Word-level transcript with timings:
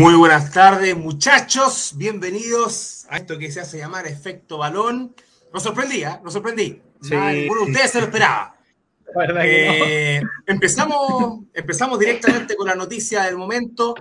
Muy 0.00 0.14
buenas 0.14 0.50
tardes, 0.50 0.96
muchachos. 0.96 1.92
Bienvenidos 1.94 3.04
a 3.10 3.18
esto 3.18 3.36
que 3.36 3.52
se 3.52 3.60
hace 3.60 3.76
llamar 3.76 4.06
efecto 4.06 4.56
balón. 4.56 5.14
Nos 5.52 5.62
sorprendí, 5.62 6.02
¿eh? 6.02 6.18
Nos 6.24 6.32
sorprendí. 6.32 6.80
Sí. 7.02 7.14
Ninguno 7.14 7.66
de 7.66 7.70
ustedes 7.70 7.90
se 7.90 7.98
lo 7.98 8.06
esperaba. 8.06 8.56
Eh, 9.42 10.22
empezamos, 10.46 11.40
empezamos 11.52 11.98
directamente 11.98 12.56
con 12.56 12.66
la 12.68 12.74
noticia 12.74 13.24
del 13.24 13.36
momento. 13.36 13.94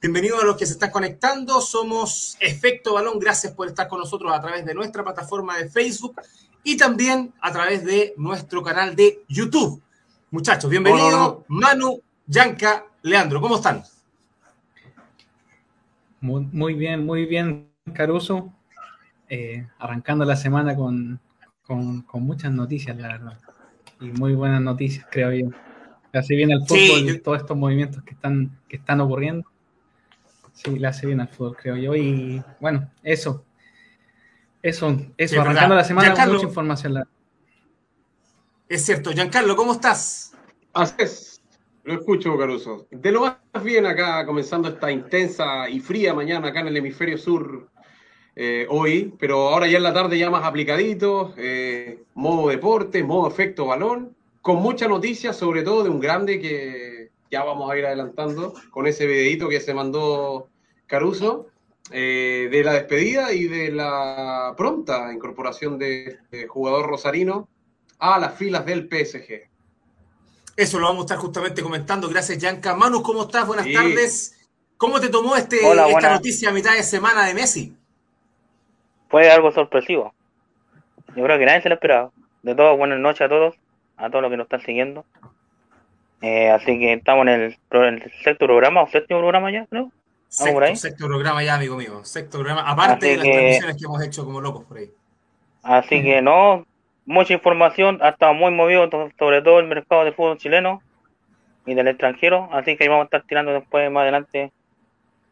Bienvenidos 0.00 0.42
a 0.42 0.44
los 0.44 0.56
que 0.56 0.66
se 0.66 0.72
están 0.72 0.90
conectando. 0.90 1.60
Somos 1.60 2.36
Efecto 2.40 2.94
Balón. 2.94 3.20
Gracias 3.20 3.52
por 3.52 3.68
estar 3.68 3.86
con 3.86 4.00
nosotros 4.00 4.32
a 4.32 4.40
través 4.40 4.64
de 4.64 4.74
nuestra 4.74 5.04
plataforma 5.04 5.56
de 5.56 5.70
Facebook 5.70 6.20
y 6.64 6.76
también 6.76 7.32
a 7.40 7.52
través 7.52 7.84
de 7.84 8.12
nuestro 8.16 8.60
canal 8.60 8.96
de 8.96 9.22
YouTube. 9.28 9.80
Muchachos, 10.32 10.68
bienvenidos. 10.68 11.44
Manu, 11.46 12.02
Yanka, 12.26 12.86
Leandro, 13.02 13.40
¿cómo 13.40 13.54
están? 13.54 13.84
Muy, 16.24 16.72
bien, 16.72 17.04
muy 17.04 17.26
bien, 17.26 17.68
Caruso. 17.92 18.50
Eh, 19.28 19.66
arrancando 19.78 20.24
la 20.24 20.36
semana 20.36 20.74
con, 20.74 21.20
muchas 22.14 22.50
noticias, 22.50 22.96
la 22.96 23.08
verdad. 23.08 23.38
Y 24.00 24.06
muy 24.06 24.32
buenas 24.34 24.62
noticias, 24.62 25.06
creo 25.10 25.32
yo. 25.32 25.50
Le 26.12 26.18
hace 26.18 26.34
bien 26.34 26.50
al 26.50 26.66
fútbol 26.66 27.20
todos 27.20 27.38
estos 27.42 27.54
movimientos 27.58 28.02
que 28.04 28.14
están, 28.14 28.58
que 28.68 28.76
están 28.76 29.02
ocurriendo. 29.02 29.46
Sí, 30.54 30.78
le 30.78 30.86
hace 30.86 31.06
bien 31.06 31.20
al 31.20 31.28
fútbol, 31.28 31.56
creo 31.60 31.76
yo. 31.76 31.94
Y 31.94 32.42
bueno, 32.58 32.90
eso. 33.02 33.44
Eso, 34.62 34.96
eso, 35.18 35.42
arrancando 35.42 35.74
la 35.74 35.84
semana 35.84 36.14
con 36.14 36.32
mucha 36.32 36.46
información. 36.46 37.04
Es 38.66 38.82
cierto. 38.82 39.12
Giancarlo, 39.12 39.56
¿cómo 39.56 39.72
estás? 39.72 40.32
Así 40.72 40.94
es. 41.00 41.33
Lo 41.84 41.94
escucho, 41.94 42.36
Caruso. 42.38 42.86
De 42.90 43.12
lo 43.12 43.20
más 43.20 43.62
bien 43.62 43.84
acá, 43.84 44.24
comenzando 44.24 44.68
esta 44.68 44.90
intensa 44.90 45.68
y 45.68 45.80
fría 45.80 46.14
mañana 46.14 46.48
acá 46.48 46.60
en 46.60 46.68
el 46.68 46.76
hemisferio 46.78 47.18
sur 47.18 47.68
eh, 48.36 48.66
hoy, 48.70 49.14
pero 49.18 49.50
ahora 49.50 49.66
ya 49.66 49.76
en 49.76 49.82
la 49.82 49.92
tarde 49.92 50.18
ya 50.18 50.30
más 50.30 50.44
aplicadito, 50.44 51.34
eh, 51.36 52.02
modo 52.14 52.48
deporte, 52.48 53.04
modo 53.04 53.28
efecto 53.28 53.66
balón, 53.66 54.16
con 54.40 54.62
mucha 54.62 54.88
noticia, 54.88 55.34
sobre 55.34 55.62
todo 55.62 55.84
de 55.84 55.90
un 55.90 56.00
grande 56.00 56.40
que 56.40 57.10
ya 57.30 57.44
vamos 57.44 57.70
a 57.70 57.76
ir 57.76 57.84
adelantando 57.84 58.54
con 58.70 58.86
ese 58.86 59.06
videito 59.06 59.50
que 59.50 59.60
se 59.60 59.74
mandó 59.74 60.48
Caruso, 60.86 61.48
eh, 61.90 62.48
de 62.50 62.64
la 62.64 62.72
despedida 62.72 63.30
y 63.34 63.46
de 63.46 63.70
la 63.70 64.54
pronta 64.56 65.12
incorporación 65.12 65.78
de, 65.78 66.16
de 66.30 66.46
jugador 66.46 66.86
rosarino 66.86 67.46
a 67.98 68.18
las 68.18 68.34
filas 68.38 68.64
del 68.64 68.88
PSG. 68.88 69.53
Eso 70.56 70.78
lo 70.78 70.86
vamos 70.86 71.02
a 71.02 71.04
estar 71.06 71.18
justamente 71.18 71.62
comentando. 71.62 72.08
Gracias, 72.08 72.38
Yanka. 72.38 72.74
Manu, 72.76 73.02
¿cómo 73.02 73.22
estás? 73.22 73.46
Buenas 73.46 73.70
tardes. 73.72 74.40
¿Cómo 74.76 75.00
te 75.00 75.08
tomó 75.08 75.36
este, 75.36 75.56
esta 75.56 76.14
noticia 76.14 76.50
a 76.50 76.52
mitad 76.52 76.74
de 76.74 76.82
semana 76.82 77.26
de 77.26 77.34
Messi? 77.34 77.76
Fue 79.08 79.30
algo 79.30 79.52
sorpresivo. 79.52 80.12
Yo 81.16 81.24
creo 81.24 81.38
que 81.38 81.46
nadie 81.46 81.62
se 81.62 81.68
lo 81.68 81.76
esperaba. 81.76 82.10
De 82.42 82.54
todo, 82.54 82.76
buenas 82.76 82.98
noches 82.98 83.22
a 83.22 83.28
todos, 83.28 83.54
a 83.96 84.10
todos 84.10 84.22
los 84.22 84.30
que 84.30 84.36
nos 84.36 84.44
están 84.44 84.60
siguiendo. 84.62 85.04
Eh, 86.20 86.50
así 86.50 86.78
que 86.78 86.94
estamos 86.94 87.26
en 87.26 87.40
el, 87.40 88.12
sexto 88.22 88.46
programa 88.46 88.82
o 88.82 88.88
séptimo 88.88 89.20
programa 89.20 89.50
ya, 89.50 89.66
¿no? 89.70 89.92
Sexto, 90.28 90.76
sexto 90.76 91.06
programa 91.06 91.44
ya, 91.44 91.54
amigo 91.54 91.76
mío. 91.76 92.04
Sexto 92.04 92.38
programa, 92.38 92.68
aparte 92.68 93.06
de 93.06 93.16
las 93.16 93.24
transmisiones 93.24 93.76
que 93.76 93.84
hemos 93.84 94.02
hecho 94.02 94.24
como 94.24 94.40
locos 94.40 94.64
por 94.64 94.78
ahí. 94.78 94.90
Así 95.62 96.02
que 96.02 96.20
no, 96.20 96.66
mucha 97.06 97.34
información, 97.34 97.98
ha 98.02 98.10
estado 98.10 98.34
muy 98.34 98.52
movido, 98.52 98.88
sobre 99.18 99.42
todo 99.42 99.60
el 99.60 99.66
mercado 99.66 100.04
de 100.04 100.12
fútbol 100.12 100.38
chileno 100.38 100.82
y 101.66 101.74
del 101.74 101.88
extranjero, 101.88 102.48
así 102.52 102.76
que 102.76 102.88
vamos 102.88 103.02
a 103.02 103.04
estar 103.06 103.24
tirando 103.26 103.52
después, 103.52 103.90
más 103.90 104.02
adelante, 104.02 104.52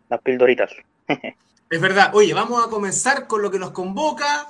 las 0.09 0.21
pildoritas. 0.21 0.71
es 1.71 1.81
verdad, 1.81 2.15
oye, 2.15 2.34
vamos 2.34 2.65
a 2.65 2.71
comenzar 2.71 3.27
con 3.27 3.43
lo 3.43 3.50
que 3.50 3.59
nos 3.59 3.71
convoca, 3.71 4.47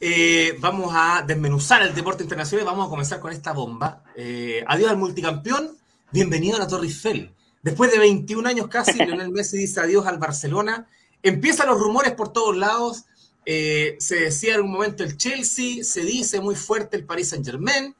eh, 0.00 0.56
vamos 0.60 0.92
a 0.94 1.22
desmenuzar 1.26 1.82
el 1.82 1.94
deporte 1.94 2.22
internacional, 2.22 2.66
vamos 2.66 2.86
a 2.86 2.90
comenzar 2.90 3.20
con 3.20 3.32
esta 3.32 3.52
bomba. 3.52 4.02
Eh, 4.14 4.62
adiós 4.66 4.90
al 4.90 4.98
multicampeón, 4.98 5.76
bienvenido 6.10 6.56
a 6.56 6.60
la 6.60 6.68
Torre 6.68 6.86
Eiffel. 6.86 7.32
Después 7.62 7.90
de 7.90 7.98
21 7.98 8.48
años 8.48 8.68
casi, 8.68 8.92
Lionel 9.04 9.30
Messi 9.30 9.56
dice 9.56 9.80
adiós 9.80 10.06
al 10.06 10.18
Barcelona. 10.18 10.86
Empiezan 11.22 11.68
los 11.68 11.80
rumores 11.80 12.12
por 12.12 12.32
todos 12.32 12.56
lados 12.56 13.06
eh, 13.48 13.94
se 14.00 14.16
decía 14.16 14.56
en 14.56 14.62
un 14.62 14.72
momento 14.72 15.04
el 15.04 15.16
Chelsea, 15.16 15.84
se 15.84 16.00
dice 16.00 16.40
muy 16.40 16.56
fuerte 16.56 16.96
el 16.96 17.04
Paris 17.04 17.28
Saint 17.28 17.46
Germain, 17.46 17.94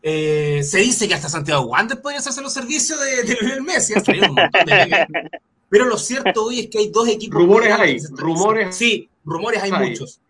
eh, 0.00 0.62
se 0.62 0.78
dice 0.78 1.08
que 1.08 1.14
hasta 1.14 1.28
Santiago 1.28 1.62
Wander 1.62 2.00
podría 2.00 2.20
hacerse 2.20 2.40
los 2.40 2.52
servicios 2.52 3.00
de, 3.00 3.24
Lionel 3.24 3.62
Messi. 3.62 3.94
Pero 5.68 5.86
lo 5.86 5.98
cierto 5.98 6.44
hoy 6.44 6.60
es 6.60 6.66
que 6.68 6.78
hay 6.78 6.90
dos 6.90 7.08
equipos. 7.08 7.40
Rumores 7.40 7.72
hay, 7.72 7.98
rumores. 8.12 8.76
Sí, 8.76 9.10
rumores 9.24 9.62
hay, 9.64 9.72
muchos. 9.72 10.20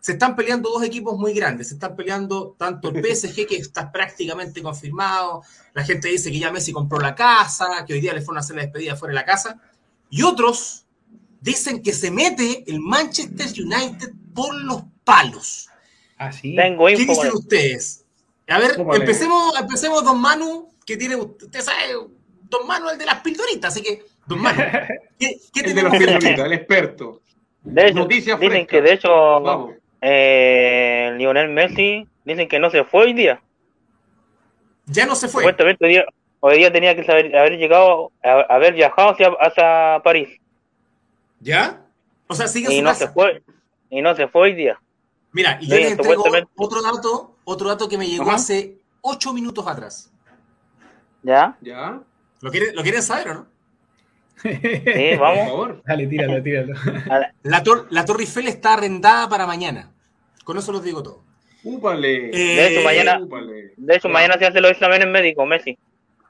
Se 0.00 0.12
están 0.12 0.34
peleando 0.34 0.70
dos 0.70 0.82
equipos 0.82 1.16
muy 1.16 1.32
grandes. 1.32 1.68
Se 1.68 1.74
están 1.74 1.94
peleando 1.94 2.56
tanto 2.58 2.88
el 2.88 3.04
PSG, 3.04 3.46
que 3.46 3.56
está 3.56 3.92
prácticamente 3.92 4.62
confirmado. 4.62 5.42
La 5.74 5.84
gente 5.84 6.08
dice 6.08 6.32
que 6.32 6.40
ya 6.40 6.50
Messi 6.50 6.72
compró 6.72 6.98
la 6.98 7.14
casa, 7.14 7.84
que 7.86 7.92
hoy 7.92 8.00
día 8.00 8.14
le 8.14 8.22
fueron 8.22 8.38
a 8.38 8.40
hacer 8.40 8.56
la 8.56 8.62
despedida 8.62 8.96
fuera 8.96 9.12
de 9.12 9.20
la 9.20 9.24
casa. 9.24 9.60
Y 10.10 10.22
otros 10.22 10.86
dicen 11.40 11.82
que 11.82 11.92
se 11.92 12.10
mete 12.10 12.64
el 12.66 12.80
Manchester 12.80 13.46
United 13.46 14.10
por 14.34 14.54
los 14.54 14.82
palos. 15.04 15.68
Así. 16.16 16.56
Tengo 16.56 16.86
¿Qué 16.86 16.96
dicen 16.96 17.32
ustedes? 17.32 18.04
A 18.48 18.58
ver, 18.58 18.72
empecemos, 18.94 19.60
empecemos, 19.60 20.04
don 20.04 20.20
Manu, 20.20 20.72
que 20.86 20.96
tiene, 20.96 21.16
usted 21.16 21.60
sabe, 21.60 21.94
don 22.48 22.66
Manu 22.66 22.88
el 22.88 22.98
de 22.98 23.04
las 23.04 23.20
pildoritas, 23.20 23.72
así 23.72 23.82
que, 23.82 24.04
don 24.26 24.40
Manu, 24.40 24.62
¿qué, 25.18 25.38
qué 25.52 25.60
el 25.64 25.74
de 25.74 25.82
las 25.82 25.96
pildoritas, 25.96 26.46
el 26.46 26.52
experto. 26.52 27.20
De 27.62 27.88
hecho, 27.88 28.06
dicen 28.06 28.66
que 28.66 28.80
de 28.80 28.92
hecho, 28.94 29.70
eh, 30.00 31.12
Lionel 31.18 31.50
Messi, 31.50 32.06
dicen 32.24 32.48
que 32.48 32.58
no 32.58 32.70
se 32.70 32.84
fue 32.84 33.04
hoy 33.04 33.12
día. 33.12 33.42
Ya 34.86 35.04
no 35.04 35.14
se 35.14 35.28
fue. 35.28 35.44
hoy 36.40 36.58
día, 36.58 36.72
tenía 36.72 36.96
que 36.96 37.04
saber, 37.04 37.36
haber 37.36 37.58
llegado, 37.58 38.12
haber 38.22 38.72
viajado 38.72 39.10
hacia, 39.10 39.28
hacia 39.40 40.02
París. 40.02 40.40
¿Ya? 41.40 41.84
O 42.26 42.34
sea, 42.34 42.48
sigue 42.48 42.72
y 42.74 42.82
no 42.82 42.94
se 42.94 43.08
fue 43.08 43.42
Y 43.90 44.02
no 44.02 44.14
se 44.14 44.28
fue 44.28 44.42
hoy 44.42 44.54
día. 44.54 44.78
Mira, 45.32 45.58
y 45.60 45.68
yo 45.68 45.76
les 45.76 45.92
entrego 45.92 46.24
otro 46.56 46.82
dato, 46.82 47.36
otro 47.44 47.68
dato 47.68 47.88
que 47.88 47.98
me 47.98 48.08
llegó 48.08 48.30
hace 48.30 48.78
ocho 49.00 49.32
minutos 49.32 49.66
atrás. 49.66 50.10
¿Ya? 51.22 51.56
¿Ya? 51.60 52.00
¿Lo 52.40 52.50
quieren, 52.50 52.74
¿lo 52.74 52.82
quieren 52.82 53.02
saber 53.02 53.28
o 53.28 53.34
no? 53.34 53.46
Sí, 54.42 54.50
vamos. 55.18 55.38
Por 55.38 55.48
favor. 55.48 55.82
Dale, 55.84 56.06
tíralo, 56.06 56.42
tíralo. 56.42 56.74
La, 57.42 57.62
la 57.90 58.04
Torre 58.04 58.22
Eiffel 58.22 58.48
está 58.48 58.74
arrendada 58.74 59.28
para 59.28 59.46
mañana. 59.46 59.92
Con 60.44 60.56
eso 60.56 60.72
los 60.72 60.82
digo 60.82 61.02
todo. 61.02 61.24
Úpale. 61.64 62.30
Eh, 62.30 62.56
de 62.56 62.68
hecho, 62.68 62.84
mañana, 62.84 63.20
de 63.76 63.96
hecho, 63.96 64.08
mañana 64.08 64.38
se 64.38 64.46
hace 64.46 64.60
los 64.60 64.70
exámenes 64.70 65.08
médicos, 65.08 65.46
Messi. 65.46 65.76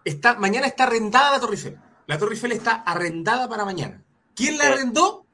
Está, 0.05 0.35
mañana 0.35 0.67
está 0.67 0.85
arrendada 0.85 1.33
la 1.33 1.41
Torre 1.41 1.55
Eiffel. 1.55 1.79
La 2.07 2.19
Torre 2.19 2.33
Eiffel 2.35 2.53
está 2.53 2.83
arrendada 2.83 3.49
para 3.49 3.65
mañana. 3.65 4.03
¿Quién 4.39 4.57
la 4.57 4.69
arrendó? 4.69 5.27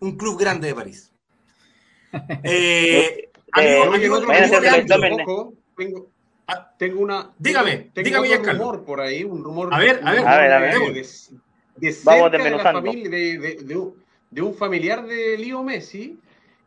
Un 0.00 0.16
club 0.18 0.38
grande 0.38 0.68
de 0.68 0.74
París. 0.74 1.10
Eh, 2.44 3.30
amigo, 3.52 3.94
amigo, 3.94 4.20
tengo, 6.78 7.00
una. 7.00 7.30
Dígame, 7.38 7.90
tengo 7.94 8.22
dígame, 8.22 8.36
un 8.38 8.46
rumor 8.58 8.84
por 8.84 9.00
ahí, 9.00 9.24
un 9.24 9.42
rumor. 9.42 9.72
A 9.72 9.78
ver, 9.78 10.00
a 10.04 10.12
ver, 10.12 10.26
a 10.26 10.38
ver, 10.38 10.52
a 10.52 10.58
ver. 10.60 10.72
de 11.76 11.96
Vamos 12.04 12.30
cerca 12.30 12.44
de, 12.44 12.50
la 12.50 12.58
familia, 12.58 13.08
de, 13.08 13.38
de- 13.38 13.54
de 13.62 13.76
un, 13.76 14.04
de 14.30 14.42
un 14.42 14.54
familiar 14.54 15.06
de 15.06 15.38
Lío 15.38 15.62
Messi 15.62 16.18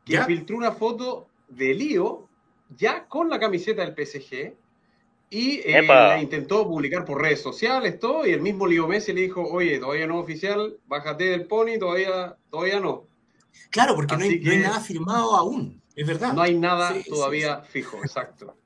que 0.05 0.13
¿Ya? 0.13 0.25
filtró 0.25 0.57
una 0.57 0.71
foto 0.71 1.27
de 1.49 1.73
Lío 1.73 2.27
ya 2.75 3.05
con 3.05 3.29
la 3.29 3.39
camiseta 3.39 3.85
del 3.85 3.93
PSG 3.93 4.53
y 5.33 5.61
eh, 5.65 5.81
la 5.81 6.21
intentó 6.21 6.67
publicar 6.67 7.05
por 7.05 7.19
redes 7.19 7.41
sociales, 7.41 7.99
todo, 7.99 8.23
y 8.23 8.31
el 8.31 8.41
mismo 8.41 8.67
Lío 8.67 8.87
Messi 8.87 9.13
le 9.13 9.21
dijo, 9.21 9.41
oye, 9.41 9.79
todavía 9.79 10.05
no 10.05 10.19
es 10.19 10.23
oficial, 10.25 10.77
bájate 10.85 11.23
del 11.23 11.47
pony, 11.47 11.79
todavía, 11.79 12.37
todavía 12.51 12.79
no. 12.79 13.07
Claro, 13.71 13.95
porque 13.95 14.15
no 14.15 14.23
hay, 14.23 14.39
no 14.39 14.55
nada 14.55 14.79
firmado 14.79 15.35
aún, 15.35 15.81
es 15.95 16.05
verdad. 16.05 16.33
No 16.33 16.43
hay 16.43 16.53
nada 16.53 16.93
Sí, 16.93 17.01
sí, 17.03 17.09
todavía 17.09 17.61
fijo, 17.61 17.97
exacto. 18.03 18.55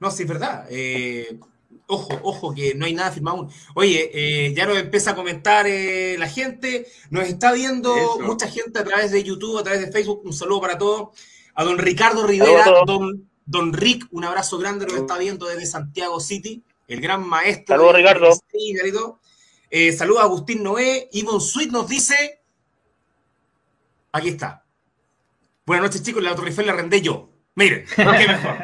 No, 0.00 0.12
sí, 0.12 0.22
es 0.22 0.28
verdad. 0.28 0.68
Eh, 0.70 1.40
ojo, 1.88 2.20
ojo, 2.22 2.54
que 2.54 2.76
no 2.76 2.86
hay 2.86 2.94
nada 2.94 3.10
firmado 3.10 3.38
aún. 3.38 3.50
Oye, 3.74 4.12
eh, 4.14 4.54
ya 4.54 4.64
nos 4.64 4.78
empieza 4.78 5.10
a 5.10 5.16
comentar 5.16 5.66
eh, 5.66 6.14
la 6.20 6.28
gente, 6.28 6.86
nos 7.10 7.26
está 7.26 7.52
viendo 7.52 7.96
Eso. 7.96 8.20
mucha 8.20 8.46
gente 8.46 8.78
a 8.78 8.84
través 8.84 9.10
de 9.10 9.24
YouTube, 9.24 9.58
a 9.58 9.64
través 9.64 9.80
de 9.80 9.90
Facebook. 9.90 10.22
Un 10.24 10.32
saludo 10.32 10.60
para 10.60 10.78
todos. 10.78 11.18
A 11.56 11.64
don 11.64 11.78
Ricardo 11.78 12.28
Rivera, 12.28 12.64
don, 12.86 13.28
don 13.48 13.72
Rick, 13.72 14.06
un 14.10 14.24
abrazo 14.24 14.58
grande, 14.58 14.86
nos 14.86 14.96
está 14.96 15.16
viendo 15.18 15.46
desde 15.46 15.66
Santiago 15.66 16.20
City, 16.20 16.62
el 16.86 17.00
gran 17.00 17.26
maestro. 17.26 17.76
Saludos, 17.76 17.96
Ricardo. 17.96 18.30
todo. 18.92 19.20
Eh, 19.70 19.92
saludos 19.92 20.22
a 20.22 20.24
Agustín 20.24 20.62
Noé. 20.62 21.08
Ivonne 21.12 21.40
Sweet 21.40 21.70
nos 21.70 21.88
dice. 21.88 22.40
Aquí 24.12 24.28
está. 24.28 24.64
Buenas 25.66 25.86
noches, 25.86 26.02
chicos. 26.02 26.22
La 26.22 26.34
Torre 26.34 26.48
Eiffel 26.48 26.66
la 26.66 26.72
rendé 26.72 27.02
yo. 27.02 27.28
Miren, 27.54 27.84
qué 27.94 28.04
mejor. 28.04 28.56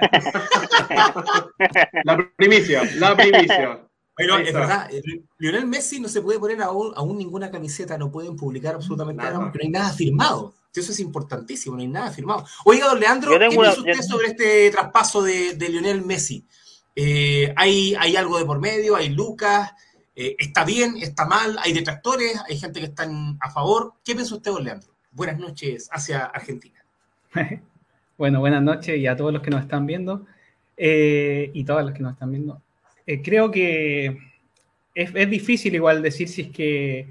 La 2.04 2.30
primicia, 2.36 2.82
la 2.96 3.16
primicia. 3.16 3.80
Ahí 4.16 4.26
es 4.46 4.52
verdad, 4.54 4.88
eh, 4.94 5.02
Lionel 5.38 5.66
Messi 5.66 5.98
no 5.98 6.08
se 6.08 6.22
puede 6.22 6.38
poner 6.38 6.62
aún, 6.62 6.92
aún 6.94 7.18
ninguna 7.18 7.50
camiseta, 7.50 7.98
no 7.98 8.12
pueden 8.12 8.36
publicar 8.36 8.76
absolutamente 8.76 9.20
Nada. 9.20 9.32
nada, 9.34 9.44
porque 9.46 9.58
no 9.58 9.64
hay 9.64 9.70
nada 9.70 9.92
firmado. 9.92 10.54
Eso 10.80 10.92
es 10.92 11.00
importantísimo, 11.00 11.76
no 11.76 11.82
hay 11.82 11.88
nada 11.88 12.10
firmado. 12.10 12.44
Oiga, 12.64 12.86
don 12.88 13.00
Leandro, 13.00 13.30
¿qué 13.30 13.36
una- 13.36 13.48
piensa 13.48 13.78
usted 13.80 13.94
yo- 13.94 14.02
sobre 14.02 14.26
este 14.28 14.70
traspaso 14.70 15.22
de, 15.22 15.54
de 15.54 15.68
Lionel 15.68 16.04
Messi? 16.04 16.44
Eh, 16.96 17.52
¿hay, 17.56 17.94
¿Hay 17.98 18.16
algo 18.16 18.38
de 18.38 18.44
por 18.44 18.60
medio? 18.60 18.96
¿Hay 18.96 19.08
lucas? 19.10 19.72
Eh, 20.16 20.36
¿Está 20.38 20.64
bien? 20.64 20.96
¿Está 21.00 21.26
mal? 21.26 21.56
¿Hay 21.62 21.72
detractores? 21.72 22.40
¿Hay 22.48 22.56
gente 22.58 22.80
que 22.80 22.86
está 22.86 23.04
en- 23.04 23.36
a 23.40 23.50
favor? 23.50 23.94
¿Qué 24.04 24.14
piensa 24.14 24.34
usted, 24.36 24.50
don 24.52 24.64
Leandro? 24.64 24.90
Buenas 25.12 25.38
noches 25.38 25.88
hacia 25.92 26.24
Argentina. 26.26 26.84
Bueno, 28.16 28.38
buenas 28.38 28.62
noches 28.62 28.96
y 28.96 29.08
a 29.08 29.16
todos 29.16 29.32
los 29.32 29.42
que 29.42 29.50
nos 29.50 29.62
están 29.62 29.86
viendo 29.86 30.24
eh, 30.76 31.50
y 31.52 31.64
todas 31.64 31.84
las 31.84 31.94
que 31.96 32.00
nos 32.04 32.12
están 32.12 32.30
viendo. 32.30 32.62
Eh, 33.08 33.20
creo 33.22 33.50
que 33.50 34.16
es, 34.94 35.10
es 35.12 35.30
difícil 35.30 35.74
igual 35.74 36.00
decir 36.00 36.28
si 36.28 36.42
es 36.42 36.48
que 36.50 37.08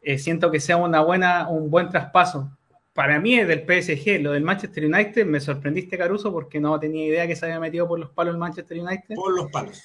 eh, 0.00 0.18
siento 0.18 0.50
que 0.50 0.58
sea 0.60 0.78
una 0.78 1.02
buena, 1.02 1.46
un 1.48 1.70
buen 1.70 1.90
traspaso. 1.90 2.55
Para 2.96 3.20
mí 3.20 3.38
es 3.38 3.46
del 3.46 3.60
PSG, 3.60 4.22
lo 4.22 4.32
del 4.32 4.42
Manchester 4.42 4.86
United, 4.86 5.26
me 5.26 5.38
sorprendiste 5.38 5.98
Caruso 5.98 6.32
porque 6.32 6.58
no 6.58 6.80
tenía 6.80 7.06
idea 7.06 7.26
que 7.26 7.36
se 7.36 7.44
había 7.44 7.60
metido 7.60 7.86
por 7.86 8.00
los 8.00 8.08
palos 8.08 8.32
el 8.32 8.40
Manchester 8.40 8.80
United. 8.80 9.14
Por 9.14 9.36
los 9.36 9.50
palos. 9.50 9.84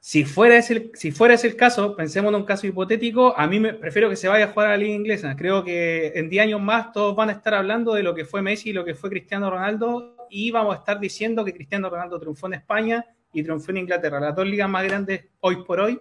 Si 0.00 0.24
fuera, 0.24 0.56
ese, 0.56 0.90
si 0.94 1.12
fuera 1.12 1.34
ese 1.34 1.48
el 1.48 1.56
caso, 1.56 1.94
pensemos 1.94 2.30
en 2.30 2.36
un 2.36 2.44
caso 2.44 2.66
hipotético, 2.66 3.38
a 3.38 3.46
mí 3.46 3.60
me 3.60 3.74
prefiero 3.74 4.08
que 4.08 4.16
se 4.16 4.28
vaya 4.28 4.46
a 4.46 4.48
jugar 4.48 4.68
a 4.68 4.70
la 4.70 4.76
liga 4.78 4.94
inglesa. 4.94 5.36
Creo 5.36 5.62
que 5.62 6.12
en 6.14 6.30
10 6.30 6.44
años 6.44 6.62
más 6.62 6.90
todos 6.92 7.14
van 7.14 7.28
a 7.28 7.32
estar 7.32 7.52
hablando 7.52 7.92
de 7.92 8.02
lo 8.02 8.14
que 8.14 8.24
fue 8.24 8.40
Messi 8.40 8.70
y 8.70 8.72
lo 8.72 8.86
que 8.86 8.94
fue 8.94 9.10
Cristiano 9.10 9.50
Ronaldo 9.50 10.16
y 10.30 10.50
vamos 10.50 10.74
a 10.74 10.78
estar 10.78 10.98
diciendo 10.98 11.44
que 11.44 11.52
Cristiano 11.52 11.90
Ronaldo 11.90 12.18
triunfó 12.18 12.46
en 12.46 12.54
España 12.54 13.04
y 13.30 13.42
triunfó 13.42 13.72
en 13.72 13.76
Inglaterra, 13.76 14.18
las 14.18 14.34
dos 14.34 14.46
ligas 14.46 14.70
más 14.70 14.84
grandes 14.84 15.26
hoy 15.40 15.62
por 15.64 15.80
hoy, 15.80 16.00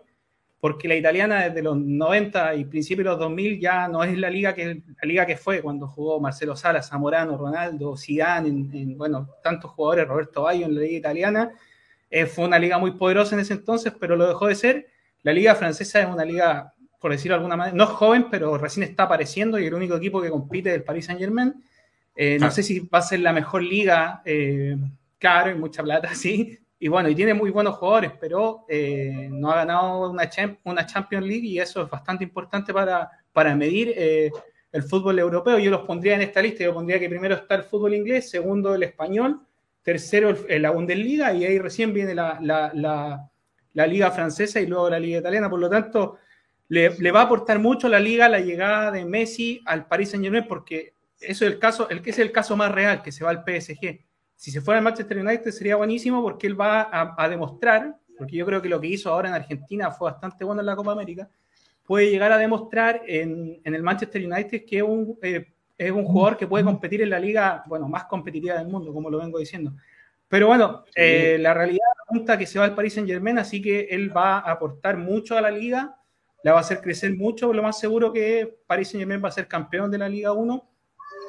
porque 0.62 0.88
la 0.88 0.96
italiana 0.96 1.50
desde 1.50 1.64
los 1.64 1.76
90 1.76 2.54
y 2.54 2.66
principios 2.66 3.06
de 3.06 3.10
los 3.10 3.20
2000 3.20 3.60
ya 3.60 3.88
no 3.88 4.04
es 4.04 4.16
la 4.16 4.30
liga 4.30 4.54
que, 4.54 4.84
la 5.02 5.08
liga 5.08 5.26
que 5.26 5.36
fue 5.36 5.60
cuando 5.60 5.88
jugó 5.88 6.20
Marcelo 6.20 6.56
Sala, 6.56 6.84
Zamorano, 6.84 7.36
Ronaldo, 7.36 7.98
Zidane, 7.98 8.48
en, 8.48 8.70
en, 8.74 8.98
bueno, 8.98 9.28
tantos 9.44 9.72
jugadores, 9.72 10.08
Roberto 10.08 10.44
Baggio 10.44 10.68
en 10.68 10.76
la 10.76 10.82
liga 10.82 10.98
italiana. 11.00 11.52
Eh, 12.12 12.28
fue 12.28 12.46
una 12.46 12.60
liga 12.60 12.78
muy 12.78 12.92
poderosa 12.92 13.34
en 13.34 13.42
ese 13.42 13.54
entonces, 13.54 13.92
pero 14.00 14.16
lo 14.16 14.28
dejó 14.28 14.48
de 14.48 14.56
ser. 14.56 14.88
La 15.24 15.34
liga 15.34 15.56
francesa 15.56 16.00
es 16.00 16.08
una 16.08 16.24
liga, 16.24 16.74
por 17.00 17.12
decirlo 17.12 17.34
de 17.34 17.38
alguna 17.38 17.58
manera, 17.58 17.76
no 17.76 17.86
es 17.86 17.90
joven, 17.90 18.28
pero 18.30 18.56
recién 18.60 18.84
está 18.84 19.04
apareciendo 19.04 19.58
y 19.58 19.66
el 19.66 19.74
único 19.74 19.96
equipo 19.96 20.22
que 20.22 20.30
compite 20.30 20.70
es 20.70 20.76
el 20.76 20.84
Paris 20.84 21.06
Saint 21.06 21.20
Germain. 21.20 21.56
Eh. 22.16 22.38
No 22.40 22.52
sé 22.52 22.62
si 22.62 22.82
va 22.82 23.00
a 23.00 23.02
ser 23.02 23.22
la 23.22 23.34
mejor 23.34 23.64
liga, 23.64 24.22
eh, 24.26 24.78
claro, 25.18 25.50
y 25.50 25.56
mucha 25.56 25.82
plata, 25.82 26.14
sí. 26.14 26.60
Y 26.84 26.88
bueno, 26.88 27.10
y 27.10 27.14
tiene 27.16 27.36
muy 27.36 27.52
buenos 27.52 27.76
jugadores, 27.76 28.12
pero 28.20 28.66
eh, 28.68 29.28
no 29.32 29.52
ha 29.52 29.58
ganado 29.58 30.10
una, 30.10 30.28
champ- 30.28 30.58
una 30.64 30.84
Champions 30.88 31.26
League 31.28 31.46
y 31.48 31.60
eso 31.60 31.84
es 31.84 31.90
bastante 31.92 32.24
importante 32.24 32.74
para, 32.74 33.08
para 33.32 33.56
medir 33.56 33.94
eh, 33.96 34.32
el 34.72 34.82
fútbol 34.82 35.20
europeo. 35.20 35.60
Yo 35.60 35.70
los 35.70 35.82
pondría 35.82 36.16
en 36.16 36.22
esta 36.24 36.42
lista, 36.42 36.64
yo 36.64 36.74
pondría 36.74 37.00
que 37.00 37.08
primero 37.08 37.36
está 37.36 37.54
el 37.54 37.64
fútbol 37.64 37.94
inglés, 37.94 38.32
segundo 38.32 38.74
el 38.74 38.82
español, 38.82 39.42
tercero 39.84 40.36
la 40.50 40.72
Bundesliga 40.72 41.32
y 41.34 41.46
ahí 41.46 41.60
recién 41.60 41.94
viene 41.94 42.16
la, 42.16 42.40
la- 42.42 42.72
la- 42.74 43.30
la 43.74 43.88
liga 43.88 44.10
francesa 44.12 44.60
y 44.60 44.66
luego 44.66 44.90
la 44.90 45.00
liga 45.00 45.20
italiana. 45.20 45.50
Por 45.52 45.60
lo 45.60 45.70
tanto, 45.70 46.18
le, 46.68 46.98
le 46.98 47.12
va 47.12 47.22
a 47.22 47.24
aportar 47.26 47.60
mucho 47.60 47.88
la 47.90 48.00
liga 48.00 48.28
la 48.28 48.40
llegada 48.40 48.90
de 48.92 49.06
Messi 49.06 49.62
al 49.66 49.86
Paris 49.88 50.10
Saint 50.10 50.24
Germain 50.26 50.48
porque 50.48 50.96
eso 51.20 51.46
es 51.46 51.52
el 51.54 51.60
caso, 51.60 51.88
el 51.92 52.02
que 52.02 52.10
es 52.10 52.18
el 52.20 52.32
caso 52.32 52.58
más 52.58 52.72
real, 52.72 53.04
que 53.04 53.12
se 53.12 53.24
va 53.24 53.30
al 53.30 53.44
PSG. 53.44 54.00
Si 54.42 54.50
se 54.50 54.60
fuera 54.60 54.80
al 54.80 54.84
Manchester 54.84 55.20
United 55.20 55.52
sería 55.52 55.76
buenísimo 55.76 56.20
porque 56.24 56.48
él 56.48 56.60
va 56.60 56.82
a, 56.82 57.14
a 57.16 57.30
demostrar, 57.30 57.96
porque 58.18 58.38
yo 58.38 58.44
creo 58.44 58.60
que 58.60 58.70
lo 58.70 58.82
que 58.82 58.88
hizo 58.88 59.12
ahora 59.12 59.30
en 59.30 59.36
Argentina 59.36 59.92
fue 59.92 60.10
bastante 60.10 60.44
bueno 60.44 60.62
en 60.62 60.66
la 60.66 60.76
Copa 60.76 60.94
América, 60.94 61.30
puede 61.84 62.10
llegar 62.10 62.32
a 62.32 62.40
demostrar 62.40 63.04
en, 63.06 63.62
en 63.64 63.76
el 63.76 63.84
Manchester 63.84 64.26
United 64.26 64.66
que 64.66 64.78
es 64.78 64.82
un, 64.82 65.16
eh, 65.22 65.46
es 65.78 65.92
un 65.92 66.06
jugador 66.06 66.38
que 66.38 66.48
puede 66.48 66.64
competir 66.64 67.04
en 67.04 67.12
la 67.12 67.20
liga, 67.20 67.64
bueno, 67.68 67.88
más 67.88 68.06
competitiva 68.06 68.56
del 68.58 68.68
mundo, 68.68 68.92
como 68.92 69.12
lo 69.12 69.20
vengo 69.20 69.38
diciendo. 69.38 69.74
Pero 70.28 70.48
bueno, 70.48 70.86
eh, 70.96 71.38
la 71.40 71.54
realidad 71.54 71.86
apunta 72.08 72.36
que 72.36 72.48
se 72.48 72.58
va 72.58 72.66
al 72.66 72.74
Paris 72.74 72.96
Saint 72.96 73.08
Germain, 73.08 73.38
así 73.38 73.62
que 73.62 73.90
él 73.92 74.10
va 74.16 74.40
a 74.40 74.54
aportar 74.54 74.98
mucho 74.98 75.38
a 75.38 75.42
la 75.42 75.52
liga, 75.52 75.98
la 76.44 76.54
va 76.54 76.58
a 76.58 76.62
hacer 76.62 76.82
crecer 76.82 77.16
mucho, 77.16 77.54
lo 77.54 77.62
más 77.62 77.80
seguro 77.80 78.12
que 78.12 78.58
Paris 78.66 78.88
Saint 78.88 79.02
Germain 79.02 79.24
va 79.24 79.28
a 79.28 79.34
ser 79.34 79.48
campeón 79.48 79.92
de 79.92 80.00
la 80.00 80.10
Liga 80.10 80.34
1, 80.34 80.70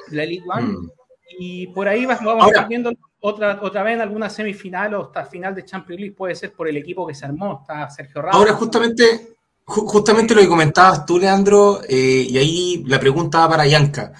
la 0.09 0.25
Liga 0.25 0.55
1, 0.57 0.79
Mm. 0.79 1.02
Y 1.39 1.67
por 1.67 1.87
ahí 1.87 2.05
vamos 2.05 2.21
a 2.25 2.31
Ahora- 2.31 2.45
estar 2.47 2.67
viendo 2.67 2.91
otra, 3.19 3.59
otra 3.61 3.83
vez 3.83 3.95
en 3.95 4.01
alguna 4.01 4.29
semifinal 4.29 4.93
o 4.95 5.03
hasta 5.05 5.25
final 5.25 5.55
de 5.55 5.63
Champions 5.65 5.99
League, 6.01 6.15
puede 6.15 6.35
ser 6.35 6.51
por 6.53 6.67
el 6.67 6.77
equipo 6.77 7.07
que 7.07 7.13
se 7.15 7.25
armó, 7.25 7.59
está 7.61 7.89
Sergio 7.89 8.21
Ramos. 8.21 8.35
Ahora, 8.35 8.53
justamente, 8.53 9.35
ju- 9.65 9.85
justamente 9.87 10.35
lo 10.35 10.41
que 10.41 10.47
comentabas 10.47 11.05
tú, 11.05 11.17
Leandro, 11.17 11.81
eh, 11.87 12.27
y 12.29 12.37
ahí 12.37 12.83
la 12.85 12.99
pregunta 12.99 13.39
va 13.39 13.49
para 13.49 13.65
Yanka. 13.67 14.11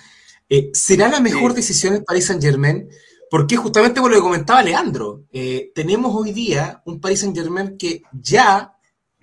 Eh, 0.49 0.69
¿Será 0.73 1.09
la 1.09 1.19
mejor 1.19 1.51
Sí. 1.51 1.57
decisión 1.57 1.95
el 1.95 2.03
Paris 2.03 2.27
Saint 2.27 2.41
Germain? 2.41 2.87
Porque 3.29 3.57
justamente 3.57 3.99
por 3.99 4.11
lo 4.11 4.17
que 4.17 4.21
comentaba 4.21 4.61
Leandro, 4.61 5.23
eh, 5.31 5.71
tenemos 5.73 6.13
hoy 6.15 6.31
día 6.31 6.81
un 6.85 7.01
Paris 7.01 7.21
Saint 7.21 7.35
Germain 7.35 7.77
que 7.77 8.03
ya 8.13 8.75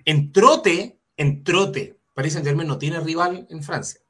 en 0.03 0.31
trote, 0.33 0.99
en 1.15 1.43
trote, 1.43 1.97
Paris 2.13 2.33
Saint 2.33 2.45
Germain 2.45 2.67
no 2.67 2.77
tiene 2.77 2.99
rival 2.99 3.47
en 3.49 3.63
Francia. 3.63 4.00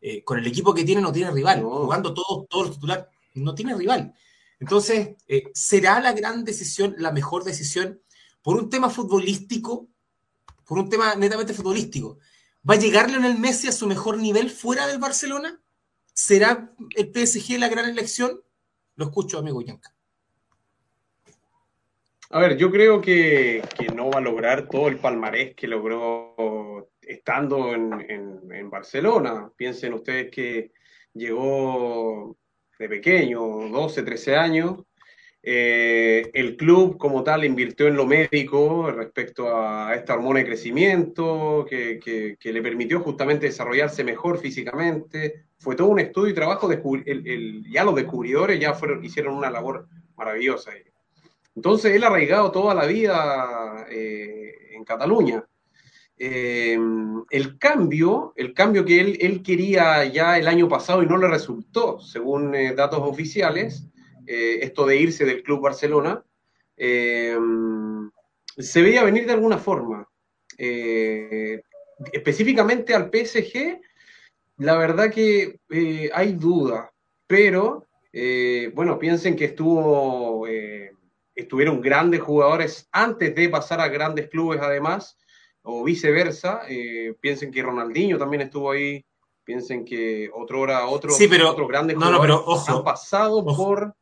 Eh, 0.00 0.24
con 0.24 0.38
el 0.38 0.46
equipo 0.46 0.72
que 0.72 0.84
tiene 0.84 1.00
no 1.00 1.12
tiene 1.12 1.30
rival. 1.30 1.62
No. 1.62 1.70
Jugando 1.70 2.14
todos, 2.14 2.48
todos 2.48 2.66
los 2.66 2.74
titulares, 2.76 3.06
no 3.34 3.54
tiene 3.54 3.74
rival. 3.74 4.14
Entonces, 4.58 5.16
eh, 5.28 5.50
¿será 5.54 6.00
la 6.00 6.12
gran 6.12 6.44
decisión, 6.44 6.94
la 6.98 7.12
mejor 7.12 7.44
decisión 7.44 8.00
por 8.42 8.56
un 8.56 8.70
tema 8.70 8.90
futbolístico? 8.90 9.88
Por 10.64 10.78
un 10.78 10.88
tema 10.88 11.14
netamente 11.14 11.54
futbolístico. 11.54 12.18
¿Va 12.68 12.74
a 12.74 12.78
llegar 12.78 13.10
Lionel 13.10 13.38
Messi 13.38 13.68
a 13.68 13.72
su 13.72 13.86
mejor 13.86 14.18
nivel 14.18 14.50
fuera 14.50 14.86
del 14.86 14.98
Barcelona? 14.98 15.60
¿Será 16.12 16.72
el 16.96 17.10
PSG 17.12 17.58
la 17.58 17.68
gran 17.68 17.88
elección? 17.88 18.42
Lo 18.96 19.06
escucho, 19.06 19.38
amigo 19.38 19.62
Yanka. 19.62 19.94
A 22.32 22.38
ver, 22.38 22.56
yo 22.56 22.70
creo 22.70 23.00
que, 23.00 23.62
que 23.76 23.86
no 23.86 24.10
va 24.10 24.18
a 24.18 24.22
lograr 24.22 24.68
todo 24.68 24.88
el 24.88 24.98
palmarés 24.98 25.54
que 25.56 25.66
logró 25.66 26.88
estando 27.10 27.74
en, 27.74 27.92
en- 28.08 28.70
Barcelona. 28.70 29.50
Piensen 29.56 29.94
ustedes 29.94 30.30
que 30.30 30.70
llegó 31.12 32.36
de 32.78 32.88
pequeño, 32.88 33.40
12, 33.68 34.02
13 34.02 34.36
años. 34.36 34.84
Eh, 35.42 36.30
el 36.34 36.56
club 36.56 36.98
como 36.98 37.24
tal 37.24 37.44
invirtió 37.44 37.88
en 37.88 37.96
lo 37.96 38.06
médico 38.06 38.90
respecto 38.92 39.48
a 39.56 39.94
esta 39.94 40.14
hormona 40.14 40.40
de 40.40 40.44
crecimiento 40.46 41.66
que, 41.68 41.98
que- 41.98 42.52
le 42.52 42.62
permitió 42.62 43.00
justamente 43.00 43.46
desarrollarse 43.46 44.04
mejor 44.04 44.38
físicamente. 44.38 45.46
Fue 45.58 45.74
todo 45.74 45.88
un 45.88 45.98
estudio 46.00 46.30
y 46.30 46.34
trabajo. 46.34 46.68
descubri- 46.68 47.02
el- 47.06 47.64
ya 47.70 47.82
los 47.84 47.94
descubridores 47.96 48.60
ya 48.60 48.74
fueron, 48.74 49.04
hicieron 49.04 49.34
una 49.34 49.50
labor 49.50 49.88
maravillosa. 50.16 50.70
Entonces 51.56 51.94
él 51.94 52.04
ha 52.04 52.08
arraigado 52.08 52.52
toda 52.52 52.74
la 52.74 52.86
vida 52.86 53.86
eh, 53.90 54.52
en 54.72 54.84
Cataluña. 54.84 55.44
Eh, 56.22 56.78
el 57.30 57.58
cambio, 57.58 58.34
el 58.36 58.52
cambio 58.52 58.84
que 58.84 59.00
él, 59.00 59.18
él 59.20 59.42
quería 59.42 60.04
ya 60.04 60.36
el 60.36 60.48
año 60.48 60.68
pasado 60.68 61.02
y 61.02 61.06
no 61.06 61.16
le 61.16 61.28
resultó, 61.28 61.98
según 61.98 62.54
eh, 62.54 62.74
datos 62.74 63.00
oficiales, 63.00 63.90
eh, 64.32 64.64
esto 64.64 64.86
de 64.86 64.96
irse 64.96 65.24
del 65.24 65.42
Club 65.42 65.60
Barcelona, 65.60 66.22
eh, 66.76 67.36
se 68.56 68.80
veía 68.80 69.02
venir 69.02 69.26
de 69.26 69.32
alguna 69.32 69.58
forma. 69.58 70.08
Eh, 70.56 71.62
específicamente 72.12 72.94
al 72.94 73.10
PSG, 73.10 73.80
la 74.58 74.76
verdad 74.76 75.10
que 75.10 75.58
hay 76.14 76.32
duda, 76.34 76.92
pero 77.26 77.88
bueno, 78.74 78.98
piensen 79.00 79.34
que 79.34 79.46
estuvo, 79.46 80.46
estuvieron 81.34 81.80
grandes 81.80 82.20
jugadores 82.20 82.88
antes 82.92 83.34
de 83.34 83.48
pasar 83.48 83.80
a 83.80 83.88
grandes 83.88 84.28
clubes 84.28 84.60
además, 84.60 85.16
o 85.70 85.84
viceversa. 85.84 86.62
piensen 87.20 87.50
que 87.50 87.62
Ronaldinho 87.62 88.18
también 88.18 88.42
estuvo 88.42 88.70
ahí, 88.70 89.04
piensen 89.44 89.84
que 89.84 90.30
otro 90.34 90.60
hora, 90.60 90.86
otros, 90.86 91.16
sí, 91.16 91.28
pero, 91.28 91.50
otros 91.50 91.68
grandes 91.68 91.96
no, 91.96 92.06
jugadores 92.06 92.30
no, 92.30 92.36
pero, 92.38 92.52
ojo, 92.52 92.78
han 92.78 92.84
pasado 92.84 93.44
por... 93.44 93.94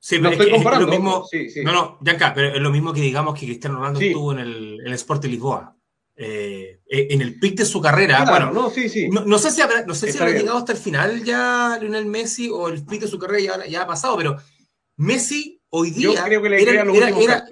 Sí, 0.00 0.20
no 0.20 0.30
estoy 0.30 0.50
comparando. 0.50 0.86
Es 0.86 0.90
lo 0.92 1.00
mismo, 1.00 1.24
sí, 1.26 1.50
sí. 1.50 1.64
No, 1.64 1.72
no, 1.72 1.98
Yanka, 2.02 2.32
pero 2.32 2.54
es 2.54 2.60
lo 2.60 2.70
mismo 2.70 2.92
que 2.92 3.00
digamos 3.00 3.38
que 3.38 3.46
Cristiano 3.46 3.78
Ronaldo 3.78 4.00
estuvo 4.00 4.32
en 4.32 4.38
el, 4.38 4.80
en 4.80 4.86
el 4.86 4.92
Sport 4.94 5.22
de 5.22 5.28
Lisboa. 5.28 5.74
Eh, 6.20 6.80
en 6.88 7.20
el 7.20 7.38
pic 7.38 7.56
de 7.56 7.64
su 7.64 7.80
carrera. 7.80 8.24
bueno, 8.24 8.52
no, 8.52 8.70
sí, 8.70 8.88
sí. 8.88 9.08
No, 9.08 9.38
sé 9.38 9.52
si 9.52 9.60
habrá, 9.60 9.84
no 9.84 9.94
sé 9.94 10.10
si 10.10 10.18
habrá 10.18 10.32
llegado 10.32 10.58
hasta 10.58 10.72
el 10.72 10.78
final 10.78 11.22
ya 11.22 11.78
Lionel 11.80 12.06
Messi 12.06 12.48
o 12.50 12.68
el 12.68 12.84
pic 12.84 13.02
de 13.02 13.08
su 13.08 13.18
carrera 13.18 13.58
ya, 13.58 13.66
ya 13.66 13.82
ha 13.82 13.86
pasado, 13.86 14.16
pero 14.16 14.36
Messi 14.96 15.60
hoy 15.68 15.90
día. 15.92 16.14
Yo 16.14 16.24
creo 16.24 16.42
que 16.42 16.48
le 16.48 16.62
era, 16.62 16.82
era, 16.82 17.08
era 17.10 17.48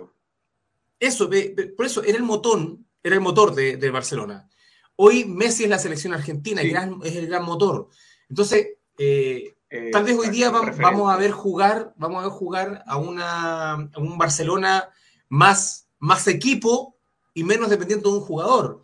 eso, 0.98 1.30
por 1.76 1.86
eso 1.86 2.02
era 2.02 2.16
el 2.16 2.24
motor, 2.24 2.76
era 3.06 3.14
el 3.14 3.20
motor 3.20 3.54
de, 3.54 3.76
de 3.76 3.90
Barcelona. 3.90 4.48
Hoy 4.96 5.26
Messi 5.26 5.62
es 5.62 5.70
la 5.70 5.78
selección 5.78 6.12
argentina, 6.12 6.60
y 6.64 6.74
es 7.04 7.16
el 7.16 7.28
gran 7.28 7.44
motor. 7.44 7.88
Entonces, 8.28 8.66
eh, 8.98 9.54
eh, 9.70 9.90
tal 9.92 10.02
vez 10.02 10.18
hoy 10.18 10.28
día 10.30 10.50
vamos, 10.50 10.76
vamos, 10.76 11.12
a 11.12 11.16
ver 11.16 11.30
jugar, 11.30 11.94
vamos 11.96 12.18
a 12.18 12.22
ver 12.22 12.30
jugar 12.32 12.82
a, 12.84 12.96
una, 12.96 13.74
a 13.74 13.98
un 13.98 14.18
Barcelona 14.18 14.90
más, 15.28 15.86
más 16.00 16.26
equipo 16.26 16.96
y 17.32 17.44
menos 17.44 17.70
dependiendo 17.70 18.10
de 18.10 18.18
un 18.18 18.24
jugador. 18.24 18.82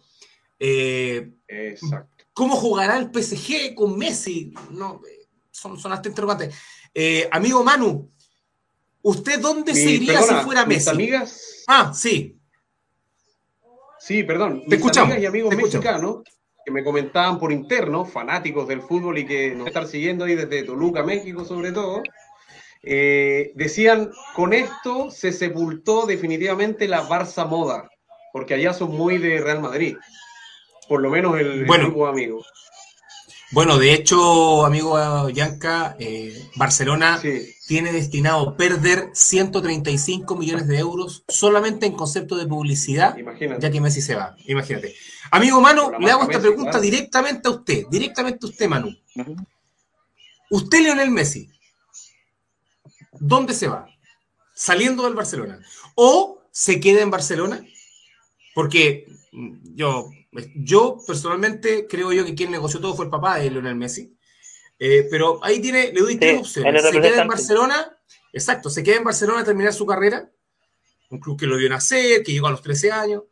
Eh, 0.60 1.32
Exacto. 1.48 2.24
¿Cómo 2.32 2.54
jugará 2.54 2.98
el 2.98 3.10
PSG 3.12 3.74
con 3.74 3.98
Messi? 3.98 4.54
No, 4.70 5.00
son, 5.50 5.80
son 5.80 5.92
hasta 5.92 6.08
interrogantes. 6.08 6.54
Amigo 7.32 7.64
Manu, 7.64 8.08
¿usted 9.02 9.40
dónde 9.40 9.74
se 9.74 9.90
iría 9.90 10.22
si 10.22 10.34
fuera 10.44 10.64
Messi? 10.64 10.90
Mis 10.90 10.94
amigas. 10.94 11.64
Ah, 11.66 11.92
sí. 11.92 12.38
Sí, 14.04 14.22
perdón. 14.24 14.64
Te 14.68 14.76
escuchamos. 14.76 15.12
Amigas 15.12 15.22
y 15.22 15.26
amigos 15.26 15.56
mexicanos 15.56 16.22
que 16.64 16.72
me 16.72 16.84
comentaban 16.84 17.38
por 17.38 17.52
interno, 17.52 18.04
fanáticos 18.04 18.68
del 18.68 18.82
fútbol 18.82 19.18
y 19.18 19.26
que 19.26 19.54
nos 19.54 19.66
están 19.66 19.88
siguiendo 19.88 20.24
ahí 20.24 20.34
desde 20.34 20.62
Toluca, 20.62 21.02
México, 21.02 21.44
sobre 21.44 21.72
todo. 21.72 22.02
Eh, 22.82 23.52
decían, 23.54 24.10
con 24.34 24.52
esto 24.52 25.10
se 25.10 25.32
sepultó 25.32 26.06
definitivamente 26.06 26.88
la 26.88 27.08
Barça 27.08 27.46
moda 27.46 27.88
porque 28.32 28.54
allá 28.54 28.72
son 28.72 28.96
muy 28.96 29.18
de 29.18 29.40
Real 29.40 29.60
Madrid, 29.60 29.96
por 30.88 31.00
lo 31.00 31.10
menos 31.10 31.38
el, 31.38 31.64
grupo 31.64 32.06
de 32.06 32.10
amigos. 32.10 32.46
Bueno, 33.52 33.76
de 33.76 33.92
hecho, 33.92 34.64
amigo 34.64 35.28
Yanka, 35.28 35.94
eh, 35.98 36.48
Barcelona 36.56 37.20
tiene 37.66 37.92
destinado 37.92 38.56
perder 38.56 39.10
135 39.12 40.34
millones 40.36 40.66
de 40.66 40.78
euros 40.78 41.22
solamente 41.28 41.84
en 41.84 41.92
concepto 41.92 42.36
de 42.36 42.46
publicidad, 42.46 43.14
ya 43.60 43.70
que 43.70 43.80
Messi 43.82 44.00
se 44.00 44.14
va. 44.14 44.34
Imagínate. 44.46 44.94
Amigo 45.30 45.60
Manu, 45.60 45.92
le 46.00 46.10
hago 46.10 46.22
esta 46.22 46.40
pregunta 46.40 46.80
directamente 46.80 47.46
a 47.46 47.50
usted, 47.50 47.84
directamente 47.90 48.46
a 48.46 48.48
usted, 48.48 48.68
Manu. 48.68 48.96
Usted, 50.48 50.80
Leonel 50.80 51.10
Messi, 51.10 51.50
¿dónde 53.20 53.52
se 53.52 53.68
va? 53.68 53.86
Saliendo 54.54 55.04
del 55.04 55.14
Barcelona. 55.14 55.60
¿O 55.94 56.40
se 56.50 56.80
queda 56.80 57.02
en 57.02 57.10
Barcelona? 57.10 57.62
Porque 58.54 59.06
yo, 59.74 60.10
yo 60.54 60.98
personalmente 61.06 61.86
creo 61.86 62.12
yo 62.12 62.24
que 62.24 62.34
quien 62.34 62.50
negoció 62.50 62.80
todo 62.80 62.94
fue 62.94 63.04
el 63.04 63.10
papá 63.10 63.36
de 63.36 63.50
Lionel 63.50 63.76
Messi. 63.76 64.16
Eh, 64.78 65.06
pero 65.10 65.38
ahí 65.44 65.60
tiene, 65.60 65.92
le 65.92 66.00
doy 66.00 66.16
tres 66.16 66.40
opciones. 66.40 66.82
Se 66.82 67.00
queda 67.00 67.22
en 67.22 67.28
Barcelona, 67.28 67.96
exacto, 68.32 68.70
se 68.70 68.82
queda 68.82 68.96
en 68.96 69.04
Barcelona 69.04 69.40
a 69.40 69.44
terminar 69.44 69.72
su 69.72 69.86
carrera, 69.86 70.30
un 71.10 71.20
club 71.20 71.38
que 71.38 71.46
lo 71.46 71.56
vio 71.56 71.68
nacer, 71.68 72.22
que 72.22 72.32
llegó 72.32 72.48
a 72.48 72.52
los 72.52 72.62
13 72.62 72.90
años, 72.90 73.22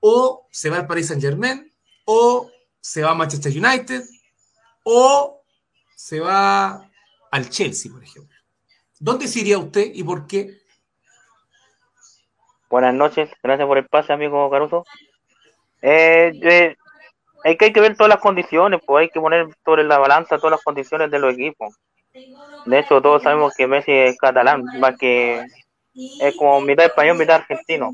o 0.00 0.46
se 0.50 0.68
va 0.68 0.78
al 0.78 0.86
Paris 0.86 1.06
Saint 1.06 1.22
Germain, 1.22 1.72
o 2.04 2.50
se 2.80 3.02
va 3.02 3.12
a 3.12 3.14
Manchester 3.14 3.52
United, 3.52 4.02
o 4.84 5.44
se 5.94 6.20
va 6.20 6.90
al 7.30 7.48
Chelsea, 7.48 7.90
por 7.90 8.02
ejemplo. 8.02 8.36
¿Dónde 8.98 9.28
se 9.28 9.40
iría 9.40 9.58
usted 9.58 9.90
y 9.94 10.02
por 10.02 10.26
qué? 10.26 10.58
Buenas 12.68 12.92
noches, 12.92 13.30
gracias 13.42 13.66
por 13.66 13.78
el 13.78 13.86
pase, 13.86 14.12
amigo 14.12 14.50
Caruso. 14.50 14.84
Eh, 15.82 16.32
eh, 16.42 16.76
hay, 17.44 17.56
que, 17.56 17.66
hay 17.66 17.72
que 17.72 17.80
ver 17.80 17.96
todas 17.96 18.10
las 18.10 18.20
condiciones, 18.20 18.80
pues 18.84 19.02
hay 19.02 19.08
que 19.10 19.20
poner 19.20 19.48
sobre 19.64 19.84
la 19.84 19.98
balanza 19.98 20.38
todas 20.38 20.52
las 20.52 20.62
condiciones 20.62 21.10
de 21.10 21.18
los 21.18 21.34
equipos. 21.34 21.74
De 22.66 22.78
hecho, 22.78 23.00
todos 23.00 23.22
sabemos 23.22 23.54
que 23.56 23.66
Messi 23.66 23.92
es 23.92 24.18
catalán, 24.18 24.64
más 24.78 24.96
que 24.98 25.44
es 25.94 26.36
como 26.36 26.60
mitad 26.60 26.86
español, 26.86 27.16
mitad 27.16 27.36
argentino. 27.36 27.90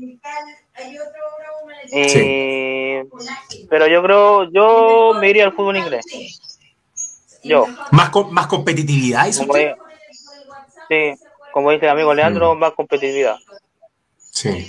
Pero 3.69 3.87
yo 3.87 4.03
creo, 4.03 4.51
yo 4.51 5.13
me 5.19 5.29
iría 5.29 5.45
al 5.45 5.53
fútbol 5.53 5.77
inglés. 5.77 6.05
Yo. 7.43 7.67
¿Más, 7.91 8.11
más 8.31 8.47
competitividad? 8.47 9.27
Como 9.37 9.53
sí, 9.53 11.13
como 11.53 11.71
dice 11.71 11.85
el 11.85 11.91
amigo 11.91 12.13
Leandro, 12.13 12.55
mm. 12.55 12.59
más 12.59 12.73
competitividad. 12.73 13.37
Sí. 14.17 14.67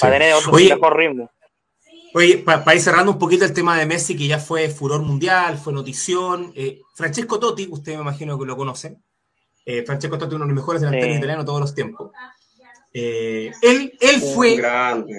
Para 0.00 0.14
tener 0.14 0.34
otro 0.34 0.52
mejor 0.52 0.96
ritmo. 0.96 1.30
Oye, 2.16 2.38
para 2.38 2.74
ir 2.74 2.80
cerrando 2.80 3.12
un 3.12 3.18
poquito 3.18 3.44
el 3.44 3.52
tema 3.52 3.78
de 3.78 3.84
Messi, 3.84 4.16
que 4.16 4.26
ya 4.26 4.38
fue 4.38 4.70
furor 4.70 5.02
mundial, 5.02 5.58
fue 5.58 5.70
notición. 5.74 6.50
Eh, 6.56 6.80
Francesco 6.94 7.38
Totti, 7.38 7.68
usted 7.70 7.94
me 7.94 8.00
imagino 8.00 8.38
que 8.38 8.46
lo 8.46 8.56
conoce. 8.56 8.96
Eh, 9.66 9.82
Francesco 9.84 10.16
Totti, 10.16 10.34
uno 10.34 10.46
de 10.46 10.48
los 10.48 10.56
mejores 10.56 10.80
delanteros 10.80 11.12
sí. 11.12 11.18
italianos 11.18 11.44
de 11.44 11.46
todos 11.46 11.60
los 11.60 11.74
tiempos. 11.74 12.10
Eh, 12.94 13.52
él, 13.60 13.92
él 14.00 14.22
fue. 14.34 14.52
Un 14.52 14.56
grande, 14.56 15.12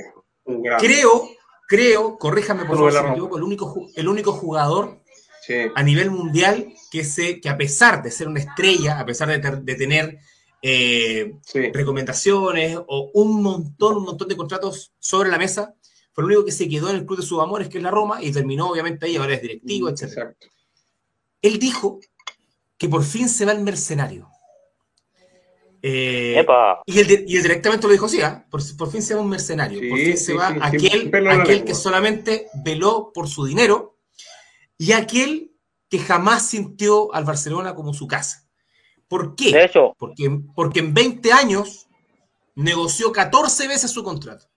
un 0.46 0.64
grande. 0.64 0.88
Creo, 0.88 1.30
creo, 1.68 2.18
corríjame 2.18 2.66
por 2.66 2.78
favor 2.78 2.92
si 2.92 3.04
me 3.04 3.12
equivoco, 3.12 3.38
el 3.38 3.44
único, 3.44 3.88
el 3.96 4.08
único 4.08 4.32
jugador 4.32 5.04
sí. 5.46 5.54
a 5.76 5.84
nivel 5.84 6.10
mundial 6.10 6.74
que, 6.90 7.04
se, 7.04 7.40
que 7.40 7.50
a 7.50 7.58
pesar 7.58 8.02
de 8.02 8.10
ser 8.10 8.28
una 8.28 8.40
estrella, 8.40 9.00
a 9.00 9.06
pesar 9.06 9.28
de, 9.28 9.38
ter, 9.38 9.62
de 9.62 9.76
tener 9.76 10.18
eh, 10.64 11.36
sí. 11.42 11.72
recomendaciones 11.72 12.76
o 12.88 13.12
un 13.14 13.44
montón, 13.44 13.98
un 13.98 14.04
montón 14.06 14.28
de 14.28 14.36
contratos 14.36 14.94
sobre 14.98 15.30
la 15.30 15.38
mesa. 15.38 15.76
Fue 16.18 16.24
el 16.24 16.32
único 16.32 16.46
que 16.46 16.52
se 16.52 16.68
quedó 16.68 16.90
en 16.90 16.96
el 16.96 17.06
club 17.06 17.20
de 17.20 17.24
sus 17.24 17.40
amores, 17.40 17.70
que 17.70 17.78
es 17.78 17.84
la 17.84 17.92
Roma, 17.92 18.24
y 18.24 18.32
terminó 18.32 18.70
obviamente 18.70 19.06
ahí, 19.06 19.18
ahora 19.18 19.36
es 19.36 19.42
directivo, 19.44 19.88
etc. 19.88 20.02
Exacto. 20.02 20.48
Él 21.44 21.60
dijo 21.60 22.00
que 22.76 22.90
por 22.90 23.04
fin 23.04 23.30
se 23.30 23.46
va 23.46 23.52
el 23.52 23.62
mercenario. 23.62 24.28
Eh, 25.80 26.44
y, 26.88 27.00
él, 27.00 27.24
y, 27.28 27.38
él, 27.38 27.44
directamente 27.44 27.86
lo 27.86 27.94
dijo, 27.94 28.10
sí, 28.10 28.20
¿eh? 28.20 28.46
por, 28.50 28.62
por, 28.78 28.90
fin 28.90 29.04
se 29.04 29.14
va 29.14 29.22
un 29.22 29.30
mercenario, 29.30 29.80
sí, 29.80 29.90
por 29.90 30.00
fin 30.00 30.18
se 30.18 30.34
va 30.34 30.48
aquel, 30.60 31.14
aquel 31.30 31.64
que 31.64 31.76
solamente 31.76 32.48
veló 32.66 33.12
por 33.14 33.28
su 33.28 33.46
dinero 33.46 34.00
y 34.76 34.94
aquel 34.94 35.52
que 35.88 36.00
jamás 36.00 36.48
sintió 36.48 37.14
al 37.14 37.26
Barcelona 37.26 37.76
como 37.76 37.94
su 37.94 38.08
casa. 38.08 38.50
¿Por 39.08 39.36
qué? 39.36 39.52
De 39.52 39.66
hecho, 39.66 39.94
porque, 40.00 40.42
porque 40.56 40.80
en 40.80 40.96
20 40.96 41.32
años 41.32 41.88
negoció 42.56 43.12
14 43.12 43.68
veces 43.68 43.92
su 43.92 44.04
contrato. 44.04 44.48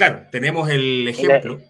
Claro, 0.00 0.22
tenemos 0.30 0.70
el 0.70 1.06
ejemplo 1.08 1.60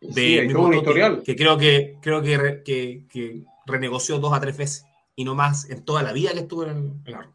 de, 0.00 0.46
sí, 0.48 0.54
un 0.54 0.74
historial. 0.74 1.24
Que, 1.24 1.34
que, 1.34 1.36
creo 1.36 1.58
que 1.58 1.96
creo 2.00 2.22
que, 2.22 2.62
que, 2.64 3.02
que, 3.10 3.42
renegoció 3.66 4.20
dos 4.20 4.32
a 4.32 4.40
tres 4.40 4.56
veces 4.56 4.86
y 5.16 5.24
no 5.24 5.34
más 5.34 5.68
en 5.68 5.84
toda 5.84 6.04
la 6.04 6.12
vida 6.12 6.30
que 6.34 6.38
estuvo 6.38 6.62
en 6.66 7.02
el 7.04 7.14
arco. 7.16 7.34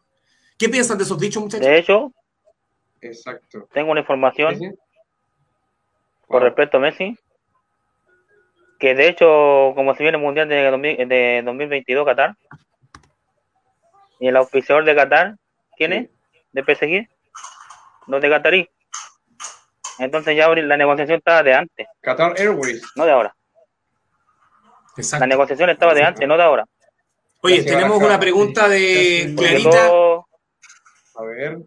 ¿Qué 0.57 0.69
piensan 0.69 0.97
de 0.97 1.03
esos 1.03 1.19
dichos, 1.19 1.43
muchachos? 1.43 1.67
De 1.67 1.77
hecho, 1.77 2.13
Exacto. 3.01 3.67
tengo 3.73 3.91
una 3.91 3.99
información 3.99 4.57
¿Sí? 4.57 4.69
con 6.25 6.41
respecto 6.41 6.77
a 6.77 6.79
Messi. 6.79 7.17
Que 8.79 8.95
de 8.95 9.09
hecho, 9.09 9.73
como 9.75 9.93
se 9.93 10.03
viene 10.03 10.19
el 10.19 10.23
Mundial 10.23 10.47
de, 10.47 10.71
2000, 10.71 11.09
de 11.09 11.41
2022 11.43 12.05
Qatar, 12.05 12.37
y 14.21 14.29
el 14.29 14.37
auspiciador 14.37 14.85
de 14.85 14.95
Qatar, 14.95 15.35
¿quién 15.75 15.91
es? 15.91 16.09
¿De 16.53 16.63
PSG? 16.63 17.09
Los 18.07 18.21
de 18.21 18.29
Qatarí. 18.29 18.69
Entonces 19.99 20.35
ya 20.35 20.47
la 20.47 20.77
negociación 20.77 21.17
estaba 21.17 21.43
de 21.43 21.53
antes. 21.53 21.87
Qatar 22.01 22.39
Airways. 22.39 22.81
No 22.95 23.05
de 23.05 23.11
ahora. 23.11 23.35
Exacto. 24.97 25.23
La 25.23 25.27
negociación 25.27 25.69
estaba 25.69 25.93
de 25.93 26.03
antes, 26.03 26.27
no 26.27 26.37
de 26.37 26.43
ahora. 26.43 26.65
Oye, 27.41 27.63
tenemos 27.63 28.01
una 28.01 28.19
pregunta 28.19 28.67
de 28.67 29.33
Clarita. 29.37 29.87
A 31.15 31.23
ver. 31.23 31.59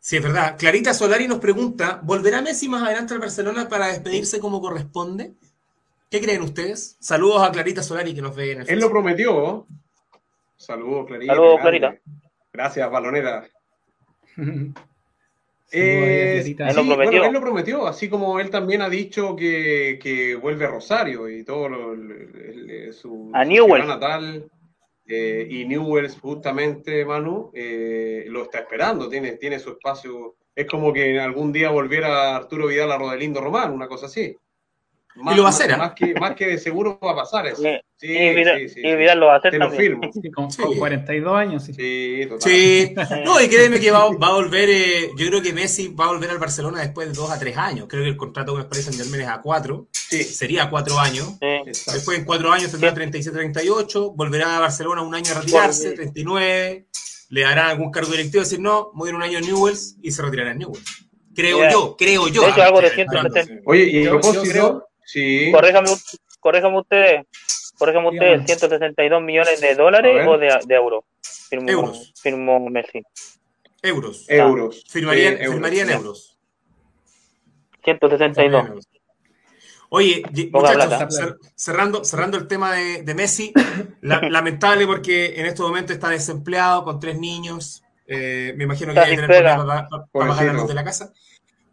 Sí, 0.00 0.16
es 0.16 0.22
verdad. 0.22 0.56
Clarita 0.58 0.94
Solari 0.94 1.28
nos 1.28 1.38
pregunta, 1.38 2.00
¿volverá 2.02 2.40
Messi 2.40 2.68
más 2.68 2.82
adelante 2.82 3.14
al 3.14 3.20
Barcelona 3.20 3.68
para 3.68 3.88
despedirse 3.88 4.40
como 4.40 4.60
corresponde? 4.60 5.34
¿Qué 6.10 6.20
creen 6.20 6.42
ustedes? 6.42 6.96
Saludos 7.00 7.42
a 7.42 7.52
Clarita 7.52 7.82
Solari 7.82 8.14
que 8.14 8.22
nos 8.22 8.34
ve 8.34 8.52
en 8.52 8.58
el 8.58 8.60
Él 8.62 8.66
Facebook. 8.66 8.82
lo 8.82 8.90
prometió. 8.90 9.66
Saludos, 10.56 11.06
Clarita. 11.06 11.34
Saludos, 11.34 11.60
Clarita. 11.60 11.94
Gracias, 12.52 12.90
balonera. 12.90 13.46
Eh, 15.70 16.42
sí, 16.44 16.56
Él 16.58 16.66
lo 16.66 16.72
prometió. 16.86 16.96
bueno, 17.20 17.24
él 17.26 17.32
lo 17.32 17.40
prometió, 17.40 17.86
así 17.86 18.08
como 18.08 18.40
él 18.40 18.48
también 18.50 18.80
ha 18.82 18.88
dicho 18.88 19.36
que, 19.36 19.98
que 20.02 20.34
vuelve 20.34 20.64
a 20.64 20.68
Rosario 20.68 21.28
y 21.28 21.44
todo 21.44 21.68
lo- 21.68 21.92
el- 21.92 22.10
el- 22.10 22.70
el- 22.70 22.92
su, 22.92 23.30
A 23.34 23.44
su 23.44 23.88
natal. 23.88 24.50
eh, 25.10 25.46
y 25.48 25.64
Newells, 25.66 26.18
justamente, 26.20 27.04
Manu, 27.04 27.50
eh, 27.54 28.24
lo 28.28 28.42
está 28.42 28.58
esperando, 28.58 29.08
tiene, 29.08 29.32
tiene 29.36 29.58
su 29.58 29.70
espacio. 29.70 30.36
Es 30.54 30.66
como 30.66 30.92
que 30.92 31.18
algún 31.18 31.50
día 31.52 31.70
volviera 31.70 32.36
Arturo 32.36 32.66
Vidal 32.66 32.92
a 32.92 32.98
Rodelindo 32.98 33.40
Román, 33.40 33.72
una 33.72 33.88
cosa 33.88 34.06
así. 34.06 34.36
Más, 35.16 35.34
Y 35.34 35.36
lo 35.36 35.42
va 35.42 35.48
a 35.48 35.50
más- 35.52 35.60
hacer, 35.60 35.70
¿eh? 35.72 35.76
más, 35.76 35.92
que, 35.94 36.14
más 36.14 36.36
que 36.36 36.46
de 36.46 36.58
seguro 36.58 36.96
va 37.04 37.10
a 37.12 37.16
pasar 37.16 37.46
eso. 37.48 37.62
Y, 37.66 37.80
Sí, 38.00 38.06
y 38.06 38.34
Vidal, 38.36 38.58
sí, 38.60 38.68
sí, 38.68 38.80
y 38.80 38.90
sí. 38.90 38.96
Vidal 38.96 39.18
lo 39.18 39.26
va 39.26 39.34
a 39.34 39.38
hacer 39.38 39.50
Te 39.50 39.58
lo 39.58 39.66
también. 39.68 39.82
firmo. 40.00 40.10
Sí, 40.22 40.30
con, 40.30 40.50
Sí. 40.52 40.62
con 40.62 40.76
42 40.76 41.36
años, 41.36 41.64
sí. 41.64 41.74
Sí, 41.74 42.20
total. 42.28 42.40
Sí, 42.52 42.94
no, 43.24 43.40
y 43.40 43.48
créeme 43.48 43.80
que 43.80 43.90
va, 43.90 44.08
va 44.10 44.28
a 44.28 44.32
volver, 44.34 44.68
eh, 44.70 45.10
yo 45.16 45.26
creo 45.26 45.42
que 45.42 45.52
Messi 45.52 45.88
va 45.88 46.04
a 46.04 46.08
volver 46.12 46.30
al 46.30 46.38
Barcelona 46.38 46.80
después 46.82 47.08
de 47.08 47.14
dos 47.14 47.28
a 47.32 47.38
tres 47.40 47.56
años. 47.56 47.86
Creo 47.88 48.04
que 48.04 48.10
el 48.10 48.16
contrato 48.16 48.52
con 48.52 48.60
el 48.60 48.68
Paris 48.68 48.84
Saint 48.84 49.00
Germain 49.02 49.22
es 49.22 49.28
a 49.28 49.40
cuatro, 49.42 49.88
Sí, 49.92 50.22
sería 50.22 50.70
cuatro 50.70 50.96
años. 51.00 51.26
Sí. 51.40 51.46
exacto. 51.66 51.92
Después 51.94 52.18
en 52.20 52.24
cuatro 52.24 52.52
años 52.52 52.70
tendrá 52.70 52.94
37-38, 52.94 54.12
volverá 54.14 54.56
a 54.58 54.60
Barcelona 54.60 55.02
un 55.02 55.14
año 55.16 55.32
a 55.34 55.40
retirarse, 55.40 55.90
39, 55.92 56.86
le 57.30 57.40
dará 57.42 57.70
algún 57.70 57.90
cargo 57.90 58.12
directivo, 58.12 58.44
decir 58.44 58.60
no, 58.60 58.90
voy 58.94 59.08
a 59.08 59.10
ir 59.10 59.14
un 59.16 59.22
año 59.22 59.38
a 59.38 59.40
Newells 59.40 59.96
y 60.02 60.12
se 60.12 60.22
retirará 60.22 60.52
en 60.52 60.58
Newells. 60.58 61.08
Creo 61.34 61.58
Yeah. 61.58 61.70
yo, 61.72 61.96
creo 61.96 62.28
yo. 62.28 62.42
De 62.42 62.48
hecho, 62.50 62.62
Ah, 62.62 62.66
algo 62.66 62.80
170. 62.80 63.18
entrando. 63.26 63.62
Oye, 63.66 63.84
y 63.84 64.00
a 64.00 64.04
Yo- 64.04 64.10
propósito, 64.12 64.44
yo 64.44 64.50
creo- 64.52 64.87
sí. 65.08 65.50
Corréjame, 65.52 65.88
corréjame 66.40 66.78
ustedes. 66.78 67.26
Corréjame 67.78 68.08
ustedes, 68.08 68.32
Dígame. 68.40 68.46
162 68.46 69.22
millones 69.22 69.60
de 69.60 69.74
dólares 69.74 70.26
o 70.26 70.36
de, 70.36 70.58
de 70.66 70.74
euros. 70.74 71.04
Firmó, 71.48 71.70
Euros. 71.70 72.12
firmó 72.20 72.68
Messi. 72.68 73.02
Euros. 73.82 74.26
Euros. 74.28 74.84
Firmaría, 74.88 75.30
Sí, 75.30 75.36
euros. 75.36 75.52
firmaría 75.54 75.82
en 75.84 75.90
euros. 75.90 76.38
162. 77.84 78.86
Oye, 79.90 80.22
muchachos, 80.52 81.36
cerrando, 81.54 82.04
cerrando 82.04 82.36
el 82.36 82.46
tema 82.46 82.74
de, 82.74 83.02
de 83.02 83.14
Messi, 83.14 83.52
la- 84.02 84.20
lamentable 84.30 84.86
porque 84.86 85.40
en 85.40 85.46
estos 85.46 85.66
momentos 85.66 85.92
está 85.92 86.10
desempleado 86.10 86.84
con 86.84 87.00
tres 87.00 87.18
niños. 87.18 87.82
eh, 88.06 88.52
me 88.56 88.64
imagino 88.64 88.92
que 88.92 89.00
debe 89.00 89.16
sin 89.16 89.26
tener 89.26 89.54
problemas 89.54 89.88
para, 90.12 90.34
para 90.36 90.52
luz 90.52 90.68
de 90.68 90.74
la 90.74 90.84
casa. 90.84 91.12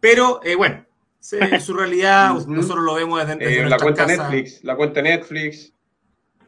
Pero 0.00 0.40
eh, 0.44 0.54
bueno, 0.54 0.85
sí, 1.28 1.36
en 1.40 1.60
su 1.60 1.74
realidad 1.74 2.34
nosotros 2.46 2.84
lo 2.84 2.94
vemos 2.94 3.18
desde, 3.26 3.36
desde 3.36 3.62
Eh, 3.62 3.68
la 3.68 3.78
cuenta. 3.78 4.06
Netflix, 4.06 4.62
la 4.64 4.76
cuenta 4.76 5.02
Netflix, 5.02 5.72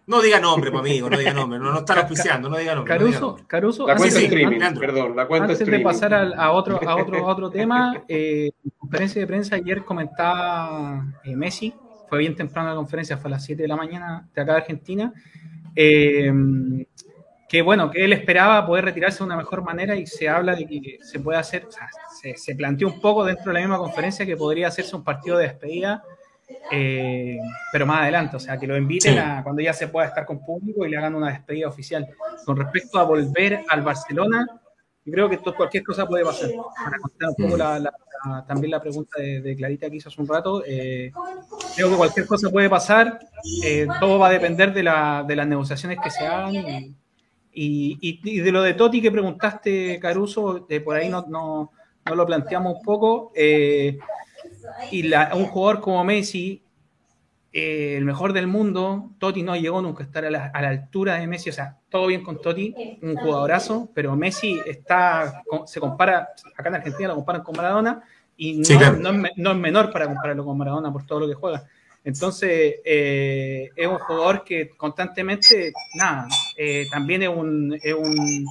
No 0.06 0.22
diga 0.22 0.40
nombre, 0.40 0.70
pues, 0.70 0.80
amigo, 0.80 1.10
no 1.10 1.18
diga 1.18 1.34
nombre. 1.34 1.58
No, 1.58 1.70
no 1.70 1.78
están 1.80 1.98
auspiciando, 1.98 2.48
no 2.48 2.56
diga 2.56 2.74
nombre. 2.74 2.94
no 2.94 2.98
diga 3.04 3.10
Caruso, 3.12 3.26
nombre. 3.26 3.44
Caruso, 3.46 3.86
la 3.86 3.92
antes, 3.92 4.02
cuenta 4.14 4.18
sí, 4.20 4.24
streaming, 4.26 4.58
Leandro. 4.58 4.80
perdón, 4.80 5.16
la 5.16 5.26
cuenta 5.26 5.52
antes 5.52 5.66
de 5.66 5.80
pasar 5.80 6.14
al- 6.14 6.34
a, 6.34 6.50
otro, 6.52 6.80
a, 6.88 6.96
otro, 6.96 7.18
a 7.18 7.30
otro 7.30 7.50
tema, 7.58 8.02
eh, 8.08 8.50
en 8.64 8.70
conferencia 8.78 9.20
de 9.20 9.26
prensa 9.26 9.56
ayer 9.56 9.84
comentaba 9.84 11.04
eh, 11.24 11.36
Messi, 11.36 11.74
fue 12.08 12.20
bien 12.20 12.34
temprano 12.36 12.70
la 12.70 12.74
conferencia, 12.76 13.18
fue 13.18 13.28
a 13.28 13.32
las 13.32 13.44
7 13.44 13.60
de 13.60 13.68
la 13.68 13.76
mañana 13.76 14.26
de 14.34 14.40
acá 14.40 14.52
de 14.52 14.58
Argentina, 14.60 15.12
eh, 15.76 16.32
que 17.48 17.62
bueno, 17.62 17.90
que 17.90 18.04
él 18.04 18.12
esperaba 18.14 18.64
poder 18.66 18.84
retirarse 18.86 19.18
de 19.18 19.24
una 19.24 19.36
mejor 19.36 19.62
manera 19.62 19.94
y 19.96 20.06
se 20.06 20.28
habla 20.28 20.54
de 20.54 20.66
que 20.66 20.98
se 21.02 21.20
puede 21.20 21.38
hacer, 21.38 21.66
o 21.66 21.70
sea, 21.72 21.88
se, 22.20 22.36
se 22.36 22.54
planteó 22.54 22.88
un 22.88 23.00
poco 23.00 23.24
dentro 23.24 23.46
de 23.46 23.54
la 23.54 23.60
misma 23.60 23.78
conferencia 23.78 24.24
que 24.26 24.36
podría 24.36 24.68
hacerse 24.68 24.96
un 24.96 25.04
partido 25.04 25.36
de 25.38 25.44
despedida, 25.48 26.02
eh, 26.72 27.38
pero 27.72 27.86
más 27.86 28.02
adelante, 28.02 28.36
o 28.36 28.40
sea, 28.40 28.58
que 28.58 28.66
lo 28.66 28.76
inviten 28.76 29.14
Sí. 29.14 29.18
a 29.18 29.42
cuando 29.42 29.62
ya 29.62 29.72
se 29.72 29.88
pueda 29.88 30.06
estar 30.08 30.24
con 30.24 30.44
público 30.44 30.84
y 30.86 30.90
le 30.90 30.96
hagan 30.96 31.14
una 31.14 31.30
despedida 31.30 31.68
oficial. 31.68 32.08
Con 32.44 32.56
respecto 32.56 32.98
a 32.98 33.04
volver 33.04 33.60
al 33.68 33.82
Barcelona, 33.82 34.46
yo 35.04 35.12
creo 35.12 35.28
que 35.28 35.36
esto, 35.36 35.54
cualquier 35.54 35.84
cosa 35.84 36.06
puede 36.06 36.24
pasar. 36.24 36.50
Para 36.84 36.98
contestar 36.98 37.28
un 37.30 37.34
poco 37.36 37.54
Mm. 37.54 37.58
la- 37.58 37.78
la- 37.78 37.92
la- 38.26 38.44
también 38.46 38.70
la 38.72 38.80
pregunta 38.80 39.20
de, 39.20 39.40
de 39.40 39.56
Clarita 39.56 39.88
que 39.88 39.96
hizo 39.96 40.08
hace 40.08 40.20
un 40.20 40.26
rato, 40.28 40.62
eh, 40.66 41.12
creo 41.76 41.88
que 41.90 41.96
cualquier 41.96 42.26
cosa 42.26 42.50
puede 42.50 42.68
pasar, 42.68 43.18
eh, 43.64 43.86
todo 44.00 44.18
va 44.18 44.26
a 44.28 44.30
depender 44.30 44.72
de, 44.74 44.82
de 44.82 45.36
las 45.36 45.46
negociaciones 45.46 45.98
que 46.02 46.10
se 46.10 46.26
hagan 46.26 46.54
y, 46.54 47.98
y- 48.00 48.20
y- 48.24 48.40
de 48.40 48.52
lo 48.52 48.62
de 48.62 48.74
Toti 48.74 49.00
que 49.00 49.10
preguntaste, 49.10 49.98
Caruso, 50.00 50.66
de 50.68 50.80
por 50.80 50.96
ahí 50.96 51.08
no, 51.08 51.24
no, 51.28 51.70
no 52.08 52.14
lo 52.16 52.26
planteamos 52.26 52.76
un 52.76 52.82
poco. 52.82 53.32
eh, 53.34 53.98
y 54.90 55.02
la- 55.04 55.34
un 55.34 55.46
jugador 55.46 55.80
como 55.80 56.02
Messi, 56.04 56.62
eh, 57.52 57.94
el 57.96 58.04
mejor 58.04 58.32
del 58.32 58.46
mundo, 58.46 59.10
Totti 59.18 59.42
no 59.42 59.56
llegó 59.56 59.80
nunca 59.82 60.02
a 60.02 60.06
estar 60.06 60.24
a 60.24 60.30
la, 60.30 60.46
a 60.46 60.62
la 60.62 60.68
altura 60.68 61.16
de 61.18 61.26
Messi, 61.26 61.50
o 61.50 61.52
sea, 61.52 61.76
todo 61.90 62.06
bien 62.06 62.22
con 62.22 62.40
Totti, 62.40 62.74
un 63.02 63.16
jugadorazo, 63.16 63.88
pero 63.94 64.14
Messi 64.16 64.60
está, 64.66 65.42
se 65.66 65.80
compara, 65.80 66.28
acá 66.56 66.68
en 66.68 66.74
Argentina 66.76 67.08
lo 67.08 67.14
comparan 67.16 67.42
con 67.42 67.56
Maradona, 67.56 68.02
y 68.36 68.58
no, 68.58 68.64
Sí, 68.64 68.76
claro. 68.76 68.96
no 68.98 69.26
es, 69.26 69.32
no 69.36 69.50
es 69.52 69.56
menor 69.56 69.90
para 69.92 70.06
compararlo 70.06 70.44
con 70.44 70.56
Maradona 70.58 70.92
por 70.92 71.04
todo 71.06 71.20
lo 71.20 71.28
que 71.28 71.34
juega. 71.34 71.64
Entonces, 72.04 72.76
eh, 72.84 73.70
es 73.74 73.86
un 73.86 73.98
jugador 73.98 74.44
que 74.44 74.70
constantemente, 74.76 75.72
nada, 75.94 76.28
eh, 76.56 76.86
también 76.90 77.22
es 77.22 77.28
un, 77.28 77.76
es 77.82 77.94
un, 77.94 78.46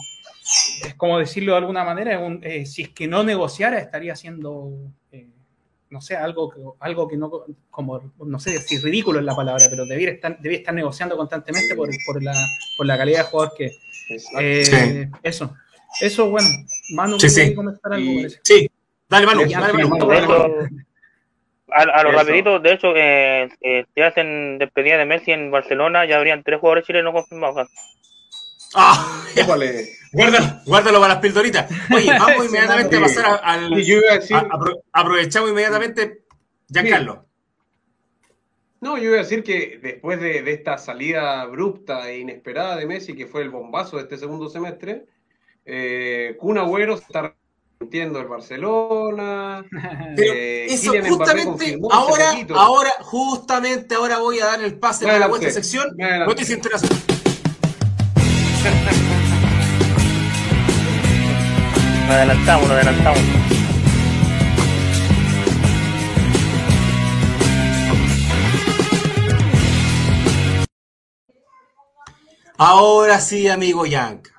es 0.86 0.94
como 0.96 1.20
decirlo 1.20 1.54
de 1.54 1.58
alguna 1.60 1.84
manera, 1.84 2.14
es 2.14 2.22
un, 2.22 2.40
eh, 2.44 2.66
si 2.66 2.84
es 2.84 2.90
que 2.90 3.08
no 3.08 3.24
negociara, 3.24 3.80
estaría 3.80 4.14
haciendo, 4.14 4.72
eh, 5.12 5.28
no 5.90 6.02
sé, 6.02 6.16
algo 6.16 6.50
que, 6.50 6.60
algo 6.80 7.08
que 7.08 7.18
no, 7.18 7.32
como, 7.70 8.14
no 8.26 8.40
sé 8.40 8.60
si 8.60 8.78
ridículo 8.80 9.20
es 9.20 9.26
la 9.26 9.36
palabra, 9.36 9.66
pero 9.70 9.86
debiera 9.86 10.12
estar, 10.14 10.38
debiera 10.40 10.60
estar 10.62 10.74
negociando 10.74 11.18
constantemente 11.18 11.76
por, 11.76 11.90
por, 12.06 12.22
la, 12.24 12.34
por 12.78 12.86
la 12.86 12.98
calidad 12.98 13.20
de 13.20 13.30
jugador 13.32 13.54
que. 13.58 13.72
Eh, 14.40 14.64
Sí. 14.66 15.10
Eso, 15.24 15.54
eso, 16.02 16.30
bueno, 16.30 16.48
Manu, 16.96 17.20
Sí, 17.20 17.28
¿quiere 17.28 17.50
sí. 17.50 17.56
comentar 17.56 17.94
algo? 17.94 18.10
Y-? 18.12 18.30
Sí, 18.44 18.70
dale, 19.10 19.26
Manu, 19.26 19.42
Eso, 19.42 19.60
dale, 19.60 19.72
sí, 19.72 19.78
Manu. 19.78 19.90
Manu, 19.90 20.08
De 20.08 20.16
dale, 20.16 20.28
Manu. 20.28 20.44
hecho, 20.46 20.78
a, 21.70 21.82
a 21.82 22.04
lo 22.04 22.10
Eso. 22.10 22.18
rapidito, 22.20 22.60
de 22.60 22.72
hecho, 22.74 22.94
eh, 22.96 23.50
eh, 23.62 23.86
si 23.94 24.02
hacen 24.02 24.58
despedida 24.58 24.98
de 24.98 25.06
Messi 25.06 25.32
en 25.34 25.52
Barcelona, 25.52 26.06
ya 26.06 26.18
habrían 26.18 26.42
tres 26.44 26.60
jugadores 26.62 26.86
chilenos 26.86 27.14
confirmados. 27.14 27.68
Ah, 28.80 29.24
Épale. 29.36 29.90
guárdalo, 30.12 30.60
guárdalo 30.66 31.00
para 31.02 31.14
las 31.16 31.22
pildoritas. 31.22 31.70
Oye, 31.94 32.12
vamos 32.20 32.46
inmediatamente 32.46 32.98
a 32.98 33.02
pasar 33.02 33.26
a- 33.26 33.36
al. 33.36 33.74
A 33.74 33.76
decir, 33.76 34.36
a- 34.36 34.42
apro- 34.50 34.82
aprovechamos 34.94 35.50
inmediatamente, 35.50 36.22
Giancarlo. 36.70 37.26
no, 38.82 38.98
yo 38.98 39.06
iba 39.06 39.16
a 39.16 39.24
decir 39.24 39.44
que 39.44 39.80
después 39.82 40.20
de, 40.22 40.44
de 40.44 40.52
esta 40.54 40.78
salida 40.78 41.42
abrupta 41.42 42.10
e 42.10 42.20
inesperada 42.20 42.76
de 42.76 42.86
Messi, 42.86 43.16
que 43.16 43.26
fue 43.26 43.42
el 43.42 43.50
bombazo 43.50 43.98
de 43.98 44.04
este 44.04 44.18
segundo 44.18 44.48
semestre, 44.50 45.06
eh, 45.66 46.38
Kun 46.40 46.58
Agüero 46.60 46.98
se 46.98 47.04
está 47.04 47.34
repitiendo 47.80 48.20
el 48.20 48.28
Barcelona. 48.28 49.66
Pero 50.16 50.34
eh, 50.34 50.66
eso 50.66 50.94
justamente 51.08 51.80
ahora, 51.92 52.26
ahora, 52.56 52.92
justamente 53.02 53.96
ahora 53.96 54.20
voy 54.20 54.40
a 54.40 54.46
dar 54.46 54.62
el 54.64 54.78
pase 54.78 55.06
para 55.06 55.18
la 55.20 55.28
vuestra 55.28 55.50
sección. 55.50 55.96
Noticias 55.98 56.52
internacionales. 56.58 57.17
Nos 62.06 62.16
adelantamos, 62.16 62.68
nos 62.68 62.72
adelantamos. 62.72 63.22
Ahora 72.58 73.20
sí, 73.20 73.48
amigo 73.48 73.86
Yanka. 73.86 74.32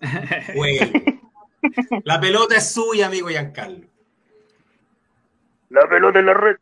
Bueno, 0.54 0.92
la 2.04 2.20
pelota 2.20 2.56
es 2.56 2.72
suya, 2.72 3.06
amigo 3.06 3.28
Giancarlo. 3.28 3.86
La 5.70 5.88
pelota 5.88 6.18
en 6.18 6.26
la 6.26 6.34
red. 6.34 6.56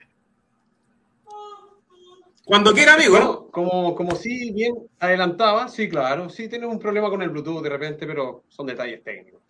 Cuando 2.51 2.73
quiera, 2.75 2.95
amigo. 2.95 3.49
Como, 3.53 3.95
como 3.95 4.17
sí 4.17 4.51
bien 4.51 4.75
adelantaba, 4.99 5.69
sí, 5.69 5.89
claro, 5.89 6.29
sí 6.29 6.49
tenemos 6.49 6.75
un 6.75 6.81
problema 6.81 7.09
con 7.09 7.23
el 7.23 7.31
Bluetooth 7.31 7.63
de 7.63 7.69
repente, 7.69 8.09
pero 8.09 8.43
son 8.49 8.67
detalles 8.67 9.05
técnicos. 9.05 9.41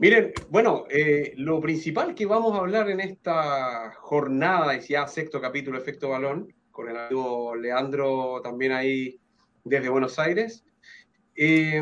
Miren, 0.00 0.32
bueno, 0.50 0.82
eh, 0.90 1.32
lo 1.36 1.60
principal 1.60 2.16
que 2.16 2.26
vamos 2.26 2.54
a 2.54 2.58
hablar 2.58 2.90
en 2.90 2.98
esta 2.98 3.92
jornada, 4.00 4.74
y 4.74 4.80
ya 4.80 5.06
sexto 5.06 5.40
capítulo 5.40 5.78
Efecto 5.78 6.08
Balón, 6.08 6.52
con 6.72 6.88
el 6.88 6.96
amigo 6.96 7.54
Leandro 7.54 8.40
también 8.42 8.72
ahí 8.72 9.20
desde 9.62 9.88
Buenos 9.88 10.18
Aires, 10.18 10.64
eh, 11.36 11.80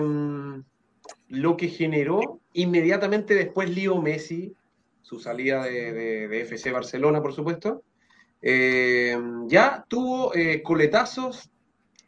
lo 1.28 1.56
que 1.56 1.68
generó 1.68 2.40
inmediatamente 2.52 3.34
después 3.34 3.74
Leo 3.74 4.02
Messi, 4.02 4.52
su 5.00 5.18
salida 5.18 5.64
de, 5.64 5.92
de- 5.94 6.28
de 6.28 6.40
FC 6.42 6.72
Barcelona, 6.72 7.22
por 7.22 7.32
supuesto, 7.32 7.82
eh, 8.42 9.18
ya 9.46 9.84
tuvo 9.88 10.34
eh, 10.34 10.62
coletazos 10.62 11.50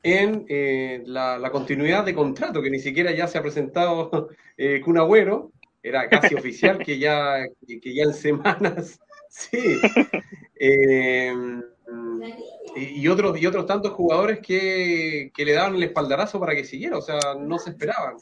en 0.02 0.46
eh, 0.48 1.02
la, 1.06 1.48
continuidad 1.50 2.04
de 2.04 2.14
contrato, 2.14 2.62
que 2.62 2.70
ni 2.70 2.78
siquiera 2.78 3.12
ya 3.12 3.26
se 3.26 3.38
ha 3.38 3.42
presentado 3.42 4.28
eh, 4.56 4.82
Agüero, 4.96 5.52
era 5.82 6.08
casi 6.08 6.34
oficial 6.34 6.78
que 6.78 6.98
ya, 6.98 7.44
que, 7.66 7.94
ya 7.94 8.04
en 8.04 8.14
semanas, 8.14 9.00
sí. 9.28 9.80
Y, 12.76 13.00
y 13.00 13.08
otros, 13.08 13.40
y 13.40 13.46
otros 13.46 13.66
tantos 13.66 13.92
jugadores 13.92 14.40
que, 14.40 15.30
que 15.34 15.44
le 15.44 15.52
daban 15.52 15.74
el 15.74 15.82
espaldarazo 15.82 16.38
para 16.38 16.54
que 16.54 16.64
siguiera, 16.64 16.98
o 16.98 17.02
sea, 17.02 17.18
no 17.38 17.58
se 17.58 17.70
esperaban. 17.70 18.16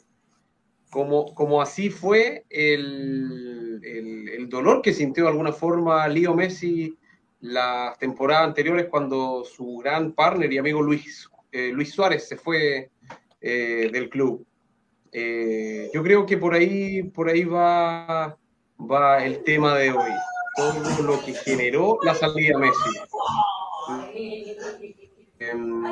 como, 0.89 1.33
como 1.33 1.61
así 1.61 1.89
fue 1.89 2.45
el, 2.49 3.81
el, 3.83 4.29
el 4.29 4.49
dolor 4.49 4.81
que 4.81 4.93
sintió 4.93 5.25
de 5.25 5.31
alguna 5.31 5.51
forma 5.51 6.07
Leo 6.07 6.33
Messi 6.33 6.97
las 7.39 7.97
temporadas 7.99 8.47
anteriores 8.47 8.87
cuando 8.89 9.43
su 9.43 9.77
gran 9.77 10.13
partner 10.13 10.51
y 10.51 10.57
amigo 10.57 10.81
Luis, 10.81 11.29
eh, 11.51 11.69
Luis 11.71 11.93
Suárez 11.93 12.27
se 12.27 12.37
fue 12.37 12.89
eh, 13.41 13.89
del 13.91 14.09
club. 14.09 14.45
Eh, 15.11 15.89
yo 15.93 16.03
creo 16.03 16.25
que 16.25 16.37
por 16.37 16.53
ahí, 16.53 17.03
por 17.03 17.29
ahí 17.29 17.43
va, 17.43 18.37
va 18.79 19.23
el 19.23 19.43
tema 19.43 19.75
de 19.75 19.91
hoy. 19.91 20.11
Todo 20.55 21.03
lo 21.03 21.23
que 21.23 21.33
generó 21.33 21.99
la 22.01 22.15
salida 22.15 22.57
de 22.57 22.65
Messi. 22.65 22.89
Em, 25.39 25.83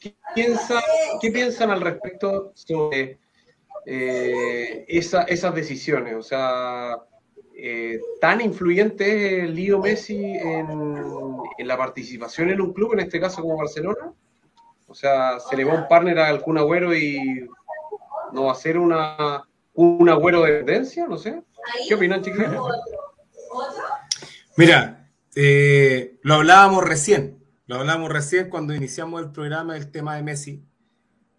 ¿qué, 0.00 0.16
piensa, 0.34 0.82
¿Qué 1.20 1.30
piensan 1.30 1.70
al 1.70 1.80
respecto 1.80 2.50
sobre 2.54 3.18
esa, 3.84 5.22
esas 5.22 5.54
decisiones? 5.54 6.16
O 6.16 6.22
sea, 6.22 6.98
eh, 7.58 7.98
tan 8.20 8.42
influyente 8.42 9.44
es 9.44 9.50
Leo 9.50 9.80
Messi 9.80 10.22
en, 10.22 10.68
en, 11.58 11.66
la 11.66 11.78
participación 11.78 12.50
en 12.50 12.60
un 12.60 12.74
club, 12.74 12.92
en 12.92 13.00
este 13.00 13.18
caso 13.18 13.40
como 13.40 13.56
Barcelona? 13.56 14.12
O 14.86 14.94
sea, 14.94 15.40
se 15.40 15.56
le 15.56 15.64
va 15.64 15.72
un 15.72 15.88
partner 15.88 16.18
al 16.18 16.42
Kun 16.42 16.58
Agüero 16.58 16.94
y 16.94 17.48
no 18.32 18.44
va 18.44 18.52
a 18.52 18.56
ser 18.56 18.76
una, 18.76 19.42
un 19.72 20.08
Agüero 20.08 20.42
de 20.42 20.58
tendencia, 20.58 21.06
no 21.06 21.16
sé. 21.16 21.42
¿Qué 21.88 21.94
opinan, 21.94 22.22
chiquillos? 22.22 22.62
Mira, 24.58 25.08
eh, 25.34 26.18
lo 26.22 26.34
hablábamos 26.34 26.84
recién, 26.84 27.38
lo 27.66 27.76
hablábamos 27.76 28.12
recién 28.12 28.50
cuando 28.50 28.74
iniciamos 28.74 29.22
el 29.22 29.32
programa 29.32 29.74
del 29.74 29.90
tema 29.90 30.16
de 30.16 30.22
Messi. 30.22 30.62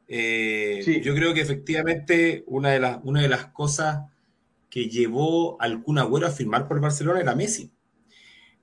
Eh, 0.07 0.81
sí. 0.83 1.01
Yo 1.01 1.13
creo 1.13 1.35
que 1.35 1.41
efectivamente 1.41 2.43
una 2.47 2.71
de 2.71 2.79
las, 2.79 2.99
una 3.03 3.21
de 3.21 3.27
las 3.27 3.45
cosas 3.47 4.05
que 4.77 4.89
llevó 4.89 5.59
al 5.59 5.81
Kun 5.81 5.97
Agüero 5.97 6.27
a 6.27 6.29
firmar 6.29 6.67
por 6.67 6.79
Barcelona 6.79 7.19
era 7.19 7.33
Messi. 7.33 7.73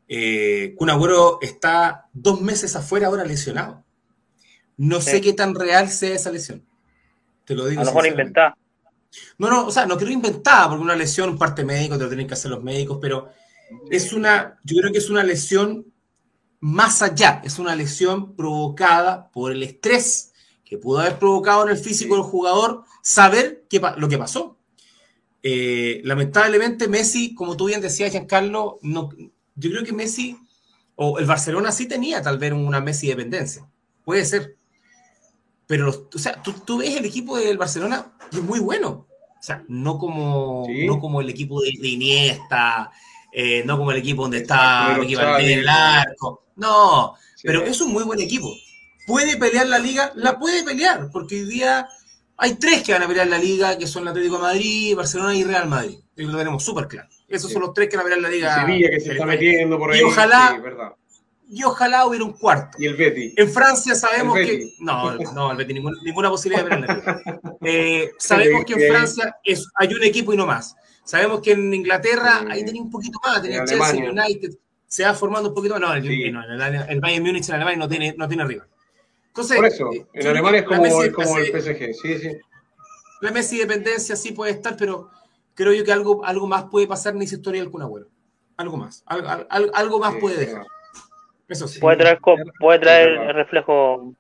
Eh, 0.07 0.73
Kun 0.79 0.89
Agüero 0.89 1.41
está 1.43 2.09
dos 2.13 2.41
meses 2.41 2.77
afuera 2.77 3.09
ahora 3.09 3.25
lesionado. 3.25 3.85
No 4.77 5.01
sí. 5.01 5.11
sé 5.11 5.21
qué 5.21 5.33
tan 5.33 5.57
real 5.57 5.89
sea 5.89 6.15
esa 6.15 6.31
lesión. 6.31 6.65
Te 7.45 7.57
lo 7.57 7.67
digo. 7.67 7.81
A 7.81 7.85
lo 7.85 7.91
mejor 7.91 8.07
inventada. 8.07 8.57
No, 9.39 9.51
no, 9.51 9.67
o 9.67 9.73
sea, 9.73 9.87
no 9.87 9.97
quiero 9.97 10.13
inventar, 10.13 10.69
porque 10.69 10.85
una 10.85 10.95
lesión, 10.95 11.37
parte 11.37 11.65
médico, 11.65 11.97
te 11.97 12.05
lo 12.05 12.09
tienen 12.09 12.29
que 12.29 12.35
hacer 12.35 12.53
los 12.53 12.63
médicos, 12.63 12.99
pero 13.01 13.31
es 13.91 14.13
una, 14.13 14.61
yo 14.63 14.77
creo 14.79 14.93
que 14.93 14.99
es 14.99 15.11
una 15.11 15.25
lesión 15.25 15.93
más 16.61 17.03
allá, 17.03 17.43
es 17.45 17.59
una 17.59 17.75
lesión 17.75 18.37
provocada 18.37 19.33
por 19.33 19.51
el 19.51 19.65
estrés 19.65 20.33
que 20.65 20.79
pudo 20.79 21.01
haber 21.01 21.19
provocado 21.19 21.65
en 21.65 21.71
el 21.71 21.77
físico 21.77 22.15
del 22.15 22.23
jugador 22.23 22.85
saber 23.03 23.67
qué, 23.69 23.83
lo 23.97 24.09
que 24.09 24.19
pasó. 24.19 24.54
Eh, 25.47 26.01
lamentablemente 26.05 26.89
Messi, 26.89 27.35
como 27.35 27.55
tú 27.55 27.67
bien 27.67 27.83
decías, 27.83 28.11
Giancarlo, 28.11 28.79
no, 28.81 29.11
yo 29.55 29.71
creo 29.71 29.85
que 29.85 29.93
Messi, 29.93 30.39
o 30.97 31.19
el 31.19 31.27
Barcelona 31.27 31.71
sí 31.71 31.87
tenía 31.87 32.23
tal 32.23 32.39
vez 32.39 32.55
una 32.55 32.81
Messi 32.81 33.09
dependencia, 33.09 33.69
puede 34.07 34.25
ser, 34.25 34.57
pero 35.67 36.09
o 36.15 36.19
sea, 36.19 36.43
tú, 36.43 36.55
tú, 36.65 36.79
ves 36.79 36.97
el 36.97 37.05
equipo 37.05 37.37
del 37.37 37.59
Barcelona 37.59 38.11
y 38.33 38.37
es 38.37 38.43
muy 38.43 38.59
bueno, 38.59 39.07
o 39.39 39.43
sea, 39.43 39.63
no 39.69 39.99
como, 39.99 40.65
¿Sí? 40.67 40.87
no 40.87 40.99
como 40.99 41.21
el 41.21 41.29
equipo 41.29 41.61
de, 41.61 41.73
de 41.79 41.89
Iniesta, 41.89 42.91
eh, 43.31 43.63
no 43.67 43.77
como 43.77 43.93
el 43.93 43.99
equipo 43.99 44.23
donde 44.23 44.39
está 44.39 44.97
en 44.97 45.59
el 45.59 45.69
arco, 45.69 46.45
no, 46.57 47.17
sí. 47.37 47.43
pero 47.47 47.65
es 47.65 47.83
un 47.83 47.93
muy 47.93 48.05
buen 48.05 48.21
equipo. 48.21 48.51
¿Puede 49.07 49.37
pelear 49.37 49.67
la 49.67 49.79
liga? 49.79 50.11
La 50.15 50.39
puede 50.39 50.63
pelear, 50.63 51.11
porque 51.13 51.43
hoy 51.43 51.51
día 51.51 51.87
hay 52.37 52.55
tres 52.55 52.83
que 52.83 52.93
van 52.93 53.03
a 53.03 53.09
pelear 53.09 53.27
la 53.27 53.39
liga, 53.39 53.79
que 53.79 53.87
son 53.87 54.03
el 54.03 54.09
Atlético 54.09 54.37
de 54.37 54.43
Madrid, 54.43 54.97
Barcelona 54.97 55.35
y 55.35 55.45
Real 55.45 55.69
Madrid. 55.69 55.99
Y 56.17 56.25
lo 56.25 56.37
tenemos 56.37 56.65
súper 56.65 56.89
claro. 56.89 57.09
Esos 57.29 57.49
sí. 57.49 57.55
son 57.55 57.63
los 57.63 57.75
tres 57.75 57.89
que 57.89 57.97
van 57.97 58.03
a 58.03 58.09
pelear 58.09 58.23
la 58.23 58.31
liga. 58.31 58.61
Sevilla 58.61 58.91
que 58.91 59.01
se 59.01 59.13
está 59.13 59.27
metiendo 59.27 59.79
por 59.79 59.93
ahí. 59.93 60.01
Y 60.01 60.03
ojalá, 60.03 60.61
sí, 61.09 61.23
y 61.49 61.63
ojalá 61.63 62.07
hubiera 62.07 62.25
un 62.25 62.33
cuarto. 62.33 62.77
Y 62.81 62.87
el 62.87 62.97
Betty. 62.97 63.35
En 63.37 63.51
Francia 63.51 63.95
sabemos 63.95 64.37
que. 64.37 64.73
No, 64.81 65.15
no, 65.17 65.51
el 65.53 65.57
Betty, 65.57 65.75
ninguna, 65.75 65.99
ninguna 66.03 66.31
posibilidad 66.31 66.65
de 66.65 66.71
pelear 66.71 66.89
la 66.89 66.95
liga. 66.95 67.41
Eh, 67.67 68.13
sabemos 68.19 68.63
que 68.67 68.75
en 68.75 68.93
Francia 68.93 69.37
es, 69.43 69.67
hay 69.77 69.95
un 69.95 70.03
equipo 70.03 70.35
y 70.35 70.37
no 70.37 70.45
más. 70.45 70.77
Sabemos 71.03 71.41
que 71.41 71.53
en 71.53 71.73
Inglaterra 71.73 72.41
sí. 72.41 72.47
ahí 72.51 72.65
tenía 72.65 72.83
un 72.83 72.91
poquito 72.91 73.19
más, 73.25 73.41
tenía 73.41 73.61
en 73.61 73.67
Chelsea. 73.67 74.11
United, 74.11 74.51
se 74.87 75.05
va 75.05 75.15
formando 75.15 75.49
un 75.49 75.55
poquito 75.55 75.75
más. 75.75 75.81
No, 75.81 75.95
el, 75.95 76.33
no, 76.33 76.43
el, 76.43 76.75
el 76.91 77.01
Bayern 77.01 77.25
Múnich 77.25 77.49
en 77.49 77.55
Alemania 77.55 77.79
no 77.79 77.89
tiene, 77.89 78.15
no 78.19 78.29
tiene 78.29 78.45
rival. 78.45 78.69
Entonces, 79.35 79.57
Por 79.57 79.67
eso, 79.67 79.91
en 80.13 80.27
Alemania 80.29 80.61
es 80.61 80.67
como, 80.67 81.03
es 81.03 81.13
como 81.13 81.39
el 81.39 81.47
PSG, 81.47 81.93
sí, 81.93 82.19
sí. 82.19 82.31
La 83.21 83.33
Messi 83.33 83.59
dependencia 83.59 84.15
sí 84.15 84.31
puede 84.31 84.53
estar, 84.53 84.77
pero 84.77 85.11
creo 85.55 85.73
yo 85.73 85.83
que 85.83 85.91
algo, 85.91 86.25
algo 86.25 86.47
más 86.47 86.67
puede 86.71 86.87
pasar 86.87 87.17
en 87.17 87.23
esa 87.23 87.35
historia 87.35 87.61
del 87.61 87.69
Kun 87.69 87.83
Agüero. 87.83 88.07
Algo 88.57 88.77
más, 88.77 89.03
algo, 89.07 89.27
algo, 89.51 89.75
algo 89.75 89.99
más 89.99 90.15
sí, 90.15 90.21
puede 90.21 90.37
dejar. 90.37 90.65
Eso 91.49 91.67
sí. 91.67 91.81
Puede 91.81 91.97
traer, 91.97 92.21
puede 92.61 92.79
traer 92.79 93.09
el 93.09 93.35
reflejo. 93.35 94.15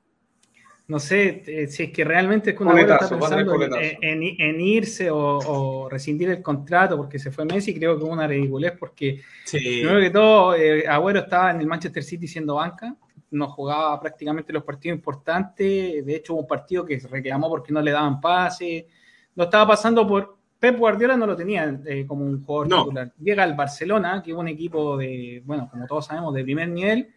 No 0.88 0.98
sé 0.98 1.44
eh, 1.46 1.68
si 1.68 1.85
es 1.85 1.92
que 1.92 2.03
realmente 2.03 2.50
el 2.50 2.57
Kun 2.57 2.70
Agüero 2.70 2.94
está 2.94 3.09
pensando 3.09 3.62
en, 3.62 4.03
en, 4.03 4.40
en, 4.40 4.61
irse 4.61 5.12
o, 5.12 5.38
o, 5.38 5.88
rescindir 5.88 6.29
el 6.31 6.42
contrato 6.42 6.96
porque 6.96 7.20
se 7.20 7.31
fue 7.31 7.44
Messi, 7.44 7.72
creo 7.72 7.96
que 7.96 8.05
es 8.05 8.11
una 8.11 8.27
ridiculez 8.27 8.72
porque 8.77 9.20
sí. 9.44 9.59
primero 9.59 10.00
que 10.00 10.11
todo, 10.11 10.57
eh, 10.57 10.88
Agüero 10.88 11.20
estaba 11.20 11.53
en 11.53 11.61
el 11.61 11.68
Manchester 11.68 12.03
City 12.03 12.27
siendo 12.27 12.57
banca 12.57 12.96
no 13.34 13.48
jugaba 13.48 14.00
prácticamente 14.00 14.52
los 14.52 14.62
partidos 14.62 14.96
importantes. 14.96 16.04
De 16.04 16.16
hecho, 16.16 16.34
hubo 16.34 16.42
un 16.42 16.46
partido 16.46 16.84
que 16.84 17.00
se 17.00 17.08
reclamó 17.08 17.48
porque 17.48 17.72
no 17.72 17.82
le 17.82 17.90
daban 17.90 18.20
pase. 18.20 18.86
No 19.34 19.44
estaba 19.44 19.68
pasando 19.68 20.06
por. 20.06 20.36
Pep 20.58 20.78
Guardiola 20.78 21.14
no 21.14 21.26
lo 21.26 21.36
tenía 21.36 21.78
eh, 21.84 22.06
como 22.06 22.24
un 22.24 22.42
jugador 22.42 22.68
no. 22.68 22.84
titular. 22.84 23.12
Llega 23.20 23.42
al 23.42 23.54
Barcelona, 23.54 24.22
que 24.24 24.30
es 24.30 24.36
un 24.36 24.48
equipo 24.48 24.96
de, 24.96 25.42
bueno, 25.44 25.68
como 25.70 25.86
todos 25.86 26.06
sabemos, 26.06 26.32
de 26.32 26.42
primer 26.42 26.68
nivel. 26.70 27.12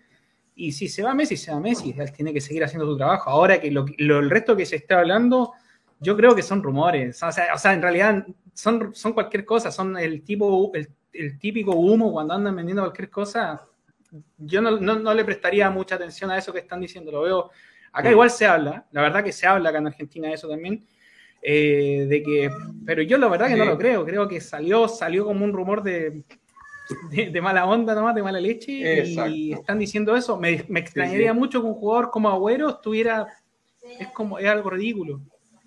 Y 0.53 0.73
si 0.73 0.89
se 0.89 1.01
va 1.01 1.13
Messi, 1.13 1.37
se 1.37 1.53
va 1.53 1.59
Messi. 1.61 1.95
Él 1.97 2.11
tiene 2.11 2.33
que 2.33 2.41
seguir 2.41 2.65
haciendo 2.65 2.85
su 2.85 2.97
trabajo. 2.97 3.29
Ahora 3.29 3.61
que 3.61 3.71
lo, 3.71 3.85
lo, 3.99 4.19
el 4.19 4.29
resto 4.29 4.57
que 4.57 4.65
se 4.65 4.75
está 4.75 4.99
hablando, 4.99 5.53
yo 6.01 6.17
creo 6.17 6.35
que 6.35 6.41
son 6.41 6.61
rumores. 6.61 7.23
O 7.23 7.31
sea, 7.31 7.53
o 7.53 7.57
sea 7.57 7.73
en 7.73 7.81
realidad 7.81 8.25
son, 8.53 8.93
son 8.93 9.13
cualquier 9.13 9.45
cosa. 9.45 9.71
Son 9.71 9.97
el, 9.97 10.23
tipo, 10.23 10.71
el, 10.73 10.89
el 11.13 11.39
típico 11.39 11.73
humo 11.73 12.11
cuando 12.11 12.33
andan 12.33 12.55
vendiendo 12.55 12.81
cualquier 12.83 13.09
cosa 13.09 13.65
yo 14.37 14.61
no, 14.61 14.79
no, 14.79 14.99
no, 14.99 15.13
le 15.13 15.25
prestaría 15.25 15.69
mucha 15.69 15.95
atención 15.95 16.31
a 16.31 16.37
eso 16.37 16.53
que 16.53 16.59
están 16.59 16.79
diciendo, 16.79 17.11
lo 17.11 17.21
veo. 17.21 17.51
Acá 17.91 18.11
igual 18.11 18.29
se 18.29 18.45
habla, 18.45 18.85
la 18.91 19.01
verdad 19.01 19.23
que 19.23 19.31
se 19.31 19.47
habla 19.47 19.69
acá 19.69 19.79
en 19.79 19.87
Argentina 19.87 20.27
de 20.27 20.35
eso 20.35 20.47
también, 20.47 20.85
eh, 21.41 22.05
de 22.07 22.21
que, 22.21 22.51
pero 22.85 23.01
yo 23.01 23.17
la 23.17 23.27
verdad 23.27 23.47
que 23.47 23.55
no 23.55 23.65
lo 23.65 23.77
creo, 23.77 24.05
creo 24.05 24.27
que 24.27 24.39
salió, 24.41 24.87
salió 24.87 25.25
como 25.25 25.43
un 25.43 25.53
rumor 25.53 25.81
de, 25.81 26.23
de, 27.09 27.29
de 27.29 27.41
mala 27.41 27.65
onda 27.65 27.95
nomás, 27.95 28.15
de 28.15 28.23
mala 28.23 28.39
leche, 28.39 28.99
Exacto. 28.99 29.31
y 29.31 29.53
están 29.53 29.79
diciendo 29.79 30.15
eso. 30.15 30.37
Me, 30.37 30.65
me 30.67 30.79
extrañaría 30.79 31.29
sí, 31.29 31.33
sí. 31.33 31.39
mucho 31.39 31.61
que 31.61 31.67
un 31.67 31.75
jugador 31.75 32.11
como 32.11 32.29
Agüero 32.29 32.69
estuviera, 32.69 33.27
es 33.99 34.07
como, 34.09 34.39
es 34.39 34.47
algo 34.47 34.69
ridículo. 34.69 35.21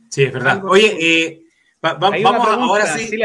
Sí, 0.08 0.24
es 0.24 0.32
verdad. 0.32 0.62
Oye, 0.64 0.96
eh, 1.00 1.42
va, 1.84 1.94
va, 1.94 2.10
vamos 2.10 2.46
pregunta, 2.46 2.64
ahora 2.64 2.86
sí, 2.86 3.08
sí, 3.08 3.16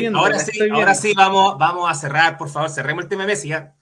viendo, 0.00 0.18
ahora 0.18 0.38
sí, 0.38 0.70
ahora 0.70 0.94
sí 0.94 1.12
vamos, 1.14 1.58
vamos 1.58 1.90
a 1.90 1.94
cerrar, 1.94 2.36
por 2.36 2.48
favor, 2.48 2.70
cerremos 2.70 3.04
el 3.04 3.08
tema 3.08 3.22
de 3.22 3.28
Messi 3.28 3.48
ya. 3.48 3.74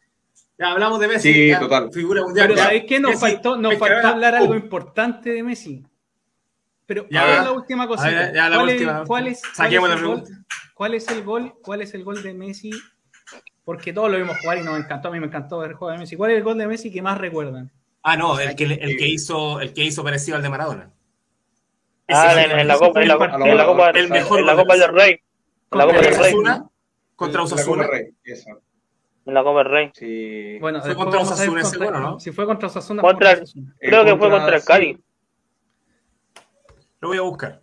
Ya 0.63 0.71
hablamos 0.71 1.01
de 1.01 1.09
Messi. 1.09 1.33
Sí, 1.33 1.49
ya, 1.49 1.59
total. 1.59 1.91
Figura 1.93 2.23
mundial. 2.23 2.47
Pero 2.47 2.63
¿sabéis 2.63 2.85
qué? 2.87 3.01
Nos 3.01 3.11
Messi, 3.11 3.21
faltó, 3.21 3.57
nos 3.57 3.77
faltó 3.79 4.07
hablar 4.07 4.37
algo 4.37 4.55
importante 4.55 5.31
de 5.31 5.43
Messi. 5.43 5.85
Pero 6.87 7.05
ya, 7.11 7.21
¿cuál 7.21 7.33
es 7.33 7.45
la 7.45 7.53
última 7.53 7.89
cosita? 7.89 8.11
Ver, 8.11 8.35
ya, 8.35 8.49
la 8.49 8.57
¿Cuál, 8.57 8.69
última. 8.69 9.01
Es, 9.01 9.09
¿cuál, 9.09 9.27
es, 9.27 9.43
cuál, 9.57 9.73
es 9.73 9.75
el 9.75 10.05
gol, 10.05 10.25
¿Cuál 10.75 10.95
es 10.95 11.09
el 11.09 11.25
gol? 11.25 11.55
¿Cuál 11.61 11.83
es 11.83 11.95
el 11.95 12.05
gol 12.05 12.23
de 12.23 12.35
Messi? 12.35 12.71
Porque 13.65 13.93
todos 13.93 14.09
lo 14.09 14.19
vimos 14.19 14.39
jugar 14.41 14.59
y 14.59 14.63
nos 14.63 14.79
encantó. 14.79 15.09
A 15.09 15.11
mí 15.11 15.19
me 15.19 15.27
encantó 15.27 15.59
ver 15.59 15.71
el 15.71 15.77
juego 15.77 15.91
de 15.91 15.99
Messi. 15.99 16.15
¿Cuál 16.15 16.31
es 16.31 16.37
el 16.37 16.45
gol 16.45 16.57
de 16.57 16.69
Messi 16.69 16.93
que 16.93 17.03
más 17.03 17.19
recuerdan? 17.19 17.73
Ah, 18.05 18.17
no, 18.17 18.39
el 18.39 18.55
que, 18.55 18.65
el 18.65 18.97
que 18.97 19.09
hizo, 19.09 19.61
el 19.61 19.73
que 19.73 19.83
hizo 19.83 20.05
parecido 20.05 20.37
al 20.37 20.45
de 20.45 20.49
Maradona. 20.49 20.93
Ah, 22.07 22.41
en, 22.41 22.57
en, 22.57 22.69
la 22.69 22.79
Copa, 22.79 23.03
en 23.03 23.09
la, 23.09 23.15
en 23.15 23.57
la 23.57 23.67
Copa, 23.67 23.91
el 23.91 24.09
mejor 24.09 24.39
en 24.39 24.47
la 24.47 24.55
Copa 24.55 24.77
del 24.77 24.93
Rey. 24.93 25.21
En 25.73 25.79
la 25.79 25.87
Copa 25.87 26.01
del 26.01 26.17
Rey. 26.17 26.35
Contra 27.17 27.43
Osasuna. 27.43 27.89
En 29.25 29.35
la 29.35 29.43
Copa 29.45 29.59
del 29.59 29.73
Rey. 29.73 29.91
Sí. 29.95 30.59
Bueno, 30.61 30.81
fue 30.81 30.95
contra 30.95 31.21
Osasuna 31.21 31.61
ese 31.61 31.79
bueno, 31.79 32.01
¿no? 32.01 32.21
Si 32.21 32.33
fue 32.33 32.45
contra 32.45 32.69
Osasuna. 32.69 33.03
Contra, 33.03 33.37
contra 33.37 33.63
creo 33.79 34.05
que 34.05 34.17
fue 34.17 34.31
contra 34.31 34.57
el 34.57 34.65
Cali. 34.65 34.99
Lo 37.01 37.09
voy 37.09 37.19
a 37.19 37.23
buscar. 37.23 37.61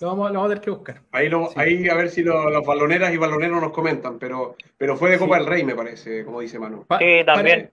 Lo 0.00 0.08
vamos, 0.08 0.30
lo 0.30 0.34
vamos 0.34 0.46
a 0.46 0.48
tener 0.50 0.64
que 0.64 0.70
buscar. 0.70 1.02
Ahí, 1.10 1.28
lo, 1.28 1.48
sí. 1.48 1.54
ahí 1.56 1.88
a 1.88 1.94
ver 1.94 2.08
si 2.08 2.22
lo, 2.22 2.50
los 2.50 2.64
baloneras 2.64 3.12
y 3.12 3.16
baloneros 3.16 3.60
nos 3.60 3.72
comentan, 3.72 4.18
pero, 4.18 4.56
pero 4.76 4.96
fue 4.96 5.10
de 5.10 5.18
Copa 5.18 5.36
sí. 5.36 5.40
del 5.40 5.50
Rey, 5.50 5.64
me 5.64 5.74
parece, 5.74 6.24
como 6.24 6.40
dice 6.40 6.58
Manu. 6.58 6.84
Pa 6.86 6.98
sí, 6.98 7.22
también. 7.26 7.70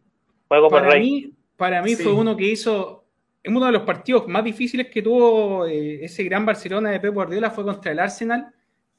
Para, 0.47 0.59
fue 0.59 0.59
Copa 0.61 0.81
del 0.81 0.91
Rey. 0.91 1.01
Mí, 1.01 1.33
para 1.55 1.81
mí 1.81 1.95
fue 1.95 2.13
uno 2.13 2.35
que 2.35 2.45
hizo. 2.45 3.03
En 3.43 3.55
uno 3.55 3.67
de 3.67 3.73
los 3.73 3.83
partidos 3.83 4.27
más 4.27 4.43
difíciles 4.43 4.87
que 4.87 5.03
tuvo 5.03 5.67
eh, 5.67 6.03
ese 6.03 6.23
gran 6.23 6.45
Barcelona 6.47 6.89
de 6.89 6.99
Pep 6.99 7.13
Guardiola 7.13 7.51
fue 7.51 7.63
contra 7.63 7.91
el 7.91 7.99
Arsenal 7.99 8.51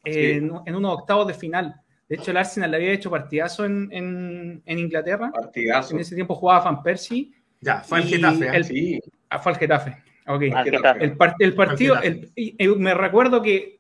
eh, 0.05 0.37
en, 0.37 0.53
en 0.65 0.77
unos 0.77 1.01
octavos 1.01 1.27
de 1.27 1.35
final. 1.35 1.81
De 2.09 2.17
hecho, 2.17 2.31
el 2.31 2.37
Arsenal 2.37 2.71
le 2.71 2.77
había 2.77 2.93
hecho 2.93 3.11
partidazo 3.11 3.65
en, 3.65 3.89
en, 3.91 4.63
en 4.65 4.79
Inglaterra. 4.79 5.31
Partidazo. 5.33 5.95
En 5.95 6.01
ese 6.01 6.15
tiempo 6.15 6.35
jugaba 6.35 6.65
Van 6.65 6.83
Persie. 6.83 7.33
Ya, 7.61 7.81
fue 7.81 7.99
el 8.01 8.05
Getafe. 8.05 8.57
El, 8.57 8.65
sí. 8.65 9.01
ah, 9.31 9.39
fue 9.39 9.53
el 9.53 9.59
Getafe. 9.59 9.97
Okay. 10.29 10.51
El, 10.51 10.75
el, 11.01 11.17
part, 11.17 11.37
el, 11.41 11.55
partido, 11.55 11.97
el, 12.03 12.33
me 12.79 12.95
recuerdo 12.95 13.43
que 13.43 13.76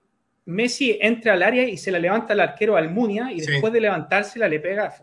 Messi 0.46 0.96
entra 1.00 1.32
al 1.32 1.42
área 1.42 1.64
y 1.68 1.76
se 1.76 1.90
la 1.90 1.98
levanta 1.98 2.32
el 2.32 2.40
arquero 2.40 2.76
Almunia 2.76 3.32
y 3.32 3.40
Sí. 3.40 3.50
después 3.50 3.72
de 3.72 3.80
levantársela 3.80 4.48
le 4.48 4.60
pega. 4.60 4.94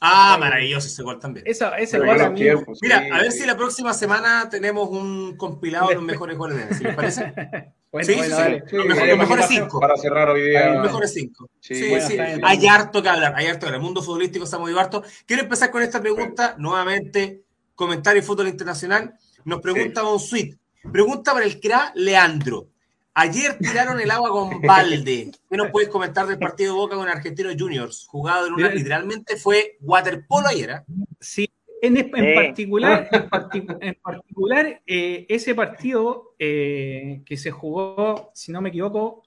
Ah, 0.00 0.36
maravilloso 0.38 0.86
ese 0.86 1.02
gol 1.02 1.18
también. 1.18 1.44
Esa, 1.46 1.76
ese 1.78 1.98
gol 1.98 2.20
a 2.20 2.30
mí- 2.30 2.38
tiempos, 2.40 2.78
Mira, 2.80 3.00
sí. 3.00 3.08
a 3.12 3.18
ver 3.18 3.32
si 3.32 3.44
la 3.44 3.56
próxima 3.56 3.92
semana 3.92 4.48
tenemos 4.48 4.88
un 4.90 5.36
compilado 5.36 5.88
de 5.88 5.96
los 5.96 6.04
mejores 6.04 6.38
goles 6.38 6.58
de 6.58 6.66
Messi, 6.66 6.84
¿les 6.84 6.94
parece? 6.94 7.34
Bueno, 7.94 8.06
Sí, 8.08 8.12
sí, 8.14 8.18
bueno, 8.18 8.34
sí. 8.36 8.42
dale. 8.42 8.58
Los 8.58 8.70
Sí, 8.98 9.04
mejores, 9.16 9.36
los 9.36 9.46
cinco. 9.46 9.78
Para 9.80 9.96
cerrar 9.96 10.28
hoy 10.28 10.42
día. 10.50 10.68
Los 10.74 10.82
mejores 10.82 11.12
cinco. 11.14 11.48
Sí, 11.60 11.76
Sí, 11.76 11.88
bueno, 11.90 12.08
sí. 12.08 12.18
Hay 12.42 12.66
harto 12.66 13.00
que 13.00 13.08
hablar, 13.08 13.34
hay 13.36 13.46
harto 13.46 13.60
que 13.60 13.66
hablar. 13.66 13.78
El 13.80 13.84
mundo 13.84 14.02
futbolístico 14.02 14.44
está 14.46 14.58
muy 14.58 14.76
harto. 14.76 15.04
Quiero 15.24 15.44
empezar 15.44 15.70
con 15.70 15.80
esta 15.80 16.00
pregunta. 16.00 16.56
Nuevamente, 16.58 17.42
comentario 17.76 18.20
de 18.20 18.26
fútbol 18.26 18.48
internacional. 18.48 19.14
Nos 19.44 19.60
pregunta 19.60 20.02
un 20.02 20.18
suite. 20.18 20.58
Pregunta 20.92 21.32
para 21.34 21.44
el 21.44 21.60
CRA 21.60 21.92
Leandro. 21.94 22.66
Ayer 23.14 23.56
tiraron 23.58 24.00
el 24.00 24.10
agua 24.10 24.30
con 24.30 24.60
balde. 24.62 25.30
¿Qué 25.48 25.56
nos 25.56 25.70
puedes 25.70 25.88
comentar 25.88 26.26
del 26.26 26.38
partido 26.38 26.72
de 26.74 26.78
Boca 26.80 26.96
con 26.96 27.08
Argentinos 27.08 27.54
Juniors? 27.58 28.06
Jugado 28.08 28.46
en 28.48 28.54
una, 28.54 28.68
literalmente 28.70 29.36
fue 29.36 29.76
waterpolo 29.80 30.48
ayer. 30.48 30.70
¿eh? 30.70 30.80
Sí, 31.20 31.48
en, 31.80 31.96
en 31.96 32.10
Sí. 32.12 32.34
particular, 32.34 33.08
en, 33.12 33.30
parti- 33.30 33.66
en 33.80 33.94
particular 34.02 34.82
eh, 34.86 35.26
ese 35.28 35.54
partido 35.54 36.34
eh, 36.38 37.22
que 37.24 37.36
se 37.36 37.50
jugó, 37.50 38.30
si 38.34 38.50
no 38.50 38.60
me 38.60 38.70
equivoco, 38.70 39.22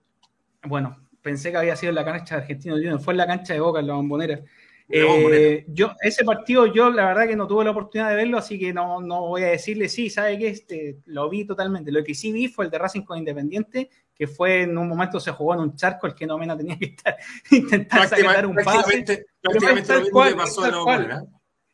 bueno, 0.63 0.97
pensé 1.21 1.51
que 1.51 1.57
había 1.57 1.75
sido 1.75 1.89
en 1.91 1.95
la 1.95 2.05
cancha 2.05 2.35
de 2.35 2.41
Argentino 2.41 2.75
Juniors, 2.75 3.03
fue 3.03 3.13
en 3.13 3.17
la 3.19 3.27
cancha 3.27 3.53
de 3.53 3.59
Boca, 3.61 3.79
en 3.79 3.87
la 3.87 3.93
bombonera. 3.93 4.41
Eh, 4.89 5.65
yo, 5.67 5.91
ese 6.01 6.23
partido 6.23 6.65
yo 6.67 6.89
la 6.89 7.07
verdad 7.07 7.27
que 7.27 7.35
no 7.35 7.45
tuve 7.45 7.65
la 7.65 7.71
oportunidad 7.71 8.09
de 8.09 8.15
verlo, 8.15 8.37
así 8.37 8.57
que 8.57 8.73
no, 8.73 9.01
no 9.01 9.27
voy 9.27 9.43
a 9.43 9.47
decirle 9.47 9.89
sí, 9.89 10.09
sabe 10.09 10.37
que 10.39 10.47
este, 10.47 10.99
lo 11.05 11.29
vi 11.29 11.45
totalmente. 11.45 11.91
Lo 11.91 12.03
que 12.03 12.15
sí 12.15 12.31
vi 12.31 12.47
fue 12.47 12.65
el 12.65 12.71
de 12.71 12.77
Racing 12.77 13.01
con 13.01 13.17
Independiente, 13.17 13.89
que 14.15 14.27
fue 14.27 14.61
en 14.63 14.77
un 14.77 14.87
momento 14.87 15.19
se 15.19 15.31
jugó 15.31 15.55
en 15.55 15.59
un 15.59 15.75
charco, 15.75 16.07
el 16.07 16.15
que 16.15 16.25
no 16.25 16.37
menos 16.37 16.57
tenía 16.57 16.77
que 16.79 16.85
estar 16.85 17.17
intentar 17.51 18.07
sacar 18.07 18.45
un 18.45 18.55
pase. 18.55 18.65
Prácticamente, 18.69 19.25
prácticamente 19.41 19.81
es 19.81 19.87
tal 19.87 19.97
lo 19.97 20.03
mismo 20.03 20.13
cual, 20.13 20.29
que 20.29 20.35
pasó 20.37 20.61
tal 20.61 20.83
cual. 20.83 21.27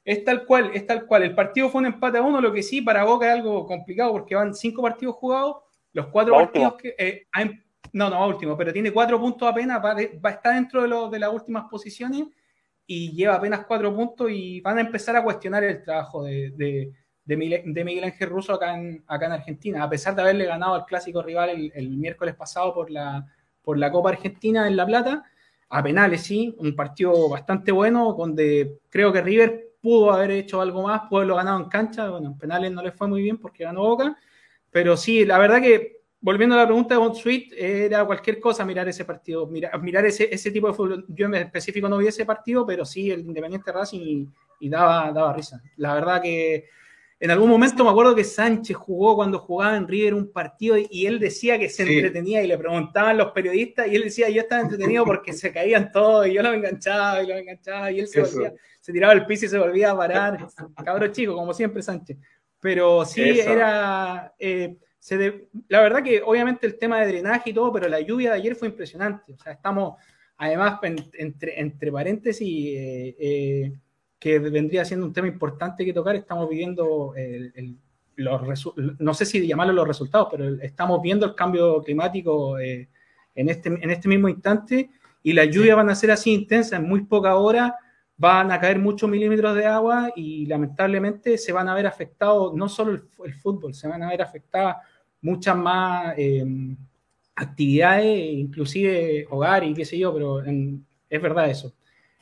Es 0.05 0.25
tal 0.25 0.45
cual, 0.45 0.71
es 0.73 0.87
tal 0.87 1.05
cual. 1.05 1.23
El 1.23 1.35
partido 1.35 1.69
fue 1.69 1.79
un 1.81 1.85
empate 1.87 2.17
a 2.17 2.21
uno, 2.23 2.41
lo 2.41 2.51
que 2.51 2.63
sí, 2.63 2.81
para 2.81 3.03
Boca 3.05 3.27
es 3.27 3.33
algo 3.33 3.65
complicado 3.65 4.11
porque 4.11 4.35
van 4.35 4.53
cinco 4.55 4.81
partidos 4.81 5.15
jugados, 5.15 5.57
los 5.93 6.07
cuatro 6.07 6.33
partidos 6.35 6.73
que... 6.75 6.95
eh, 6.97 7.27
no, 7.93 8.09
no, 8.09 8.27
último, 8.27 8.57
pero 8.57 8.73
tiene 8.73 8.91
cuatro 8.91 9.19
puntos 9.19 9.47
apenas, 9.47 9.77
va, 9.77 9.93
va 9.93 10.29
a 10.29 10.33
estar 10.33 10.55
dentro 10.55 10.81
de, 10.81 10.87
lo- 10.87 11.09
de 11.11 11.19
las 11.19 11.31
últimas 11.31 11.65
posiciones 11.69 12.23
y 12.85 13.11
lleva 13.13 13.35
apenas 13.35 13.65
cuatro 13.65 13.95
puntos 13.95 14.29
y 14.31 14.61
van 14.61 14.77
a 14.77 14.81
empezar 14.81 15.15
a 15.15 15.23
cuestionar 15.23 15.63
el 15.63 15.81
trabajo 15.83 16.23
de, 16.23 16.51
de, 17.25 17.37
Miguel, 17.37 17.73
de 17.73 18.03
Ángel 18.03 18.29
Russo 18.29 18.53
acá 18.53 18.77
en, 18.77 19.03
acá 19.07 19.27
en 19.27 19.31
Argentina, 19.33 19.83
a 19.83 19.89
pesar 19.89 20.15
de 20.15 20.21
haberle 20.21 20.45
ganado 20.45 20.75
al 20.75 20.85
clásico 20.85 21.21
rival 21.21 21.49
el, 21.49 21.71
el 21.73 21.97
miércoles 21.97 22.35
pasado 22.35 22.73
por 22.73 22.91
la, 22.91 23.25
por 23.61 23.77
la 23.77 23.91
Copa 23.91 24.09
Argentina 24.09 24.67
en 24.67 24.75
La 24.75 24.85
Plata, 24.85 25.23
a 25.69 25.81
penales, 25.81 26.21
sí, 26.21 26.53
un 26.59 26.75
partido 26.75 27.29
bastante 27.29 27.71
bueno, 27.71 28.13
donde 28.13 28.79
creo 28.89 29.11
que 29.11 29.21
River 29.21 29.73
pudo 29.81 30.11
haber 30.11 30.31
hecho 30.31 30.61
algo 30.61 30.83
más, 30.83 31.01
pudo 31.09 31.19
haberlo 31.19 31.35
ganado 31.35 31.59
en 31.59 31.69
cancha, 31.69 32.09
bueno, 32.09 32.27
en 32.27 32.37
penales 32.37 32.71
no 32.71 32.83
le 32.83 32.91
fue 32.91 33.07
muy 33.07 33.21
bien 33.21 33.37
porque 33.37 33.63
ganó 33.63 33.81
Boca, 33.81 34.15
pero 34.69 34.95
sí, 34.95 35.25
la 35.25 35.39
verdad 35.39 35.61
que, 35.61 36.02
volviendo 36.23 36.55
a 36.55 36.59
la 36.59 36.65
pregunta 36.65 36.95
de 36.95 36.99
Bonsuit, 36.99 37.51
era 37.55 38.05
cualquier 38.05 38.39
cosa 38.39 38.65
mirar 38.65 38.87
ese 38.87 39.03
partido, 39.03 39.45
mirar, 39.45 39.79
mirar 39.81 40.05
ese, 40.05 40.33
ese 40.33 40.51
tipo 40.51 40.67
de 40.67 40.73
fútbol, 40.73 41.05
yo 41.09 41.25
en 41.27 41.35
específico 41.35 41.89
no 41.89 41.97
vi 41.97 42.07
ese 42.07 42.25
partido, 42.25 42.65
pero 42.65 42.85
sí 42.85 43.11
el 43.11 43.19
Independiente 43.19 43.71
Racing 43.73 43.99
y, 44.01 44.29
y 44.61 44.69
daba, 44.69 45.11
daba 45.11 45.33
risa, 45.33 45.61
la 45.75 45.95
verdad 45.95 46.21
que 46.21 46.65
en 47.19 47.31
algún 47.31 47.49
momento 47.49 47.83
me 47.83 47.89
acuerdo 47.89 48.15
que 48.15 48.23
Sánchez 48.23 48.75
jugó 48.75 49.15
cuando 49.15 49.37
jugaba 49.39 49.77
en 49.77 49.87
River 49.87 50.13
un 50.13 50.31
partido 50.31 50.77
y, 50.77 51.05
él 51.05 51.19
decía 51.19 51.59
que 51.59 51.69
se 51.69 51.85
Sí. 51.85 51.93
entretenía 51.97 52.41
y 52.43 52.47
le 52.47 52.57
preguntaban 52.57 53.17
los 53.17 53.31
periodistas 53.31 53.87
y 53.87 53.95
él 53.95 54.03
decía 54.03 54.29
yo 54.29 54.41
estaba 54.41 54.61
entretenido 54.61 55.05
porque 55.05 55.31
se 55.33 55.51
caían 55.51 55.91
todos 55.91 56.27
y 56.27 56.33
yo 56.33 56.41
lo 56.41 56.51
enganchaba 56.53 57.21
y 57.23 57.27
lo 57.27 57.35
enganchaba 57.35 57.91
y 57.91 57.99
él 58.01 58.07
se, 58.07 58.21
volvía, 58.21 58.53
se 58.81 58.91
tiraba 58.91 59.13
al 59.13 59.25
piso 59.25 59.45
y 59.45 59.49
se 59.49 59.57
volvía 59.57 59.91
a 59.91 59.97
parar. 59.97 60.47
Cabro 60.83 61.07
chico, 61.09 61.33
como 61.33 61.53
siempre 61.53 61.81
Sánchez. 61.81 62.17
Pero 62.59 63.03
sí 63.05 63.21
Eso. 63.21 63.49
era... 63.51 64.33
eh, 64.39 64.75
se 65.03 65.17
de- 65.17 65.49
la 65.67 65.81
verdad 65.81 66.01
que 66.01 66.21
obviamente 66.25 66.65
el 66.65 66.77
tema 66.77 67.01
de 67.01 67.07
drenaje 67.07 67.49
y 67.49 67.53
todo, 67.53 67.73
pero 67.73 67.89
la 67.89 67.99
lluvia 67.99 68.29
de 68.31 68.37
ayer 68.37 68.55
fue 68.55 68.69
impresionante. 68.69 69.33
O 69.33 69.37
sea, 69.37 69.51
estamos, 69.51 69.95
además, 70.37 70.79
en- 70.83 70.95
entre, 71.15 71.59
entre 71.59 71.91
paréntesis, 71.91 72.47
eh, 72.77 73.15
eh, 73.19 73.73
que 74.17 74.39
vendría 74.39 74.85
siendo 74.85 75.05
un 75.05 75.11
tema 75.11 75.27
importante 75.27 75.83
que 75.83 75.91
tocar, 75.91 76.15
estamos 76.15 76.47
viviendo 76.49 77.13
el- 77.17 77.51
el- 77.53 77.77
los 78.15 78.41
resu- 78.43 78.95
no 78.97 79.13
sé 79.13 79.25
si 79.25 79.45
llamarlo 79.45 79.73
los 79.73 79.85
resultados, 79.87 80.29
pero 80.31 80.47
estamos 80.61 81.01
viendo 81.01 81.25
el 81.25 81.35
cambio 81.35 81.81
climático 81.83 82.57
eh, 82.59 82.87
en, 83.35 83.49
este, 83.49 83.67
en 83.69 83.89
este 83.91 84.07
mismo 84.07 84.29
instante 84.29 84.89
y 85.21 85.33
las 85.33 85.49
lluvias 85.49 85.75
van 85.75 85.89
a 85.89 85.95
ser 85.95 86.11
así 86.11 86.31
intensas, 86.33 86.79
en 86.79 86.87
muy 86.87 87.01
poca 87.03 87.35
hora 87.35 87.75
van 88.15 88.51
a 88.53 88.59
caer 88.61 88.79
muchos 88.79 89.09
milímetros 89.09 89.53
de 89.55 89.65
agua 89.65 90.13
y 90.15 90.45
lamentablemente 90.45 91.37
se 91.37 91.51
van 91.51 91.67
a 91.67 91.73
ver 91.75 91.87
afectados 91.87 92.53
no 92.53 92.69
solo 92.69 92.91
el, 92.93 93.03
el 93.25 93.33
fútbol, 93.33 93.73
se 93.73 93.89
van 93.89 94.01
a 94.03 94.09
ver 94.09 94.21
afectadas 94.21 94.77
muchas 95.23 95.57
más 95.57 96.13
eh, 96.17 96.45
actividades, 97.35 98.05
inclusive 98.33 99.25
hogar 99.29 99.63
y 99.63 99.73
qué 99.73 99.85
sé 99.85 99.97
yo, 99.97 100.13
pero 100.13 100.43
en- 100.45 100.85
es 101.09 101.21
verdad 101.21 101.49
eso. 101.49 101.73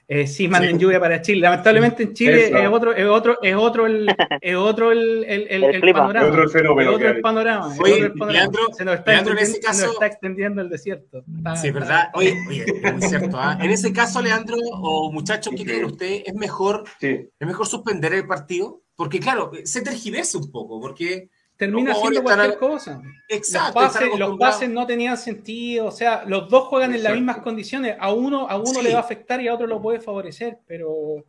Eh, 0.07 0.27
sí, 0.27 0.45
manden 0.49 0.75
Sí. 0.75 0.81
lluvia 0.81 0.99
para 0.99 1.21
Chile. 1.21 1.39
Lamentablemente 1.39 2.03
en 2.03 2.13
Chile 2.13 2.47
Eso. 2.47 2.57
es 2.57 2.67
otro, 2.67 2.93
es 2.93 3.05
otro, 3.05 3.37
es 3.41 3.55
otro 3.55 3.85
el, 3.85 4.07
es 4.41 4.55
otro 4.57 4.91
el, 4.91 5.23
el, 5.23 5.47
el- 5.49 5.63
El 5.63 5.93
panorama. 5.93 6.25
Es 6.25 6.31
otro 6.31 6.43
el 6.43 6.49
fenómeno 6.49 6.89
Es 6.89 6.95
otro 6.97 7.09
el 7.09 7.21
panorama. 7.21 7.73
es 7.73 7.79
Oye, 7.79 7.93
otro 7.93 8.05
el 8.07 8.11
panorama. 8.13 8.33
Leandro- 8.33 8.73
se 8.73 8.83
nos 8.85 8.95
está, 8.95 9.11
Leandro, 9.11 9.31
en 9.33 9.39
ese 9.39 9.51
extendiendo, 9.57 9.73
se 9.77 9.81
nos 9.85 9.87
caso- 9.87 9.93
está 9.93 10.05
extendiendo 10.07 10.61
el 10.61 10.69
desierto. 10.69 11.23
Está- 11.37 11.55
Sí, 11.55 11.67
está- 11.67 11.79
verdad. 11.79 12.09
Oye, 12.15 12.35
oye, 12.49 12.65
es 12.83 12.93
muy 12.93 13.01
cierto. 13.03 13.37
¿ah? 13.39 13.57
En 13.61 13.69
ese 13.69 13.93
caso, 13.93 14.21
Leandro 14.21 14.57
o 14.73 15.11
muchachos, 15.13 15.51
¿qué 15.53 15.59
Sí. 15.59 15.63
creen 15.65 15.85
ustedes? 15.85 16.23
¿Es 16.25 16.33
mejor, 16.35 16.83
Sí. 16.99 17.29
¿Es 17.39 17.47
mejor 17.47 17.67
suspender 17.67 18.13
el 18.13 18.27
partido? 18.27 18.81
Porque, 18.97 19.19
claro, 19.21 19.51
se 19.63 19.81
tergiversa 19.81 20.37
un 20.39 20.51
poco, 20.51 20.79
porque. 20.81 21.29
Termina 21.61 21.93
siendo 21.93 22.23
cualquier 22.23 22.57
cosa. 22.57 22.95
Los 23.03 23.13
Exacto, 23.29 23.73
pases, 23.75 24.17
los 24.17 24.37
pases 24.39 24.67
no 24.67 24.87
tenían 24.87 25.15
sentido, 25.15 25.85
o 25.85 25.91
sea, 25.91 26.23
los 26.25 26.49
dos 26.49 26.63
juegan 26.69 26.89
en 26.89 27.03
las 27.03 27.11
Exacto. 27.11 27.17
mismas 27.17 27.37
condiciones, 27.43 27.95
a 27.99 28.11
uno, 28.11 28.47
a 28.49 28.55
uno 28.57 28.65
Sí. 28.79 28.81
le 28.81 28.93
va 28.93 28.97
a 28.97 29.03
afectar 29.03 29.39
y 29.41 29.47
a 29.47 29.53
otro 29.53 29.67
lo 29.67 29.79
puede 29.79 29.99
favorecer, 29.99 30.57
pero, 30.65 31.23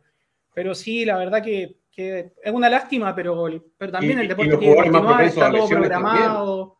pero 0.51 0.73
sí, 0.73 1.05
la 1.05 1.17
verdad 1.19 1.43
que, 1.43 1.77
que 1.91 2.33
es 2.43 2.51
una 2.51 2.67
lástima, 2.67 3.13
pero, 3.13 3.45
pero 3.77 3.91
también 3.91 4.17
Y- 4.17 4.21
el 4.23 4.27
deporte 4.27 4.57
tiene 4.57 4.75
que 4.75 4.81
continuar, 4.89 5.23
está 5.23 5.47
a 5.47 5.51
todo 5.51 5.67
programado, 5.67 6.77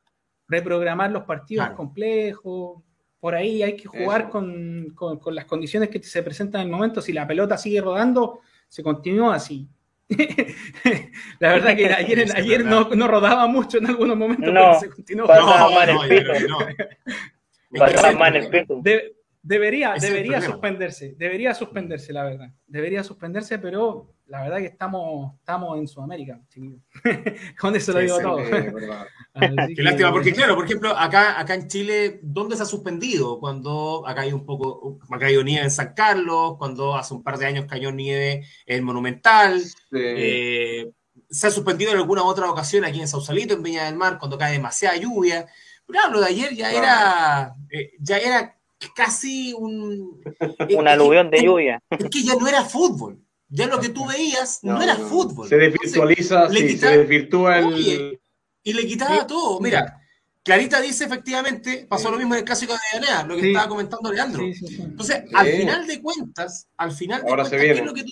reprogramar 0.48 1.12
los 1.12 1.24
partidos 1.26 1.66
Claro. 1.66 1.78
complejos, 1.78 2.82
por 3.20 3.36
ahí 3.36 3.62
hay 3.62 3.76
que 3.78 3.86
jugar 3.88 4.30
con, 4.30 4.94
con- 4.96 5.20
con 5.20 5.36
las 5.36 5.46
condiciones 5.46 5.90
que 5.90 6.02
se 6.02 6.24
presentan 6.24 6.62
en 6.62 6.68
el 6.68 6.74
momento, 6.74 7.02
si 7.02 7.14
la 7.14 7.28
pelota 7.28 7.56
sigue 7.58 7.82
rodando, 7.82 8.40
se 8.68 8.82
continúa 8.82 9.36
así. 9.36 9.68
la 11.40 11.54
verdad 11.54 11.76
que 11.76 11.86
ayer, 11.88 12.20
es 12.20 12.36
ayer 12.36 12.66
no, 12.66 12.90
no 12.90 13.08
rodaba 13.08 13.48
mucho 13.48 13.78
en 13.78 13.88
algunos 13.88 14.18
momentos, 14.18 14.54
No, 14.54 14.62
pero 14.62 14.80
se 14.80 14.90
continuó. 14.90 15.28
pasaba 15.28 15.60
No, 15.70 15.72
mal 15.72 15.90
el 15.90 16.48
no, 16.48 16.60
el 18.36 18.50
peso. 18.50 18.80
De- 18.84 19.16
debería 19.42 19.96
debería 20.00 20.42
suspenderse, 20.42 21.16
debería 21.18 21.54
suspenderse, 21.54 22.14
la 22.14 22.24
verdad. 22.24 22.50
Debería 22.68 23.04
suspenderse, 23.04 23.60
pero 23.60 24.14
la 24.28 24.42
verdad 24.44 24.58
que 24.60 24.66
estamos, 24.68 25.34
estamos 25.40 25.78
en 25.78 25.88
Sudamérica, 25.88 26.40
chiquillos. 26.50 26.82
Con 27.60 27.76
eso 27.76 27.92
lo 27.94 28.00
digo 28.00 28.18
sí, 28.18 28.24
todo. 28.24 28.38
Qué 29.68 29.76
que- 29.76 29.82
lástima, 29.84 30.12
porque 30.12 30.34
claro, 30.34 30.56
por 30.56 30.66
ejemplo, 30.66 30.96
acá, 30.98 31.40
acá 31.40 31.56
en 31.56 31.68
Chile, 31.68 32.20
¿dónde 32.24 32.56
se 32.56 32.64
ha 32.64 32.66
suspendido? 32.66 33.40
Cuando 33.40 34.04
acá 34.08 34.22
hay 34.22 34.34
un 34.34 34.46
poco, 34.46 35.00
ha 35.10 35.20
caído 35.20 35.44
nieve 35.44 35.64
en 35.66 35.72
San 35.72 35.94
Carlos, 35.94 36.56
cuando 36.58 36.96
hace 36.96 37.14
un 37.14 37.24
par 37.24 37.38
de 37.38 37.46
años 37.48 37.66
cayó 37.68 37.92
nieve 37.92 38.46
en 38.66 38.84
Monumental, 38.84 39.60
Sí. 39.62 39.76
eh, 40.00 40.92
se 41.30 41.48
ha 41.48 41.52
suspendido 41.52 41.92
en 41.92 41.98
alguna 41.98 42.24
otra 42.24 42.50
ocasión 42.50 42.86
aquí 42.86 43.02
en 43.02 43.08
Sausalito, 43.08 43.54
en 43.56 43.64
Viña 43.64 43.86
del 43.86 43.96
Mar, 43.96 44.20
cuando 44.20 44.38
cae 44.38 44.54
demasiada 44.54 44.98
lluvia. 44.98 45.48
Pero 45.86 46.00
claro, 46.00 46.14
lo 46.14 46.22
de 46.22 46.28
ayer 46.28 46.54
ya 46.54 46.72
era, 46.72 47.56
eh, 47.72 47.92
ya 48.00 48.18
era 48.18 48.56
casi 48.96 49.54
un... 49.58 50.22
Un 50.78 50.88
aluvión 50.88 51.30
de 51.32 51.44
lluvia. 51.44 51.82
Es 51.90 52.10
que 52.10 52.24
ya 52.24 52.36
no 52.36 52.48
era 52.48 52.64
fútbol. 52.64 53.20
Ya 53.56 53.68
lo 53.68 53.80
que 53.80 53.90
tú 53.90 54.08
veías 54.08 54.60
no, 54.64 54.82
era 54.82 54.96
fútbol. 54.96 55.48
Se 55.48 55.58
desvirtualiza, 55.58 56.50
sí, 56.50 56.76
se 56.76 56.98
desvirtúa 56.98 57.60
el. 57.60 57.66
Oye, 57.66 58.22
y 58.64 58.74
le 58.74 58.88
quitaba 58.88 59.20
Sí. 59.20 59.26
todo. 59.28 59.60
Mira, 59.60 60.00
Clarita 60.42 60.82
dice 60.82 61.06
efectivamente, 61.06 61.86
pasó 61.88 62.10
lo 62.10 62.18
mismo 62.18 62.34
en 62.34 62.40
el 62.40 62.46
clásico 62.46 62.74
de 62.74 62.80
Avellaneda, 62.98 63.24
lo 63.28 63.36
que 63.36 63.42
Sí. 63.42 63.48
estaba 63.50 63.68
comentando 63.70 64.12
Leandro. 64.12 64.44
Sí, 64.44 64.54
sí, 64.56 64.68
sí. 64.68 64.82
Entonces, 64.82 65.24
Sí. 65.28 65.36
al 65.36 65.48
final 65.48 65.86
de 65.88 66.02
cuentas, 66.02 66.68
al 66.78 66.92
final 66.94 67.22
de 67.22 67.30
Ahora 67.30 67.44
se 67.46 67.52
cuentas, 67.52 67.66
¿qué 67.66 67.72
es, 67.72 67.74
viene. 67.76 67.88
lo 67.88 67.94
que, 67.94 68.04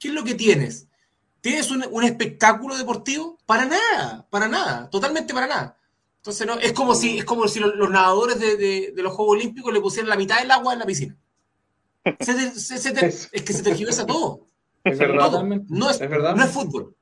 qué 0.00 0.08
es 0.08 0.14
lo 0.14 0.24
que 0.24 0.34
tienes? 0.34 0.88
¿Tienes 1.40 1.70
un, 1.70 1.84
un 1.90 2.02
espectáculo 2.04 2.76
deportivo? 2.76 3.38
Para 3.46 3.64
nada, 3.66 4.26
para 4.30 4.48
nada, 4.48 4.90
totalmente 4.90 5.32
para 5.32 5.46
nada. 5.46 5.78
Entonces, 6.16 6.44
no, 6.46 6.58
es 6.58 6.72
como 6.72 6.94
si, 6.96 7.18
es 7.18 7.24
como 7.24 7.46
si 7.46 7.60
los, 7.60 7.74
los 7.76 7.88
nadadores 7.90 8.38
de, 8.40 8.56
de- 8.56 8.92
de 8.96 9.02
los 9.02 9.12
Juegos 9.12 9.36
Olímpicos 9.36 9.72
le 9.72 9.80
pusieran 9.80 10.08
la 10.08 10.16
mitad 10.16 10.40
del 10.40 10.50
agua 10.50 10.72
en 10.72 10.78
la 10.80 10.86
piscina. 10.86 11.16
Se 12.20 12.34
te- 12.34 12.50
se- 12.58 12.78
se 12.78 12.90
te- 12.92 13.06
Es- 13.06 13.28
es 13.32 13.42
que 13.42 13.52
se 13.52 13.62
tergiversa 13.62 14.04
todo. 14.06 14.48
Es 14.84 14.98
verdad. 14.98 15.18
Todo. 15.18 15.30
Totalmente. 15.30 15.66
No 15.68 15.90
es, 15.90 16.00
Es 16.00 16.10
verdad. 16.10 16.34
no 16.36 16.44
es 16.44 16.50
fútbol. 16.50 16.94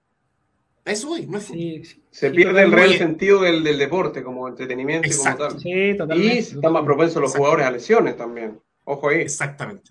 Eso 0.84 1.08
voy, 1.08 1.26
no 1.26 1.38
es 1.38 1.44
fútbol. 1.44 1.60
Sí, 1.60 1.84
sí, 1.84 2.02
Se 2.10 2.30
sí, 2.30 2.34
pierde 2.36 2.62
el 2.62 2.72
real 2.72 2.94
sentido 2.94 3.40
del, 3.42 3.62
del 3.62 3.78
deporte 3.78 4.22
como 4.22 4.48
entretenimiento 4.48 5.08
y 5.08 5.12
como 5.12 5.36
tal. 5.36 5.60
sí, 5.60 5.94
totalmente. 5.96 6.34
Y 6.34 6.38
están 6.38 6.72
más 6.72 6.84
propensos 6.84 7.20
los 7.22 7.34
jugadores 7.36 7.66
a 7.66 7.70
lesiones 7.70 8.16
también. 8.16 8.58
Ojo 8.84 9.08
ahí. 9.08 9.20
Exactamente. 9.20 9.90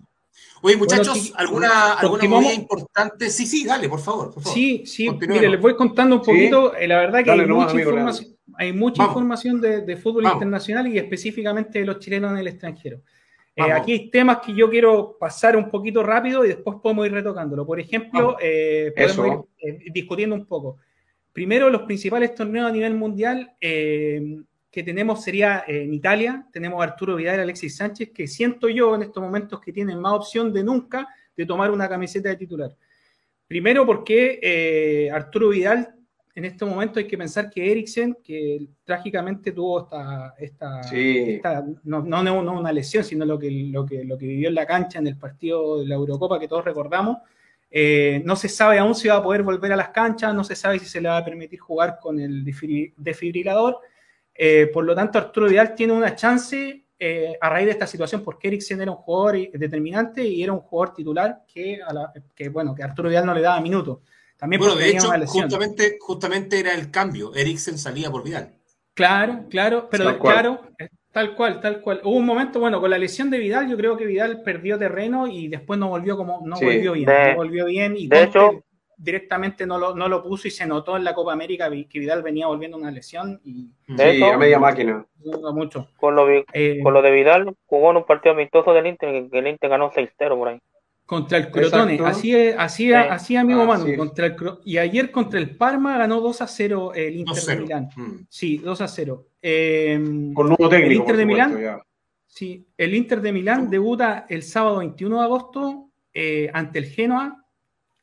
Oye, 0.62 0.75
muchachos, 0.75 1.08
Bueno, 1.08 1.23
sí, 1.23 1.34
¿alguna, 1.38 1.93
alguna 1.93 2.23
movida 2.28 2.54
importante? 2.54 3.30
Sí, 3.30 3.45
sí, 3.45 3.65
dale, 3.65 3.88
por 3.88 3.99
favor. 4.02 4.34
Por 4.34 4.43
favor. 4.43 4.54
Sí, 4.58 4.84
sí, 4.86 5.10
mire, 5.28 5.47
les 5.49 5.62
voy 5.62 5.75
contando 5.75 6.17
un 6.17 6.25
Sí. 6.25 6.32
poquito. 6.32 6.75
eh, 6.75 6.88
La 6.88 6.97
verdad 6.99 7.19
que 7.23 7.30
Dale 7.30 7.43
hay 7.43 7.49
mucha, 7.49 7.69
amigo 7.71 7.89
información, 7.91 8.38
hay 8.58 8.73
mucha 8.73 9.04
Vamos. 9.04 9.12
información 9.13 9.62
de, 9.62 9.82
de 9.82 9.95
fútbol 9.95 10.23
Vamos. 10.23 10.36
internacional 10.38 10.88
y 10.88 10.97
específicamente 10.97 11.80
de 11.80 11.86
los 11.86 11.99
chilenos 11.99 12.32
en 12.32 12.38
el 12.39 12.47
extranjero. 12.49 12.99
Eh, 13.56 13.72
aquí 13.72 13.92
hay 13.92 14.10
temas 14.10 14.40
que 14.40 14.54
yo 14.54 14.70
quiero 14.70 15.18
pasar 15.20 15.58
un 15.58 15.70
poquito 15.70 16.04
rápido 16.04 16.46
y 16.46 16.50
después 16.50 16.78
podemos 16.82 17.06
ir 17.08 17.14
retocándolo. 17.14 17.66
Por 17.66 17.80
ejemplo, 17.80 18.38
eh, 18.42 18.94
podemos 18.96 19.48
ir 19.62 19.70
eh, 19.70 19.92
discutiendo 19.92 20.36
un 20.36 20.46
poco. 20.46 20.78
Primero, 21.34 21.70
los 21.70 21.82
principales 21.84 22.34
torneos 22.36 22.70
a 22.70 22.74
nivel 22.74 22.96
mundial 22.96 23.54
eh, 23.60 24.38
que 24.72 24.84
tenemos 24.84 25.24
sería 25.24 25.64
en 25.68 25.94
Italia, 25.94 26.48
tenemos 26.52 26.80
a 26.80 26.86
Arturo 26.86 27.16
Vidal 27.16 27.40
y 27.40 27.42
Alexis 27.42 27.76
Sánchez, 27.76 28.12
que 28.14 28.28
siento 28.28 28.70
yo 28.70 28.96
en 28.96 29.04
estos 29.04 29.22
momentos 29.22 29.60
que 29.60 29.74
tienen 29.74 30.00
más 30.00 30.14
opción 30.14 30.54
de 30.54 30.64
nunca 30.64 31.08
de 31.36 31.46
tomar 31.46 31.72
una 31.72 31.90
camiseta 31.90 32.30
de 32.30 32.36
titular. 32.36 32.76
Primero 33.48 33.86
porque 33.86 35.10
Arturo 35.12 35.50
Vidal, 35.50 35.99
en 36.39 36.45
este 36.45 36.65
momento 36.65 36.97
hay 36.99 37.06
que 37.08 37.17
pensar 37.17 37.49
que 37.49 37.71
Eriksen, 37.71 38.17
que 38.23 38.67
trágicamente 38.84 39.52
tuvo 39.52 39.82
esta, 39.84 40.34
esta, 40.39 40.84
Sí. 40.84 41.17
esta- 41.36 41.63
no, 41.84 42.02
no, 42.02 42.23
no 42.23 42.60
una 42.60 42.71
lesión, 42.71 43.04
sino 43.04 43.23
lo 43.25 43.38
que, 43.38 43.52
lo, 43.52 43.86
que, 43.86 44.04
lo 44.04 44.17
que 44.17 44.25
vivió 44.25 44.49
en 44.49 44.56
la 44.56 44.65
cancha 44.65 44.99
en 44.99 45.08
el 45.08 45.17
partido 45.17 45.80
de 45.80 45.86
la 45.88 45.95
Eurocopa 45.95 46.39
que 46.39 46.47
todos 46.47 46.65
recordamos, 46.65 47.17
eh, 47.71 48.21
no 48.25 48.36
se 48.36 48.49
sabe 48.49 48.80
aún 48.80 48.95
si 48.95 49.08
va 49.10 49.17
a 49.17 49.23
poder 49.23 49.43
volver 49.43 49.71
a 49.73 49.75
las 49.75 49.89
canchas, 49.89 50.34
no 50.34 50.43
se 50.43 50.56
sabe 50.56 50.80
si 50.80 50.86
se 50.86 50.99
le 51.02 51.10
va 51.10 51.17
a 51.17 51.25
permitir 51.25 51.60
jugar 51.60 51.99
con 52.02 52.19
el 52.19 52.43
desfibrilador. 52.97 53.78
Eh, 54.34 54.69
por 54.73 54.84
lo 54.86 54.95
tanto, 54.95 55.17
Arturo 55.19 55.47
Vidal 55.47 55.75
tiene 55.75 55.93
una 55.93 56.15
chance 56.15 56.86
eh, 57.02 57.34
a 57.39 57.49
raíz 57.49 57.65
de 57.65 57.71
esta 57.71 57.88
situación, 57.88 58.21
porque 58.23 58.47
Eriksen 58.49 58.82
era 58.82 58.91
un 58.91 58.97
jugador 58.97 59.52
determinante 59.54 60.21
y 60.21 60.43
era 60.43 60.52
un 60.52 60.60
jugador 60.60 60.93
titular 60.95 61.43
que, 61.47 61.80
a 61.82 61.93
la- 61.93 62.12
que, 62.36 62.49
bueno, 62.49 62.75
que 62.75 62.84
Arturo 62.84 63.08
Vidal 63.10 63.25
no 63.25 63.34
le 63.34 63.41
daba 63.41 63.62
minutos. 63.62 63.99
También 64.39 64.60
Bueno, 64.60 64.73
porque 64.73 64.86
de 64.86 64.89
tenía 64.91 64.99
hecho, 65.02 65.10
una 65.10 65.17
lesión. 65.17 65.43
justamente, 65.43 65.97
justamente 65.99 66.60
era 66.60 66.73
el 66.73 66.89
cambio. 66.91 67.34
Eriksen 67.36 67.78
salía 67.78 68.10
por 68.10 68.23
Vidal. 68.23 68.54
Claro, 68.93 69.45
claro, 69.49 69.88
pero 69.91 70.06
Tal 70.06 70.19
claro, 70.19 70.62
eh, 70.80 70.89
tal 71.12 71.36
cual, 71.36 71.62
tal 71.62 71.82
cual. 71.82 72.02
Hubo 72.04 72.15
un 72.17 72.25
momento, 72.25 72.60
bueno, 72.60 72.80
con 72.82 72.89
la 72.89 72.97
lesión 72.97 73.30
de 73.30 73.38
Vidal, 73.38 73.69
yo 73.69 73.78
creo 73.78 73.97
que 73.97 74.06
Vidal 74.06 74.41
perdió 74.43 74.78
terreno 74.78 75.28
y 75.28 75.47
después 75.47 75.80
no 75.80 75.89
volvió 75.89 76.15
como, 76.17 76.41
no 76.45 76.56
Sí. 76.56 76.65
volvió 76.65 76.93
bien, 76.93 77.06
De- 77.06 77.30
no 77.32 77.36
volvió 77.36 77.65
bien 77.65 77.95
y 77.97 78.08
de 78.08 78.17
Conte 78.25 78.39
hecho- 78.39 78.63
directamente 79.02 79.65
no 79.65 79.78
lo, 79.78 79.95
no 79.95 80.10
lo 80.10 80.21
puso 80.21 80.49
y 80.49 80.52
se 80.52 80.65
notó 80.67 80.97
en 80.97 81.06
la 81.06 81.13
Copa 81.13 81.32
América 81.32 81.69
que 81.69 81.99
Vidal 81.99 82.21
venía 82.21 82.47
volviendo 82.47 82.75
una 82.78 82.91
lesión 82.91 83.39
y 83.45 83.69
De 83.88 84.12
Sí, 84.12 84.17
hecho- 84.17 84.34
a 84.34 84.38
media 84.38 84.60
máquina. 84.60 85.06
mucho. 85.54 85.88
Con 85.97 86.15
lo, 86.15 86.28
Eh, 86.30 86.80
con 86.84 86.93
lo 86.93 87.02
de 87.02 87.12
Vidal, 87.12 87.56
jugó 87.65 87.91
en 87.91 87.97
un 87.97 88.06
partido 88.06 88.34
amistoso 88.34 88.73
del 88.73 88.88
Inter, 88.88 89.12
que- 89.12 89.30
que 89.30 89.39
el 89.39 89.47
Inter 89.47 89.69
ganó 89.69 89.91
6-0 89.93 90.36
por 90.38 90.49
ahí. 90.49 90.60
Contra 91.10 91.39
el 91.39 91.50
Crotone, 91.50 91.93
Exacto. 91.95 92.06
así 92.17 92.36
es, 92.36 92.56
así, 92.56 92.91
es- 92.93 93.02
Sí. 93.02 93.08
así 93.10 93.36
es, 93.36 93.41
amigo 93.41 93.65
Manu. 93.65 93.82
Así 93.82 93.91
es. 93.93 93.98
Contra 93.98 94.26
el, 94.28 94.36
Cro- 94.36 94.60
y 94.63 94.78
ayer 94.78 95.10
contra 95.10 95.39
el 95.39 95.56
Parma 95.58 95.98
ganó 95.98 96.22
2 96.22 96.39
a 96.43 96.48
0 96.48 96.91
el 96.93 97.15
Inter 97.17 97.36
de 97.36 97.41
2-0. 97.41 97.62
Milán. 97.63 97.89
Mm. 97.95 98.26
Sí, 98.30 98.58
2 98.60 98.82
a 98.82 98.88
0. 98.88 99.26
Eh, 99.41 99.95
Con 100.36 100.48
nuevo 100.50 100.69
técnico. 100.69 100.91
El 100.91 100.98
Inter 100.98 101.17
de 101.17 101.24
supuesto, 101.24 101.50
Milán. 101.50 101.62
ya. 101.78 101.84
Sí, 102.28 102.67
el 102.78 102.93
Inter 102.93 103.22
de 103.22 103.32
Milán 103.34 103.72
debuta 103.72 104.28
el 104.30 104.43
sábado 104.43 104.78
21 104.78 105.17
de 105.17 105.24
agosto 105.24 105.89
eh, 106.13 106.48
ante 106.54 106.78
el 106.78 106.86
Genoa 106.86 107.43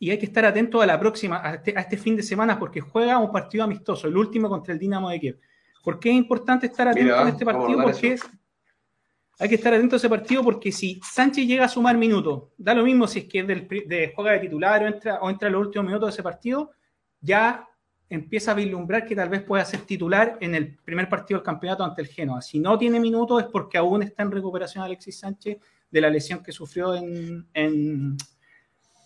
y 0.00 0.10
hay 0.10 0.18
que 0.18 0.26
estar 0.26 0.44
atento 0.44 0.80
a 0.82 0.86
la 0.86 0.98
próxima, 0.98 1.40
a 1.48 1.54
este, 1.54 1.74
a 1.76 1.82
este 1.82 1.96
fin 1.96 2.16
de 2.16 2.24
semana 2.24 2.58
porque 2.58 2.80
juega 2.80 3.18
un 3.18 3.30
partido 3.30 3.62
amistoso, 3.62 4.08
el 4.08 4.16
último 4.16 4.48
contra 4.48 4.74
el 4.74 4.80
Dinamo 4.80 5.10
de 5.10 5.20
Kiev. 5.20 5.38
¿Por 5.84 6.00
qué 6.00 6.10
es 6.10 6.16
importante 6.16 6.66
estar 6.66 6.88
atento 6.88 7.04
Mira, 7.04 7.24
a 7.24 7.28
este 7.28 7.44
a 7.44 7.46
partido? 7.46 7.66
hablar 7.80 7.84
Porque 7.92 8.12
eso. 8.14 8.26
es, 8.26 8.32
hay 9.38 9.48
que 9.48 9.56
estar 9.56 9.72
atento 9.74 9.96
a 9.96 9.98
ese 9.98 10.08
partido 10.08 10.42
porque 10.42 10.72
si 10.72 11.00
Sánchez 11.02 11.46
llega 11.46 11.66
a 11.66 11.68
sumar 11.68 11.96
minutos, 11.96 12.44
da 12.56 12.74
lo 12.74 12.84
mismo 12.84 13.06
si 13.06 13.20
es 13.20 13.24
que 13.26 13.40
es 13.40 13.46
de 13.46 14.12
juega 14.14 14.32
de 14.32 14.38
titular 14.40 14.82
o 14.82 14.86
entra, 14.86 15.18
o 15.20 15.28
entra 15.28 15.48
en 15.48 15.52
los 15.54 15.66
últimos 15.66 15.86
minutos 15.86 16.08
de 16.08 16.12
ese 16.12 16.22
partido, 16.22 16.70
ya 17.20 17.68
empieza 18.08 18.52
a 18.52 18.54
vislumbrar 18.54 19.04
que 19.04 19.16
tal 19.16 19.28
vez 19.28 19.42
pueda 19.42 19.64
ser 19.64 19.80
titular 19.80 20.38
en 20.40 20.54
el 20.54 20.76
primer 20.76 21.08
partido 21.08 21.40
del 21.40 21.44
campeonato 21.44 21.84
ante 21.84 22.02
el 22.02 22.08
Genoa. 22.08 22.40
Si 22.40 22.58
no 22.60 22.78
tiene 22.78 23.00
minutos 23.00 23.42
es 23.42 23.48
porque 23.48 23.78
aún 23.78 24.02
está 24.02 24.22
en 24.22 24.30
recuperación 24.30 24.84
Alexis 24.84 25.18
Sánchez 25.18 25.58
de 25.90 26.00
la 26.00 26.08
lesión 26.08 26.42
que 26.42 26.52
sufrió 26.52 26.94
en... 26.94 27.46
en- 27.52 28.16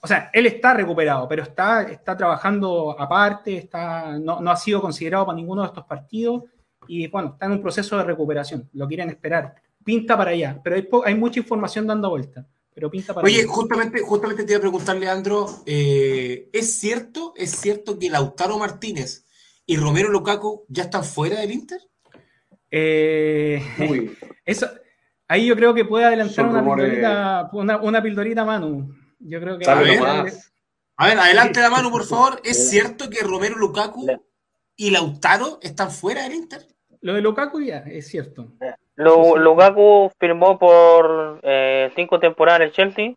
o 0.03 0.07
sea, 0.07 0.31
él 0.33 0.47
está 0.47 0.73
recuperado, 0.73 1.29
pero 1.29 1.43
está, 1.43 1.83
está 1.83 2.17
trabajando 2.17 2.97
aparte, 2.99 3.59
está, 3.59 4.19
no, 4.19 4.41
no 4.41 4.51
ha 4.51 4.57
sido 4.57 4.81
considerado 4.81 5.27
para 5.27 5.37
ninguno 5.37 5.61
de 5.61 5.69
estos 5.69 5.85
partidos 5.85 6.45
y 6.89 7.07
bueno, 7.09 7.31
está 7.33 7.45
en 7.47 7.53
un 7.53 7.61
proceso 7.61 7.99
de 7.99 8.05
recuperación, 8.05 8.69
lo 8.73 8.87
quieren 8.89 9.11
esperar. 9.11 9.55
Pinta 9.91 10.17
para 10.17 10.31
allá, 10.31 10.61
pero 10.63 11.03
hay, 11.05 11.17
mucha 11.17 11.41
información 11.41 11.85
dando 11.85 12.11
vuelta, 12.11 12.47
pero 12.73 12.89
pinta 12.89 13.13
para 13.13 13.27
Oye, 13.27 13.41
allá. 13.41 13.49
justamente, 13.49 14.01
justamente 14.03 14.45
te 14.45 14.53
iba 14.53 14.59
a 14.59 14.61
preguntar, 14.61 14.97
Leandro, 14.97 15.49
eh, 15.67 16.49
¿es 16.53 16.79
cierto, 16.79 17.35
es 17.37 17.51
cierto 17.51 17.99
que 17.99 18.09
Lautaro 18.09 18.57
Martínez 18.57 19.27
y 19.67 19.77
Romero 19.77 20.09
Lukaku 20.09 20.65
ya 20.69 20.85
están 20.85 21.03
fuera 21.03 21.41
del 21.41 21.51
Inter? 21.51 21.81
Eh, 22.71 23.61
Uy, 23.81 24.17
Eso, 24.45 24.71
ahí 25.27 25.47
yo 25.47 25.57
creo 25.57 25.75
que 25.75 25.85
puede 25.85 26.05
adelantar 26.05 26.47
una 26.47 26.63
pildorita, 26.63 27.51
una, 27.53 27.83
una 27.83 28.01
pildorita 28.01 28.45
Manu. 28.45 28.95
Yo 29.19 29.41
creo 29.41 29.59
que 29.59 29.65
dale 29.65 30.01
ver. 30.01 30.33
A 30.99 31.09
ver, 31.09 31.19
adelante 31.19 31.61
la 31.61 31.71
mano, 31.71 31.91
por 31.91 32.05
favor. 32.05 32.41
¿Es 32.45 32.71
cierto 32.71 33.11
que 33.11 33.25
Romero 33.25 33.57
Lukaku 33.57 34.07
y 34.77 34.91
Lautaro 34.93 35.59
están 35.63 35.91
fuera 35.91 36.23
del 36.23 36.35
Inter? 36.35 36.69
lo 37.01 37.15
de 37.15 37.23
Lukaku 37.23 37.61
ya 37.61 37.79
es 37.79 38.09
cierto. 38.09 38.53
Lu-. 39.05 39.37
Lukaku 39.37 40.11
firmó 40.19 40.59
por 40.59 41.41
eh, 41.43 41.91
cinco 41.97 42.19
temporadas 42.21 42.61
en 42.61 42.67
el 42.67 42.73
Chelsea, 42.73 43.13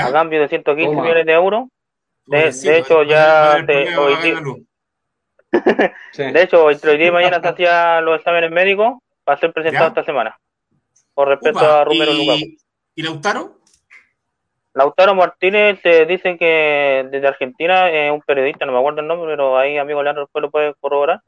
a 0.00 0.12
cambio 0.12 0.40
de 0.40 0.48
115 0.48 0.90
Toma. 0.90 1.02
millones 1.02 1.26
de 1.26 1.32
euros. 1.32 1.68
de- 2.26 2.50
de 2.52 2.78
hecho, 2.78 3.02
ya 3.02 3.54
problema, 3.64 4.00
hoy 4.00 4.14
día-. 4.22 4.42
Sí. 6.12 6.22
De 6.32 6.42
hecho, 6.42 6.70
entre 6.70 6.92
hoy 6.92 6.98
día 6.98 7.08
y 7.08 7.12
mañana 7.12 7.40
se 7.40 7.48
hacían 7.48 8.04
los 8.04 8.16
exámenes 8.18 8.50
médicos 8.50 8.94
para 9.24 9.38
ser 9.38 9.52
presentado 9.52 9.86
¿Ya? 9.86 9.88
esta 9.88 10.04
semana. 10.04 10.36
Con 11.14 11.28
respecto 11.28 11.58
Upa, 11.58 11.80
a 11.80 11.84
Romero 11.84 12.12
y- 12.12 12.18
Lukaku. 12.26 12.46
¿Y 12.94 13.02
Lautaro? 13.02 13.58
Lautaro 14.74 15.14
Martínez 15.14 15.80
te 15.82 16.06
dicen 16.06 16.38
que 16.38 17.06
desde 17.10 17.26
Argentina, 17.28 17.90
eh, 17.90 18.10
un 18.10 18.22
periodista, 18.22 18.64
no 18.64 18.72
me 18.72 18.78
acuerdo 18.78 19.00
el 19.02 19.06
nombre, 19.06 19.30
pero 19.30 19.58
ahí 19.58 19.76
amigo 19.76 20.02
Leandro 20.02 20.24
después 20.24 20.40
lo 20.42 20.50
puede 20.50 20.72
corroborar, 20.80 21.20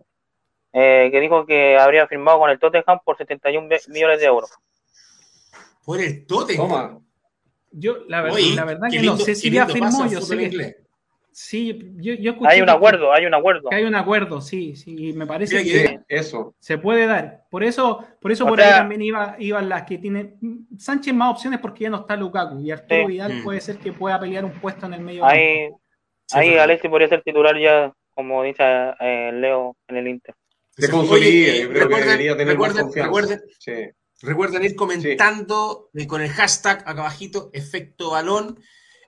eh, 0.75 1.09
que 1.11 1.21
dijo 1.21 1.47
que 1.47 1.79
habría 1.79 2.07
firmado 2.07 2.39
con 2.41 2.51
el 2.51 2.59
Tottenham 2.59 2.99
por 3.05 3.17
71 3.17 3.67
mi- 3.69 3.77
millones 3.95 4.21
de 4.21 4.27
euros. 4.27 4.51
Por 5.85 6.01
el 6.01 6.27
Tottenham. 6.27 6.69
Toma. 6.69 7.01
Yo, 7.71 7.99
la, 8.09 8.23
verdad 8.23 8.37
Oye, 8.37 8.55
la 8.55 8.65
verdad 8.65 8.89
que 8.91 8.99
lindo- 9.01 9.13
no 9.13 9.19
sé 9.19 9.35
si 9.35 9.51
ya 9.51 9.67
firmó, 9.67 10.07
yo 10.07 10.21
sé 10.21 10.37
que 10.37 10.77
sí, 11.33 11.91
yo, 11.97 12.15
yo 12.15 12.31
escuché 12.33 12.53
Hay 12.53 12.61
un 12.61 12.67
que- 12.67 12.73
acuerdo, 12.73 13.13
hay 13.13 13.27
un 13.27 13.35
acuerdo. 13.35 13.69
que 13.69 13.75
hay 13.77 13.83
un 13.85 13.95
acuerdo, 13.97 14.41
sí, 14.41 14.77
sí, 14.77 15.13
me 15.15 15.27
parece 15.27 15.57
Mira 15.57 15.65
que 15.65 15.71
que- 15.83 15.89
Sí, 15.89 15.99
eso. 16.09 16.55
se 16.61 16.79
puede 16.79 17.07
dar. 17.07 17.43
Por 17.51 17.65
eso, 17.65 18.05
por 18.21 18.31
eso 18.31 18.45
O 18.45 18.49
por 18.49 18.61
ahí 18.61 18.71
también 18.71 19.03
iba, 19.03 19.35
iban 19.41 19.69
las 19.69 19.83
que 19.83 19.99
tiene 19.99 20.35
Sánchez 20.79 21.13
más 21.15 21.33
opciones 21.33 21.59
porque 21.59 21.85
ya 21.85 21.91
no 21.91 21.99
está 22.03 22.15
Lukaku 22.17 22.61
y 22.61 22.71
Arturo 22.71 23.01
Sí. 23.03 23.07
Vidal 23.09 23.35
Mm. 23.41 23.45
puede 23.45 23.61
ser 23.61 23.79
que 23.79 23.93
pueda 23.93 24.19
pelear 24.21 24.45
un 24.45 24.53
puesto 24.53 24.87
en 24.87 24.95
el 24.95 25.01
medio. 25.01 25.25
Ahí, 25.25 25.71
Sí, 26.27 26.39
ahí. 26.39 26.57
Alexis 26.57 26.89
podría 26.89 27.09
ser 27.09 27.23
titular 27.23 27.59
ya, 27.59 27.93
como 28.15 28.43
dice 28.45 28.63
eh, 29.01 29.31
Leo 29.35 29.77
en 29.89 29.97
el 29.97 30.07
Inter. 30.09 30.35
Se 30.77 30.87
Oye, 30.87 30.93
consolida, 30.93 31.29
eh, 31.53 31.61
yo 31.63 31.69
creo 31.69 31.73
que 31.73 31.79
recuerden- 31.95 32.09
debería 32.09 32.37
tener 32.37 32.59
más 32.59 32.69
recuerden- 32.69 32.85
confianza. 32.85 33.07
recuerden- 33.09 33.43
Sí. 33.59 33.73
Recuerden 34.23 34.65
ir 34.65 34.75
comentando 34.75 35.91
eh, 35.95 36.07
con 36.07 36.23
el 36.23 36.31
hashtag 36.31 36.79
acá 36.79 37.01
abajito, 37.03 37.51
efecto 37.53 38.11
balón, 38.11 38.59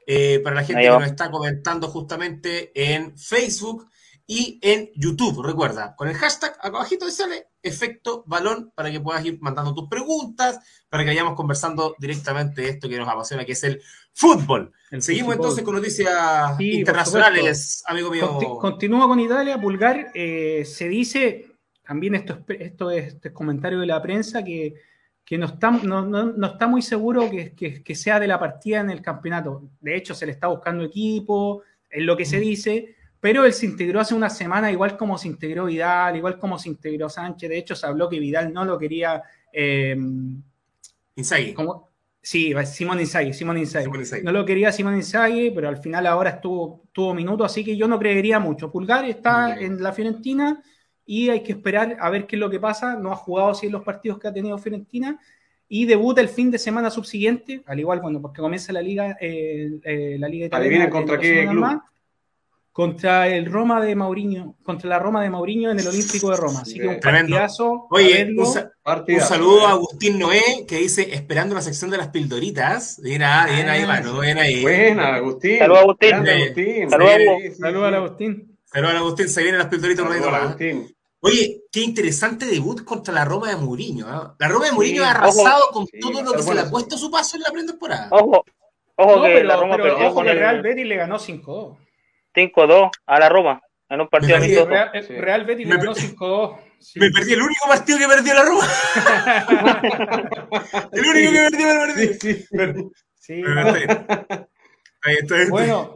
eh, 0.06 0.40
para 0.40 0.56
la 0.56 0.64
gente 0.64 0.82
que 0.82 0.88
nos 0.90 1.06
está 1.06 1.30
comentando 1.30 1.88
justamente 1.88 2.70
en 2.74 3.16
Facebook 3.18 3.88
y 4.26 4.58
en 4.62 4.90
YouTube. 4.94 5.42
Recuerda, 5.44 5.94
con 5.96 6.08
el 6.08 6.14
hashtag 6.16 6.50
acá 6.52 6.68
abajito 6.68 7.10
sale 7.10 7.46
efecto 7.62 8.24
balón 8.26 8.72
para 8.74 8.90
que 8.90 9.00
puedas 9.00 9.24
ir 9.24 9.38
mandando 9.40 9.74
tus 9.74 9.88
preguntas, 9.88 10.58
para 10.88 11.02
que 11.02 11.10
vayamos 11.10 11.34
conversando 11.34 11.96
directamente 11.98 12.62
de 12.62 12.68
esto 12.70 12.88
que 12.88 12.98
nos 12.98 13.08
apasiona, 13.08 13.44
que 13.44 13.52
es 13.52 13.64
el 13.64 13.80
fútbol. 14.12 14.72
El 14.90 15.02
Seguimos 15.02 15.34
fútbol. 15.34 15.44
entonces 15.46 15.64
con 15.64 15.74
noticias 15.76 16.56
Sí, 16.58 16.72
internacionales, 16.80 17.82
amigo 17.86 18.10
mío. 18.10 18.28
Conti- 18.28 18.58
Continúa 18.60 19.08
con 19.08 19.18
Italia, 19.20 19.60
Pulgar. 19.60 20.10
eh, 20.14 20.64
se 20.64 20.88
dice, 20.88 21.46
también 21.86 22.14
esto 22.16 22.38
es, 22.48 22.60
esto 22.60 22.90
es, 22.90 23.06
este 23.14 23.28
es 23.28 23.34
comentario 23.34 23.78
de 23.80 23.86
la 23.86 24.00
prensa, 24.02 24.42
que, 24.44 24.74
que 25.24 25.38
no, 25.38 25.46
está, 25.46 25.70
no, 25.70 26.04
no- 26.06 26.32
no 26.32 26.46
está 26.46 26.66
muy 26.66 26.82
seguro 26.82 27.30
que, 27.30 27.52
que- 27.54 27.82
que 27.82 27.94
sea 27.94 28.18
de 28.20 28.26
la 28.28 28.38
partida 28.38 28.80
en 28.80 28.90
el 28.90 29.00
campeonato. 29.02 29.62
De 29.80 29.96
hecho, 29.96 30.14
se 30.14 30.26
le 30.26 30.32
está 30.32 30.48
buscando 30.48 30.84
equipo, 30.84 31.62
es 31.90 32.02
lo 32.04 32.16
que 32.16 32.24
se 32.24 32.38
dice, 32.40 32.94
pero 33.20 33.44
él 33.44 33.52
se 33.52 33.66
integró 33.66 34.00
hace 34.00 34.14
una 34.14 34.30
semana, 34.30 34.70
igual 34.70 34.96
como 34.96 35.16
se 35.18 35.28
integró 35.28 35.64
Vidal, 35.66 36.16
igual 36.16 36.38
como 36.38 36.58
se 36.58 36.68
integró 36.68 37.08
Sánchez. 37.08 37.48
De 37.48 37.58
hecho, 37.58 37.74
se 37.74 37.86
habló 37.86 38.08
que 38.08 38.20
Vidal 38.20 38.52
no 38.52 38.64
lo 38.64 38.78
quería. 38.78 39.22
eh, 39.52 39.96
como- 41.54 41.86
Sí, 42.22 42.52
Simón 42.64 42.98
Inzaghi, 42.98 43.32
Simón 43.32 43.56
Inzaghi. 43.58 43.84
No 44.24 44.32
lo 44.32 44.44
quería 44.44 44.72
Simón 44.72 44.96
Inzaghi, 44.96 45.52
pero 45.52 45.68
al 45.68 45.76
final 45.76 46.06
ahora 46.08 46.30
estuvo, 46.30 46.82
tuvo 46.92 47.14
minutos, 47.14 47.46
así 47.52 47.64
que 47.64 47.76
yo 47.76 47.86
no 47.86 47.98
creería 48.00 48.40
mucho. 48.40 48.70
Pulgar 48.70 49.04
está 49.04 49.54
en 49.64 49.80
la 49.80 49.92
Fiorentina 49.92 50.60
y 51.06 51.28
hay 51.30 51.42
que 51.42 51.52
esperar 51.52 51.96
a 52.00 52.10
ver 52.10 52.26
qué 52.26 52.36
es 52.36 52.40
lo 52.40 52.50
que 52.50 52.58
pasa. 52.60 52.96
No 52.96 53.12
ha 53.12 53.16
jugado 53.16 53.50
así 53.50 53.66
en 53.66 53.72
los 53.72 53.82
partidos 53.84 54.18
que 54.18 54.28
ha 54.28 54.32
tenido 54.32 54.58
Fiorentina 54.58 55.18
y 55.68 55.86
debuta 55.86 56.20
el 56.20 56.28
fin 56.28 56.50
de 56.50 56.58
semana 56.58 56.90
subsiguiente, 56.90 57.62
al 57.66 57.78
igual, 57.80 58.00
bueno, 58.00 58.20
porque 58.20 58.40
comienza 58.40 58.72
la 58.72 58.82
liga, 58.82 59.16
eh, 59.20 59.78
eh, 59.84 60.16
la 60.18 60.28
liga 60.28 60.46
italiana. 60.46 60.64
Adivinen 60.66 60.86
en 60.86 60.90
contra 60.92 61.18
qué 61.18 61.28
semanas 61.28 61.50
club. 61.52 61.62
más, 61.62 61.76
contra 62.72 63.26
el 63.28 63.46
Roma 63.50 63.80
de 63.80 63.94
Mauriño, 63.96 64.54
contra 64.62 64.88
la 64.90 64.98
Roma 64.98 65.22
de 65.22 65.30
Mauriño 65.30 65.70
en 65.70 65.80
el 65.80 65.86
Olímpico 65.88 66.30
de 66.30 66.36
Roma. 66.36 66.60
Así 66.60 66.78
que 66.78 66.86
un 66.86 67.00
Tremendo. 67.00 67.30
partidazo. 67.36 67.86
Oye, 67.90 68.28
un, 68.36 68.44
sa- 68.46 68.64
un 68.64 68.70
Partida. 68.82 69.20
saludo 69.22 69.66
a 69.66 69.70
Agustín 69.70 70.18
Noé 70.18 70.42
que 70.68 70.76
dice 70.76 71.08
esperando 71.14 71.54
la 71.54 71.62
sección 71.62 71.90
de 71.90 71.96
las 71.96 72.08
pildoritas. 72.08 73.00
Bien, 73.02 73.22
ah, 73.22 73.46
bien 73.50 73.68
ahí, 73.70 73.82
Ah, 73.84 73.86
mano, 73.86 74.20
bien 74.20 74.36
ahí. 74.38 74.60
Buena, 74.60 75.14
Agustín. 75.14 75.58
Saludos, 75.58 75.80
Agustín. 75.80 76.10
Sí. 76.22 76.30
Agustín. 76.30 76.90
Saludos, 76.90 77.12
sí. 77.42 77.50
Saludos 77.54 77.92
a 77.92 77.96
Agustín. 77.96 78.58
Saludos 78.66 78.94
a 78.94 78.98
Agustín, 78.98 79.28
se 79.30 79.42
vienen 79.42 79.58
las 79.58 79.68
pildoritas 79.68 80.04
Saludos, 80.06 80.30
más. 80.32 80.42
Agustín. 80.42 80.95
Oye, 81.26 81.62
qué 81.72 81.80
interesante 81.80 82.46
debut 82.46 82.84
contra 82.84 83.12
la 83.12 83.24
Roma 83.24 83.48
de 83.50 83.56
Mourinho. 83.56 84.06
¿no? 84.06 84.36
La 84.38 84.48
Roma 84.48 84.66
de 84.66 84.72
Mourinho 84.72 85.02
Sí, 85.02 85.08
ha 85.08 85.10
arrasado 85.10 85.64
ojo. 85.64 85.72
con 85.72 85.86
Sí, 85.86 85.98
todo 86.00 86.22
lo 86.22 86.32
que 86.32 86.42
se 86.42 86.54
le 86.54 86.60
ha 86.60 86.70
puesto 86.70 86.94
a 86.94 86.98
su 86.98 87.10
paso 87.10 87.36
en 87.36 87.42
la 87.42 87.50
pretemporada. 87.50 88.08
Ojo, 88.10 88.44
ojo 88.96 89.16
No, 89.16 89.22
que 89.22 89.28
pero, 89.34 89.46
la 89.48 89.56
Roma 89.56 89.76
pero 89.76 89.88
perdió 89.94 90.06
ojo 90.06 90.14
con 90.16 90.28
el 90.28 90.38
Real 90.38 90.62
Betis 90.62 90.86
le 90.86 90.96
ganó 90.96 91.18
5-2. 91.18 91.76
5-2 92.34 92.90
a 93.06 93.18
la 93.20 93.28
Roma 93.28 93.60
en 93.88 94.00
un 94.00 94.08
partido 94.08 94.32
perdí, 94.34 94.46
amistoso. 94.56 94.68
Real, 94.70 94.90
Sí. 95.06 95.12
Real 95.14 95.44
Betis 95.44 95.66
Me 95.66 95.74
le 95.74 95.78
ganó 95.80 95.92
per- 95.94 96.02
5-2. 96.02 96.56
Sí. 96.78 97.00
Me 97.00 97.10
perdí 97.10 97.32
el 97.32 97.42
único 97.42 97.66
partido 97.68 97.98
que 97.98 98.06
perdió 98.06 98.34
la 98.34 98.44
Roma. 98.44 98.66
el 100.92 101.06
único 101.06 101.32
que 101.32 101.38
perdió 101.50 101.66
me 101.66 101.74
lo 101.74 101.80
perdí. 101.80 102.06
Sí, 102.14 102.34
sí. 102.34 102.46
Sí. 103.18 103.42
Pero 103.44 103.72
Está. 105.06 105.36
Bueno, 105.50 105.92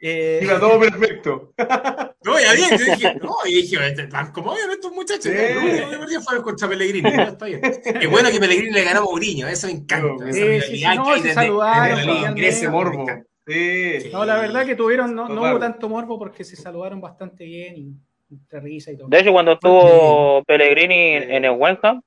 eh, 0.00 0.40
Iba 0.42 0.58
todo 0.60 0.78
perfecto. 0.80 1.52
No, 2.24 2.38
ya 2.38 2.52
bien, 2.52 2.70
yo 2.78 2.84
dije, 2.84 3.14
no, 3.20 3.34
y 3.44 3.54
dije, 3.62 3.84
este, 3.84 4.08
como 4.32 4.54
bien 4.54 4.70
estos 4.70 4.92
muchachos. 4.92 5.24
Sí. 5.24 5.80
Lo 5.90 6.04
único 6.04 6.42
contra 6.44 6.68
Pellegrini. 6.68 7.10
¿no? 7.10 7.22
Está 7.24 7.46
bien. 7.46 7.60
Qué 8.00 8.06
bueno 8.06 8.30
que 8.30 8.38
Pellegrini 8.38 8.70
le 8.70 8.84
ganó 8.84 9.00
a 9.00 9.02
Mourinho, 9.02 9.48
eso 9.48 9.66
me 9.66 9.72
encanta. 9.72 10.32
Sí, 10.32 10.40
esa 10.40 10.94
no, 10.94 11.04
que 11.04 11.10
hay 11.10 11.16
se 11.20 11.28
desde- 11.28 11.34
saludaron, 11.34 12.38
Ese 12.38 12.68
morbo. 12.68 13.06
Sí. 13.44 14.08
no, 14.12 14.24
la 14.24 14.36
verdad 14.36 14.64
que 14.64 14.76
tuvieron, 14.76 15.16
no, 15.16 15.28
no 15.28 15.42
hubo 15.42 15.58
tanto 15.58 15.88
morbo 15.88 16.16
porque 16.16 16.44
se 16.44 16.54
saludaron 16.54 17.00
bastante 17.00 17.42
bien 17.44 17.76
y 17.76 17.92
entre 18.30 18.60
risa 18.60 18.92
y 18.92 18.96
todo. 18.96 19.08
De 19.08 19.18
hecho, 19.18 19.32
cuando 19.32 19.52
estuvo 19.54 20.44
Pellegrini 20.44 21.14
en, 21.14 21.30
en 21.32 21.44
el 21.46 21.50
West 21.50 21.84
Ham 21.84 22.02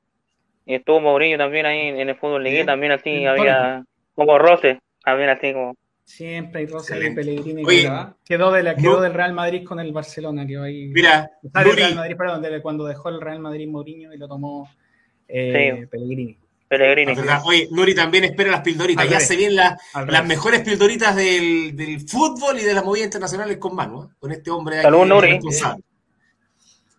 y 0.65 0.75
estuvo 0.75 1.01
Mourinho 1.01 1.37
también 1.37 1.65
ahí 1.65 1.87
en 1.89 2.07
el 2.07 2.15
fútbol 2.15 2.47
Sí. 2.47 2.65
también 2.65 2.93
así 2.93 3.03
Sí, 3.17 3.25
había 3.25 3.83
como 4.13 4.37
roce, 4.39 4.79
también 5.03 5.29
así 5.29 5.51
como. 5.51 5.75
Siempre 6.05 6.61
hay 6.61 6.67
rosa 6.67 6.95
y. 6.97 7.15
Pellegrini 7.15 7.65
Oye, 7.65 7.81
que 7.83 8.35
quedó, 8.35 8.51
de 8.51 8.61
la, 8.63 8.75
quedó 8.75 9.01
del 9.01 9.13
Real 9.13 9.33
Madrid 9.33 9.63
con 9.65 9.79
el 9.79 9.91
Barcelona, 9.91 10.45
que 10.45 10.57
ahí. 10.57 10.87
Mira, 10.89 11.31
Nuri, 11.41 11.71
Real 11.71 11.95
Madrid, 11.95 12.15
perdón, 12.15 12.41
de 12.43 12.61
cuando 12.61 12.85
dejó 12.85 13.09
el 13.09 13.19
Real 13.19 13.39
Madrid 13.39 13.67
Mourinho 13.67 14.13
y 14.13 14.17
lo 14.17 14.27
tomó 14.27 14.69
eh, 15.27 15.79
Sí. 15.81 15.85
Pellegrini. 15.87 16.37
Pellegrini. 16.67 17.15
verdad, 17.15 17.41
oye, 17.45 17.67
Nuri 17.71 17.95
también 17.95 18.23
espera 18.23 18.51
las 18.51 18.61
pildoritas. 18.61 19.03
Al 19.03 19.09
Ya 19.09 19.15
revés. 19.17 19.27
se 19.27 19.35
vienen 19.35 19.55
la- 19.55 19.77
las 20.07 20.25
mejores 20.27 20.61
pildoritas 20.61 21.15
del, 21.15 21.75
del 21.75 21.99
fútbol 22.07 22.59
y 22.59 22.63
de 22.63 22.73
las 22.73 22.83
movidas 22.85 23.05
internacionales 23.07 23.57
con 23.57 23.75
Manu, 23.75 24.03
¿eh? 24.03 24.07
con 24.19 24.31
este 24.31 24.51
hombre. 24.51 24.81
Saludos, 24.83 25.03
aquí, 25.05 25.09
Nuri. 25.09 25.31
responsable. 25.31 25.83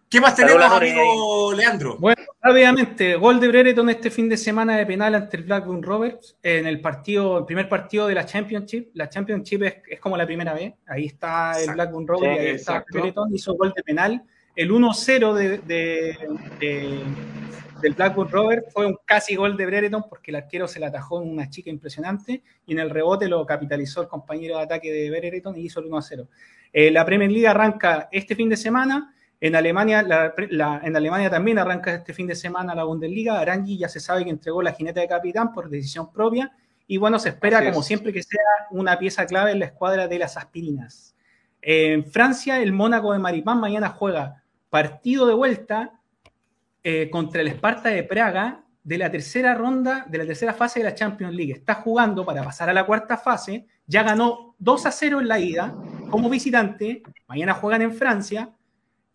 ¿Qué 0.09 0.21
más 0.21 0.37
tenemos, 0.37 0.63
amigo 0.65 1.53
Leandro? 1.53 1.97
Bueno, 1.99 2.23
rápidamente, 2.41 3.17
gol 3.17 3.41
de 3.41 3.49
Brereton 3.49 3.91
este 3.91 4.11
fin 4.11 4.29
de 4.29 4.37
semana 4.37 4.77
de 4.77 4.87
penal 4.87 5.15
ante 5.17 5.37
el 5.37 5.43
Blackburn 5.43 5.83
Rovers 5.83 6.37
en 6.43 6.67
el 6.67 6.81
partido, 6.81 7.39
el 7.39 7.45
primer 7.45 7.69
partido 7.69 8.07
de 8.07 8.15
la 8.15 8.25
Championship. 8.25 8.91
La 8.95 9.09
Championship 9.09 9.63
es, 9.65 9.75
es 9.91 10.01
como 10.01 10.17
la 10.17 10.25
primera 10.25 10.55
vez. 10.55 10.75
Ahí 10.87 11.07
está 11.07 11.53
el 11.55 11.59
Exacto. 11.63 11.73
Blackburn 11.75 12.07
Rovers 12.07 12.37
Sí, 12.39 12.45
y 12.45 12.47
ahí 12.49 12.55
está 12.55 12.73
exacto. 12.73 12.99
Brereton, 12.99 13.35
hizo 13.35 13.55
gol 13.55 13.73
de 13.75 13.83
penal. 13.83 14.23
El 14.55 14.71
1-0 14.71 15.35
de, 15.35 15.59
de- 15.59 16.17
de- 16.61 17.01
del 17.83 17.93
Blackburn 17.93 18.31
Rovers 18.31 18.73
fue 18.73 18.87
un 18.87 18.97
casi 19.05 19.35
gol 19.35 19.57
de 19.57 19.67
Brereton 19.67 20.05
porque 20.09 20.31
el 20.31 20.37
arquero 20.37 20.67
se 20.69 20.81
la 20.81 20.87
atajó 20.87 21.21
en 21.21 21.29
una 21.29 21.51
chica 21.51 21.69
impresionante 21.69 22.43
y 22.65 22.73
en 22.73 22.79
el 22.79 22.89
rebote 22.91 23.29
lo 23.29 23.45
capitalizó 23.45 24.01
el 24.01 24.09
compañero 24.09 24.57
de 24.57 24.63
ataque 24.63 24.91
de 24.91 25.11
Brereton 25.11 25.57
y 25.59 25.63
hizo 25.67 25.81
el 25.81 25.87
1-0. 25.91 26.27
Eh, 26.73 26.91
la 26.91 27.05
Premier 27.05 27.31
League 27.31 27.47
arranca 27.49 28.09
este 28.13 28.35
fin 28.37 28.49
de 28.49 28.57
semana. 28.57 29.13
En 29.47 29.57
Alemania, 29.57 30.03
la- 30.03 30.35
la- 30.51 30.81
en 30.83 30.97
Alemania 30.97 31.31
también 31.31 31.59
arranca 31.59 31.95
este 31.95 32.13
fin 32.15 32.27
de 32.27 32.35
semana 32.35 32.75
la 32.75 32.85
Bundesliga. 32.85 33.39
Arangui 33.41 33.79
ya 33.79 33.89
se 33.89 34.01
sabe 34.01 34.25
que 34.25 34.31
entregó 34.31 34.63
la 34.63 34.73
jineta 34.73 35.01
de 35.01 35.09
capitán 35.09 35.53
por 35.53 35.69
decisión 35.69 36.13
propia. 36.13 36.53
Y 36.87 36.99
bueno, 36.99 37.19
se 37.19 37.31
espera, 37.31 37.59
Así 37.59 37.67
es. 37.69 37.73
como 37.73 37.83
siempre, 37.83 38.13
que 38.13 38.23
sea 38.23 38.41
una 38.71 38.99
pieza 38.99 39.27
clave 39.27 39.53
en 39.53 39.59
la 39.59 39.67
escuadra 39.67 40.07
de 40.09 40.19
las 40.19 40.37
aspirinas. 40.37 41.15
En 41.61 42.05
Francia, 42.05 42.61
el 42.61 42.73
Mónaco 42.73 43.13
de 43.13 43.19
Maripán 43.19 43.59
mañana 43.61 43.89
juega 43.89 44.43
partido 44.71 45.27
de 45.27 45.35
vuelta 45.35 45.93
eh, 46.85 47.11
contra 47.11 47.41
el 47.41 47.49
Esparta 47.49 47.89
de 47.89 48.05
Praga 48.05 48.63
de 48.85 48.99
la 48.99 49.11
tercera 49.11 49.55
ronda, 49.55 50.07
de 50.09 50.19
la 50.19 50.27
tercera 50.27 50.55
fase 50.55 50.79
de 50.79 50.85
la 50.85 50.95
Champions 50.95 51.35
League. 51.35 51.53
Está 51.53 51.75
jugando 51.75 52.25
para 52.25 52.45
pasar 52.45 52.71
a 52.71 52.73
la 52.73 52.87
cuarta 52.87 53.17
fase. 53.17 53.67
Ya 53.89 54.05
ganó 54.05 54.55
2 54.61 54.87
a 54.87 54.93
0 54.93 55.21
en 55.21 55.27
la 55.27 55.41
ida 55.41 55.75
como 56.09 56.31
visitante. 56.31 57.03
Mañana 57.27 57.55
juegan 57.55 57.83
en 57.83 57.93
Francia. 57.93 58.51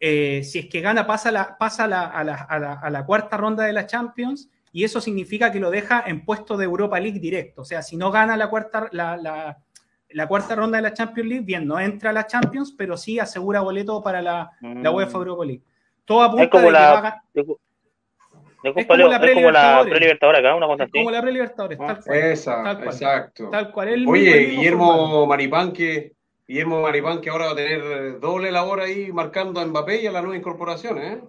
Eh, 0.04 0.43
si 0.43 0.58
es 0.60 0.66
que 0.66 0.82
gana, 0.82 1.06
pasa, 1.06 1.32
la, 1.32 1.56
pasa 1.60 1.88
la- 1.88 2.08
a, 2.08 2.24
la, 2.24 2.34
a 2.36 2.58
la- 2.60 2.74
a 2.74 2.89
la 2.89 3.06
cuarta 3.06 3.38
ronda 3.38 3.64
de 3.66 3.72
la 3.74 3.86
Champions 3.86 4.49
y 4.74 4.84
eso 4.84 4.99
significa 4.99 5.52
que 5.52 5.60
lo 5.60 5.70
deja 5.70 6.04
en 6.08 6.26
puesto 6.26 6.58
de 6.58 6.66
Europa 6.66 6.99
League 6.99 7.20
directo. 7.20 7.62
O 7.62 7.66
sea, 7.66 7.84
si 7.84 7.97
no 7.97 8.10
gana 8.10 8.36
la 8.36 8.49
cuarta, 8.49 8.88
la, 8.93 9.16
la- 9.16 9.58
la 10.10 10.28
cuarta 10.28 10.56
ronda 10.56 10.78
de 10.78 10.82
la 10.82 10.93
Champions 10.93 11.30
League, 11.30 11.45
bien, 11.45 11.68
no 11.68 11.80
entra 11.80 12.10
a 12.10 12.14
la 12.14 12.26
Champions, 12.26 12.74
pero 12.76 12.97
sí 12.97 13.20
asegura 13.20 13.62
boleto 13.62 14.02
para 14.02 14.22
la, 14.24 14.49
la 14.62 14.91
Mm. 14.91 14.95
UEFA 14.95 15.18
Europa 15.20 15.45
League. 15.45 15.62
Todo 16.04 16.24
apunta 16.24 16.43
Es 16.45 16.49
como 16.49 16.62
de 16.64 16.68
que 16.68 16.74
la- 16.74 16.91
va 16.93 17.08
a 17.08 17.22
Es 18.64 18.86
como 18.88 19.08
la 19.08 19.20
pre-Libertadores. 19.20 20.39
acá, 20.39 20.56
una 20.56 20.66
cosa 20.68 20.84
es 20.84 20.89
así. 20.89 20.99
como 20.99 21.12
la 21.12 21.22
pre-Libertadores, 21.22 21.80
Ah, 21.82 21.86
tal 21.88 22.04
cual. 22.04 22.18
Esa, 22.20 22.64
tal 22.64 22.76
cual. 22.78 22.88
exacto. 22.88 23.49
Tal 23.49 23.72
cual. 23.72 24.06
Oye. 24.08 24.38
Guillermo 24.47 25.26
Maripán 25.28 25.72
que 25.72 26.14
Guillermo 26.52 26.82
Maripán 26.82 27.22
que 27.22 27.30
ahora 27.30 27.45
va 27.45 27.52
a 27.52 27.56
tener 27.56 27.80
eh, 27.82 28.12
doble 28.20 28.52
labor 28.52 28.82
ahí 28.82 29.10
marcando 29.14 29.62
a 29.62 29.66
Mbappé 29.66 30.02
y 30.02 30.08
a 30.08 30.12
la 30.12 30.22
nueva 30.22 30.36
incorporación, 30.36 30.97
¿eh? 31.02 31.22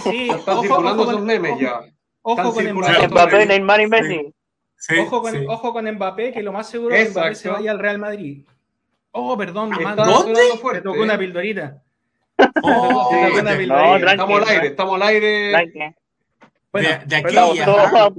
Sí, 0.00 0.28
están 0.30 0.58
ojo- 0.58 0.62
circulando 0.62 1.02
ojo 1.02 1.10
esos 1.12 1.24
memes 1.24 1.52
ojo- 1.52 1.60
ya. 1.60 1.80
Ojo 2.22 2.40
Están 2.40 2.52
con. 2.72 2.74
Mbappé. 2.78 3.08
Mbappé, 3.08 3.46
Neymar 3.46 3.80
y 3.80 3.86
Messi. 3.88 4.34
Sí, 4.76 4.94
Ojo 5.00 5.22
con, 5.22 5.32
sí. 5.32 5.44
ojo 5.48 5.72
con 5.72 5.90
Mbappé, 5.90 6.32
que 6.32 6.42
lo 6.42 6.52
más 6.52 6.70
seguro 6.70 6.94
es 6.94 7.06
que 7.08 7.10
Mbappé 7.18 7.34
se 7.34 7.48
vaya 7.48 7.70
al 7.72 7.80
Real 7.80 7.98
Madrid. 7.98 8.44
Oh, 9.10 9.36
perdón, 9.36 9.70
mando. 9.82 10.04
¿Dónde? 10.04 10.40
Me 10.72 10.80
tocó 10.82 11.00
una 11.02 11.14
¿eh? 11.14 11.18
pildorita. 11.18 11.82
Oh, 12.62 13.10
Me 13.12 13.26
tocó 13.28 13.40
una 13.40 13.56
pildorita. 13.56 13.98
No. 13.98 14.10
Estamos 14.10 14.42
al 14.42 14.48
aire, 14.48 14.66
estamos 14.68 14.94
al 14.94 15.02
aire. 15.02 15.96
Bueno, 16.70 16.88
de, 16.88 17.06
de 17.06 17.16
aquí 17.16 17.36
a- 17.36 17.64
Todos-. 17.64 18.14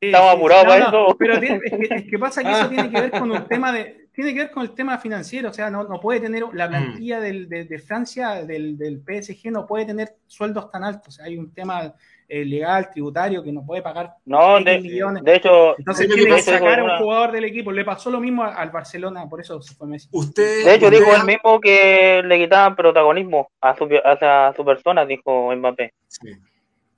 Sí, 0.00 0.06
Estamos 0.06 0.30
sí, 0.30 0.36
apurados 0.36 0.64
no, 0.64 0.68
para 0.70 0.90
no, 0.90 1.06
eso. 1.08 1.16
Pero 1.16 1.40
tiene- 1.40 1.60
es, 1.64 1.70
que, 1.88 1.94
es 1.94 2.10
que 2.10 2.18
pasa 2.18 2.42
que 2.42 2.50
eso 2.50 2.68
tiene 2.68 2.90
que 2.90 3.00
ver 3.00 3.10
con 3.12 3.30
un 3.30 3.44
tema 3.48 3.70
de. 3.72 4.07
Tiene 4.18 4.34
que 4.34 4.40
ver 4.40 4.50
con 4.50 4.64
el 4.64 4.74
tema 4.74 4.98
financiero, 4.98 5.48
o 5.50 5.52
sea, 5.52 5.70
no, 5.70 5.84
no 5.84 6.00
puede 6.00 6.18
tener 6.18 6.42
la 6.52 6.68
plantilla 6.68 7.20
del- 7.20 7.48
de, 7.48 7.66
de 7.66 7.78
Francia, 7.78 8.44
del, 8.44 8.76
del 8.76 9.00
PSG, 9.00 9.52
no 9.52 9.64
puede 9.64 9.84
tener 9.86 10.16
sueldos 10.26 10.72
tan 10.72 10.82
altos. 10.82 11.06
O 11.06 11.10
sea, 11.12 11.26
hay 11.26 11.36
un 11.38 11.54
tema 11.54 11.94
eh, 12.28 12.44
legal, 12.44 12.90
tributario, 12.90 13.44
que 13.44 13.52
no 13.52 13.64
puede 13.64 13.80
pagar 13.80 14.14
No, 14.26 14.58
de, 14.60 14.80
millones. 14.80 15.22
de 15.22 15.36
hecho, 15.36 15.78
Entonces 15.78 16.08
tiene 16.12 16.34
que 16.34 16.42
sacar 16.42 16.80
a 16.80 16.84
un 16.84 16.98
jugador 16.98 17.30
del 17.30 17.44
equipo. 17.44 17.70
Le 17.70 17.84
pasó 17.84 18.10
lo 18.10 18.18
mismo 18.18 18.42
al 18.42 18.70
Barcelona, 18.72 19.28
por 19.28 19.40
eso 19.40 19.62
se 19.62 19.72
fue 19.76 19.86
Messi. 19.86 20.08
Usted, 20.10 20.64
de 20.64 20.74
hecho 20.74 20.86
usted- 20.86 20.98
dijo 20.98 21.14
él 21.14 21.24
mismo 21.24 21.60
que 21.60 22.20
le 22.24 22.38
quitaban 22.40 22.74
protagonismo 22.74 23.52
a 23.60 23.76
su, 23.76 23.88
a 24.04 24.52
su 24.56 24.64
persona, 24.64 25.06
dijo 25.06 25.54
Mbappé. 25.54 25.94
Sí, 26.08 26.28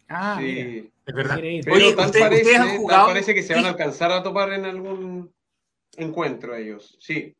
Ah, 0.09 0.39
mira. 0.41 0.65
Sí. 0.71 0.91
es 1.07 1.15
verdad. 1.15 1.37
Pero 1.39 1.75
Oye, 1.77 1.93
tal, 1.93 2.07
usted- 2.07 2.21
parece, 2.21 2.57
han 2.57 2.87
tal 2.87 3.07
parece 3.09 3.35
que 3.35 3.43
se 3.43 3.55
van 3.55 3.67
a 3.67 3.69
alcanzar 3.69 4.11
a 4.11 4.23
topar 4.23 4.55
en 4.55 4.65
algún 4.65 5.31
encuentro 5.97 6.55
ellos. 6.55 6.97
Sí. 7.01 7.35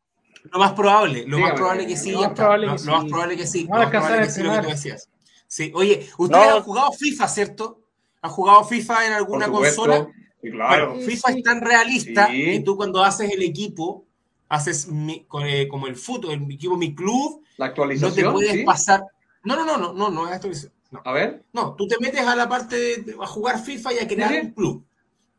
Lo 0.51 0.59
más 0.59 0.73
probable, 0.73 1.21
lo 1.27 1.37
más 1.37 1.51
Dígame. 1.51 1.55
probable 1.55 1.87
que 1.87 1.97
sí. 1.97 2.11
Lo 2.11 2.21
más 2.21 2.31
probable 2.31 2.67
está. 2.67 2.77
que 2.77 2.85
Lo- 2.85 2.91
lo 2.93 2.97
sí. 2.97 3.03
más 3.03 3.11
probable 3.11 3.37
que 3.37 3.47
sí. 3.47 3.63
No 3.65 3.75
Lo 3.75 3.81
más 3.81 3.89
probable 3.91 4.25
que 4.25 4.29
sí, 4.31 4.43
lo 4.43 4.51
que 4.53 4.59
tú 4.61 4.67
decías. 4.69 5.09
Sí, 5.47 5.71
oye, 5.75 6.09
ustedes 6.17 6.47
No. 6.47 6.55
han 6.57 6.63
jugado 6.63 6.91
FIFA, 6.93 7.27
¿cierto? 7.27 7.81
¿Han 8.21 8.31
jugado 8.31 8.63
FIFA 8.63 9.07
en 9.07 9.13
alguna 9.13 9.49
consola? 9.49 10.07
Sí, 10.41 10.49
claro. 10.51 10.89
Bueno, 10.95 11.05
FIFA 11.05 11.31
sí. 11.31 11.37
es 11.37 11.43
tan 11.43 11.61
realista 11.61 12.27
Sí. 12.27 12.45
que 12.45 12.59
tú 12.61 12.75
cuando 12.75 13.03
haces 13.03 13.29
el 13.31 13.43
equipo, 13.43 14.05
haces 14.49 14.87
mi- 14.87 15.23
con, 15.25 15.45
eh, 15.45 15.67
como 15.67 15.87
el 15.87 15.95
fútbol, 15.95 16.31
el 16.33 16.51
equipo 16.51 16.75
Mi 16.77 16.95
Club, 16.95 17.41
La 17.57 17.67
no 17.67 17.73
te 17.73 17.81
actualización. 17.81 18.33
puedes 18.33 18.51
sí. 18.51 18.63
pasar. 18.63 19.01
No, 19.43 19.55
no, 19.55 19.65
no, 19.65 19.77
no, 19.77 19.93
no, 19.93 20.09
no 20.09 20.27
es 20.27 20.33
actualización. 20.33 20.73
No. 20.89 21.01
A 21.05 21.11
ver. 21.13 21.43
No, 21.53 21.75
tú 21.75 21.87
te 21.87 21.97
metes 21.99 22.21
a 22.25 22.35
la 22.35 22.49
parte 22.49 22.75
de, 22.75 22.97
de- 22.97 23.15
a 23.21 23.27
jugar 23.27 23.59
FIFA 23.63 23.93
y 23.93 23.99
a 23.99 24.07
crear 24.07 24.29
Sí. 24.31 24.37
un 24.41 24.51
club. 24.51 24.85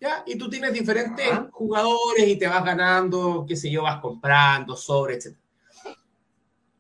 ¿Ya? 0.02 0.24
Y 0.26 0.36
tú 0.36 0.50
tienes 0.50 0.72
diferentes 0.72 1.30
Ajá. 1.30 1.48
jugadores 1.52 2.26
y 2.26 2.34
te 2.34 2.48
vas 2.48 2.64
ganando, 2.64 3.44
qué 3.46 3.54
sé 3.54 3.70
yo, 3.70 3.84
vas 3.84 4.00
comprando, 4.00 4.74
sobre, 4.74 5.14
etc. 5.14 5.36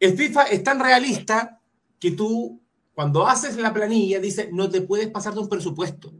El 0.00 0.16
FIFA 0.16 0.42
es 0.46 0.64
tan 0.64 0.80
realista 0.80 1.60
que 2.00 2.10
tú, 2.10 2.60
cuando 2.92 3.24
haces 3.24 3.56
la 3.58 3.72
planilla, 3.72 4.18
dices, 4.18 4.48
no 4.50 4.68
te 4.68 4.80
puedes 4.80 5.06
pasar 5.06 5.34
de 5.34 5.38
un 5.38 5.48
presupuesto. 5.48 6.12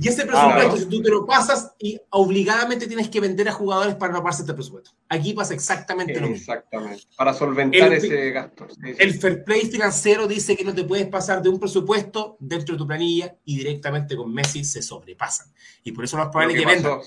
Y 0.00 0.08
ese 0.08 0.24
presupuesto, 0.24 0.78
si 0.78 0.86
tú 0.86 1.02
te 1.02 1.10
lo 1.10 1.26
pasas, 1.26 1.74
y 1.78 2.00
obligadamente 2.08 2.86
tienes 2.86 3.10
que 3.10 3.20
vender 3.20 3.48
a 3.50 3.52
jugadores 3.52 3.96
para 3.96 4.14
no 4.14 4.22
pasarte 4.22 4.52
el 4.52 4.56
presupuesto. 4.56 4.92
Aquí 5.10 5.34
pasa 5.34 5.52
exactamente 5.52 6.14
lo 6.14 6.28
mismo. 6.28 6.36
Exactamente. 6.36 7.02
Para 7.16 7.34
solventar 7.34 7.92
ese 7.92 8.30
gasto. 8.30 8.66
El 8.82 9.14
fair 9.14 9.44
play 9.44 9.66
financiero 9.66 10.26
dice 10.26 10.56
que 10.56 10.64
no 10.64 10.74
te 10.74 10.84
puedes 10.84 11.06
pasar 11.08 11.42
de 11.42 11.50
un 11.50 11.60
presupuesto 11.60 12.38
dentro 12.40 12.74
de 12.74 12.78
tu 12.78 12.86
planilla 12.86 13.36
y 13.44 13.58
directamente 13.58 14.16
con 14.16 14.32
Messi 14.32 14.64
se 14.64 14.80
sobrepasan. 14.80 15.48
Y 15.84 15.92
por 15.92 16.04
eso 16.04 16.16
no 16.16 16.22
es 16.22 16.28
probable 16.30 16.54
que, 16.54 16.64
vendan. 16.64 17.00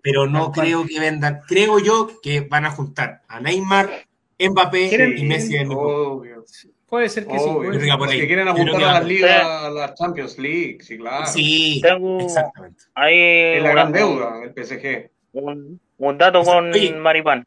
Pero 0.00 0.28
no 0.28 0.52
creo 0.52 0.86
que 0.86 1.00
vendan. 1.00 1.40
Creo 1.48 1.80
yo 1.80 2.20
que 2.22 2.42
van 2.42 2.66
a 2.66 2.70
juntar 2.70 3.22
a 3.26 3.40
Neymar, 3.40 4.06
Mbappé 4.38 5.16
y 5.16 5.24
Messi 5.24 5.56
en 5.56 5.72
el 5.72 5.76
Puede 6.88 7.08
ser 7.10 7.26
que 7.26 7.38
sí. 7.38 7.48
Que 8.18 8.26
quieren 8.26 8.48
apuntar 8.48 8.76
a 8.76 8.92
las 8.94 9.04
ligas, 9.04 9.42
a 9.42 9.70
la 9.70 9.94
Champions 9.94 10.38
League, 10.38 10.78
sí, 10.80 10.96
claro. 10.96 11.26
Sí, 11.26 11.82
exactamente. 12.20 12.84
Hay 12.94 13.60
la 13.60 13.70
gran 13.72 13.92
deuda, 13.92 14.42
el 14.42 14.52
PSG. 14.54 15.10
Un, 15.32 15.78
un 15.98 16.18
dato 16.18 16.42
con 16.42 16.72
Maripán. 17.00 17.46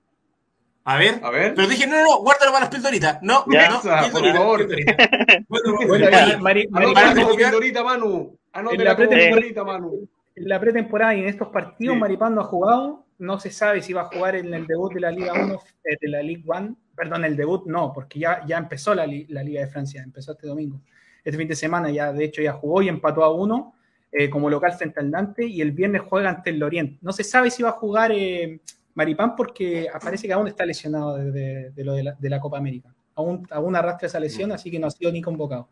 A 0.84 0.98
ver, 0.98 1.20
a 1.24 1.30
ver. 1.30 1.54
Pero 1.56 1.68
dije, 1.68 1.86
no, 1.86 1.98
no, 1.98 2.04
no, 2.04 2.18
guárdalo 2.20 2.52
para 2.52 2.66
las 2.66 2.70
pildoritas. 2.70 3.20
No, 3.22 3.46
ya. 3.52 3.70
no, 3.70 3.82
por 4.12 4.34
favor. 4.34 4.68
bueno, 5.48 5.78
bueno, 5.88 6.62
Anótalo 6.74 7.36
pildorita, 7.36 7.84
Manu. 7.84 8.38
Anótalo 8.52 8.84
la 8.84 8.98
pildorita, 8.98 9.64
Manu. 9.64 10.08
En 10.36 10.50
la 10.50 10.60
pretemporada 10.60 11.16
y 11.16 11.20
en 11.20 11.28
estos 11.28 11.50
partidos, 11.50 11.98
Maripán 11.98 12.34
no 12.34 12.42
ha 12.42 12.46
jugado. 12.46 13.06
No 13.22 13.40
se 13.40 13.52
sabe 13.52 13.82
si 13.82 13.94
va 13.94 14.02
a 14.02 14.06
jugar 14.06 14.36
en 14.36 14.54
el 14.54 14.68
debut 14.68 14.94
de 14.94 15.00
la 15.00 15.12
Liga 15.12 15.34
1, 15.34 15.54
eh, 15.84 15.98
de 16.02 16.08
la 16.10 16.22
Ligue 16.22 16.44
1 16.46 16.76
perdón, 16.96 17.26
el 17.26 17.36
debut 17.36 17.66
no, 17.66 17.92
porque 17.94 18.20
ya, 18.20 18.46
ya 18.46 18.58
empezó 18.58 18.94
la, 18.94 19.08
Liga 19.08 19.62
de 19.62 19.68
Francia, 19.68 20.04
empezó 20.04 20.34
este 20.34 20.48
domingo. 20.48 20.82
Este 21.24 21.38
fin 21.38 21.48
de 21.48 21.56
semana 21.56 21.90
ya, 21.90 22.14
de 22.14 22.24
hecho, 22.24 22.42
ya 22.42 22.54
jugó 22.54 22.82
y 22.82 22.90
empató 22.90 23.24
a 23.24 23.34
uno 23.34 23.74
eh, 24.12 24.30
como 24.30 24.50
local 24.50 24.74
frente 24.74 25.00
al 25.00 25.10
Nantes 25.10 25.48
y 25.48 25.62
el 25.62 25.72
viernes 25.72 26.02
juega 26.08 26.30
ante 26.30 26.52
el 26.52 26.60
Lorient. 26.60 27.00
No 27.02 27.12
se 27.12 27.24
sabe 27.24 27.50
si 27.50 27.64
va 27.64 27.70
a 27.70 27.74
jugar 27.74 28.12
eh, 28.12 28.60
Maripán 28.94 29.36
porque 29.36 29.88
parece 30.00 30.28
que 30.28 30.34
aún 30.34 30.48
está 30.48 30.66
lesionado 30.66 31.18
de, 31.18 31.72
lo 31.78 31.94
de 31.94 32.30
la, 32.30 32.40
Copa 32.40 32.58
América. 32.58 32.94
Aún, 33.16 33.48
aún 33.50 33.76
arrastra 33.76 34.08
esa 34.08 34.20
lesión, 34.20 34.50
mm. 34.50 34.54
así 34.54 34.70
que 34.70 34.80
no 34.80 34.88
ha 34.88 34.92
sido 34.92 35.12
ni 35.12 35.22
convocado. 35.22 35.70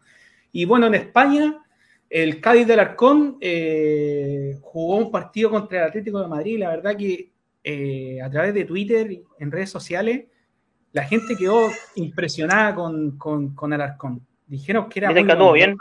Y 0.52 0.66
bueno, 0.66 0.88
en 0.88 0.96
España, 0.96 1.64
el 2.10 2.42
Cádiz 2.42 2.66
del 2.66 2.80
Arcón 2.80 3.38
eh, 3.40 4.58
jugó 4.62 4.98
un 4.98 5.12
partido 5.12 5.52
contra 5.52 5.80
el 5.80 5.88
Atlético 5.90 6.22
de 6.22 6.28
Madrid. 6.28 6.60
La 6.60 6.70
verdad 6.70 6.96
que 6.98 7.32
a 7.64 8.30
través 8.30 8.54
de 8.54 8.66
Twitter, 8.66 9.12
y 9.12 9.24
en 9.40 9.52
redes 9.52 9.70
sociales, 9.70 10.26
la 10.92 11.04
gente 11.04 11.36
quedó 11.38 11.70
impresionada 11.96 12.74
con, 12.76 13.18
con, 13.18 13.74
Alarcón. 13.74 14.26
Dijeron 14.48 14.90
que 14.90 15.00
era. 15.00 15.12
Le 15.12 15.22
encantó 15.22 15.54
bien. 15.54 15.78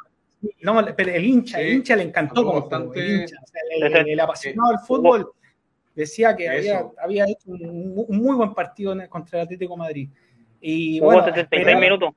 No, 0.62 0.84
pero 0.96 1.10
el 1.10 1.24
hincha, 1.24 1.60
el 1.60 1.74
hincha 1.74 1.96
le 1.96 2.04
encantó 2.04 2.44
como 2.44 2.60
bastante... 2.60 3.00
el, 3.00 3.20
hincha, 3.22 3.36
el, 4.06 4.20
apasionado 4.20 4.70
del 4.70 4.78
fútbol 4.86 5.32
decía 5.98 6.36
que 6.36 6.48
había, 6.48 6.86
había, 7.02 7.24
hecho 7.24 7.50
un, 7.50 8.06
muy 8.08 8.36
buen 8.36 8.54
partido 8.54 8.94
contra 9.08 9.40
el 9.40 9.44
Atlético 9.46 9.76
Madrid. 9.76 10.08
Y, 10.60 11.00
jugó 11.00 11.24
76 11.24 11.80
minutos. 11.80 12.10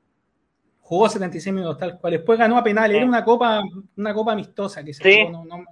Jugó 0.82 1.10
76 1.10 1.56
minutos, 1.56 1.78
tal 1.80 2.00
cual. 2.00 2.14
Después 2.14 2.38
ganó 2.38 2.58
a 2.58 2.64
penales. 2.64 2.98
Era 2.98 3.06
una 3.06 3.24
copa, 3.24 3.64
una 3.98 4.14
copa 4.14 4.34
amistosa 4.34 4.84
que 4.84 4.94
se 4.94 5.26
jugó, 5.26 5.46
no, 5.46 5.66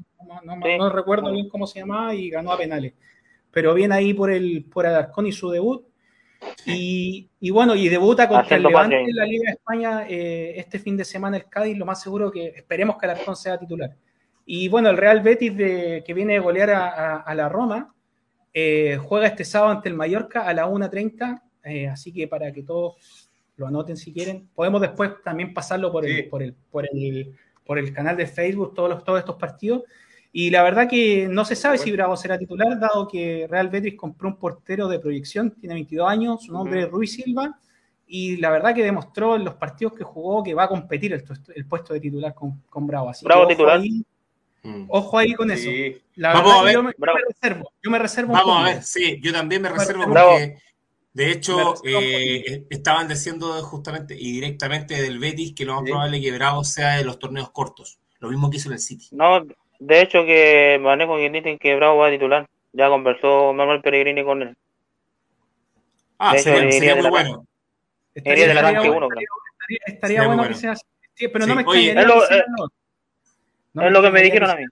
no, 0.43 0.77
no, 0.77 0.89
recuerdo 0.89 1.31
bien 1.31 1.49
cómo 1.49 1.67
se 1.67 1.79
llamaba 1.79 2.15
y 2.15 2.29
ganó 2.31 2.51
a 2.51 2.57
penales. 2.57 2.93
Pero 3.51 3.73
bien 3.73 3.91
ahí 3.91 4.13
por 4.13 4.31
el 4.31 4.65
por 4.65 4.85
Alarcón 4.85 5.27
y 5.27 5.31
su 5.31 5.49
debut. 5.49 5.85
Y, 6.65 7.27
bueno, 7.51 7.75
y 7.75 7.89
debuta 7.89 8.27
contra 8.29 8.55
el 8.55 8.63
Levante 8.63 9.01
en 9.01 9.15
la 9.15 9.25
Liga 9.25 9.43
de 9.47 9.51
España 9.51 10.05
eh, 10.07 10.53
este 10.57 10.79
fin 10.79 10.95
de 10.95 11.03
semana 11.03 11.37
el 11.37 11.49
Cádiz, 11.49 11.77
lo 11.77 11.85
más 11.85 12.01
seguro 12.01 12.31
que 12.31 12.47
esperemos 12.47 12.97
que 12.97 13.05
Alarcón 13.05 13.35
sea 13.35 13.57
titular. 13.57 13.95
Y 14.45 14.67
bueno, 14.67 14.89
el 14.89 14.97
Real 14.97 15.21
Betis 15.21 15.55
de, 15.55 16.03
que 16.05 16.13
viene 16.13 16.37
a 16.37 16.41
golear 16.41 16.71
a, 16.71 17.35
la 17.35 17.49
Roma 17.49 17.93
eh, 18.53 18.97
juega 19.01 19.27
este 19.27 19.45
sábado 19.45 19.73
ante 19.73 19.89
el 19.89 19.95
Mallorca 19.95 20.47
a 20.47 20.53
la 20.53 20.67
1.30, 20.67 21.41
eh, 21.65 21.87
así 21.87 22.11
que 22.11 22.27
para 22.27 22.51
que 22.51 22.63
todos 22.63 23.29
lo 23.57 23.67
anoten 23.67 23.97
si 23.97 24.11
quieren. 24.11 24.49
Podemos 24.55 24.81
después 24.81 25.21
también 25.23 25.53
pasarlo 25.53 25.91
por 25.91 26.05
el, 26.05 26.27
por 26.29 26.41
el, 26.41 26.55
por 26.71 26.85
el, 26.91 27.35
por 27.63 27.77
el 27.77 27.93
canal 27.93 28.17
de 28.17 28.25
Facebook, 28.25 28.73
todos, 28.73 28.89
los, 28.89 29.03
todos 29.03 29.19
estos 29.19 29.35
partidos. 29.35 29.83
Y 30.31 30.51
la 30.51 30.61
verdad 30.61 30.87
que 30.87 31.27
no 31.27 31.43
se 31.43 31.55
sabe 31.55 31.77
si 31.77 31.91
Bravo 31.91 32.15
será 32.15 32.37
titular, 32.37 32.79
dado 32.79 33.07
que 33.07 33.47
Real 33.49 33.69
Betis 33.69 33.95
compró 33.95 34.29
un 34.29 34.37
portero 34.37 34.87
de 34.87 34.99
proyección, 34.99 35.51
tiene 35.51 35.73
22 35.73 36.07
años, 36.07 36.43
su 36.43 36.53
nombre 36.53 36.83
es 36.83 36.89
Ruiz 36.89 37.13
Silva, 37.13 37.59
y 38.05 38.37
la 38.37 38.51
verdad 38.51 38.75
que 38.75 38.83
demostró 38.83 39.35
en 39.35 39.45
los 39.45 39.55
partidos 39.55 39.93
que 39.93 40.03
jugó 40.03 40.43
que 40.43 40.53
va 40.53 40.63
a 40.63 40.67
competir 40.67 41.13
el, 41.13 41.65
puesto 41.65 41.93
de 41.93 41.99
titular 41.99 42.33
con, 42.33 42.87
Bravo. 42.87 43.09
Así 43.09 43.25
Bravo 43.25 43.47
titular. 43.47 43.81
Mm. 44.61 44.85
ojo 44.89 45.17
ahí 45.17 45.33
con 45.33 45.49
eso. 45.49 45.69
Vamos 46.17 46.53
a 46.53 46.63
ver. 46.63 46.73
Yo 46.73 46.83
me, 46.83 46.93
reservo, 47.27 47.71
yo 47.81 47.91
me 47.91 47.99
reservo. 47.99 48.33
Vamos 48.33 48.61
a 48.61 48.63
ver, 48.65 48.83
sí, 48.83 49.19
yo 49.21 49.31
también 49.31 49.61
me 49.61 49.69
reservo 49.69 50.03
porque, 50.05 50.57
de 51.13 51.31
hecho, 51.31 51.75
eh, 51.85 52.65
estaban 52.69 53.07
diciendo 53.07 53.51
justamente 53.63 54.15
y 54.19 54.33
directamente 54.33 55.01
del 55.01 55.17
Betis 55.17 55.53
que 55.55 55.65
lo 55.65 55.75
más 55.75 55.83
probable 55.83 56.17
es 56.17 56.23
que 56.23 56.31
Bravo 56.31 56.63
sea 56.63 56.97
de 56.97 57.03
los 57.03 57.17
torneos 57.17 57.51
cortos. 57.51 57.99
Lo 58.19 58.29
mismo 58.29 58.49
que 58.49 58.57
hizo 58.57 58.69
en 58.69 58.73
el 58.73 58.79
City. 58.79 59.07
No, 59.11 59.45
de 59.79 60.01
hecho, 60.01 60.25
que 60.25 60.77
manejo 60.81 61.15
que 61.15 61.29
dicen 61.29 61.57
que 61.57 61.75
Bravo 61.75 61.97
va 61.97 62.07
a 62.07 62.11
titular. 62.11 62.47
Ya 62.73 62.89
conversó 62.89 63.53
Manuel 63.53 63.81
Peregrini 63.81 64.23
con 64.23 64.41
él. 64.41 64.55
Ah, 66.19 66.37
sería, 66.37 66.95
muy 66.95 67.09
bueno. 67.09 67.45
Estaría, 68.13 68.47
de 68.47 68.53
la 68.53 68.59
estaría, 68.59 68.91
uno, 68.91 69.07
estaría, 69.07 69.79
estaría 69.87 70.27
bueno, 70.27 70.47
que 70.47 70.53
sea 70.53 70.73
así. 70.73 70.83
pero 71.31 71.47
no 71.47 71.55
me 71.55 71.63
oye, 71.65 71.91
es 71.91 72.05
lo, 72.05 72.29
eh, 72.29 72.43
no 73.73 73.87
es 73.87 73.91
lo 73.91 74.01
que 74.01 74.11
me 74.11 74.21
dijeron 74.21 74.49
a 74.49 74.55
mí. 74.55 74.65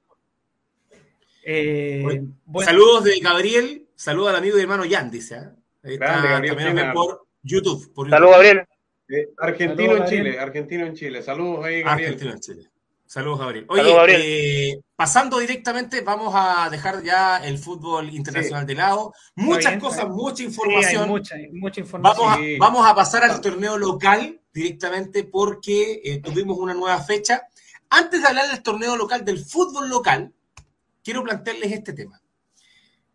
Eh, 1.43 2.03
bueno. 2.45 2.65
Saludos 2.65 3.05
de 3.05 3.19
Gabriel, 3.21 3.87
saludos 3.95 4.31
al 4.31 4.35
amigo 4.35 4.57
y 4.57 4.61
hermano 4.61 4.83
Jan, 4.89 5.09
dice. 5.09 5.35
¿eh? 5.35 5.49
Ahí 5.83 5.93
está, 5.93 6.21
Grande, 6.21 6.53
también 6.53 6.91
por 6.91 7.25
YouTube. 7.41 7.93
Por 7.93 8.09
Saludos, 8.09 8.33
Gabriel. 8.33 8.67
Eh, 9.07 9.29
argentino 9.37 9.95
en 9.95 10.05
Chile, 10.05 10.39
argentino 10.39 10.85
en 10.85 10.93
Chile. 10.93 11.21
Saludos 11.21 11.63
ahí, 11.63 11.81
Gabriel. 11.81 12.07
Argentino 12.09 12.31
en 12.33 12.39
Chile. 12.41 12.69
Saludos, 13.07 13.39
Gabriel. 13.39 13.65
Oye, 13.69 14.71
Eh, 14.73 14.81
pasando 14.93 15.39
directamente, 15.39 16.01
vamos 16.01 16.33
a 16.35 16.69
dejar 16.69 17.01
ya 17.01 17.37
el 17.37 17.57
fútbol 17.57 18.13
internacional 18.13 18.65
de 18.65 18.75
lado. 18.75 19.13
Muchas 19.35 19.81
cosas, 19.81 20.09
mucha 20.09 20.43
información. 20.43 21.07
mucha, 21.07 21.35
mucha 21.53 21.79
información. 21.79 22.27
Vamos 22.27 22.37
a, 22.37 22.41
vamos 22.59 22.85
a, 22.85 22.93
pasar 22.93 23.23
al 23.23 23.39
torneo 23.39 23.77
local 23.77 24.41
directamente 24.53 25.23
porque 25.23 26.01
eh, 26.03 26.21
tuvimos 26.21 26.57
una 26.57 26.73
nueva 26.73 27.01
fecha. 27.01 27.43
Antes 27.89 28.21
de 28.21 28.27
hablar 28.27 28.49
del 28.49 28.61
torneo 28.61 28.97
local, 28.97 29.23
del 29.23 29.39
fútbol 29.39 29.89
local, 29.89 30.33
quiero 31.01 31.23
plantearles 31.23 31.71
este 31.71 31.93
tema. 31.93 32.21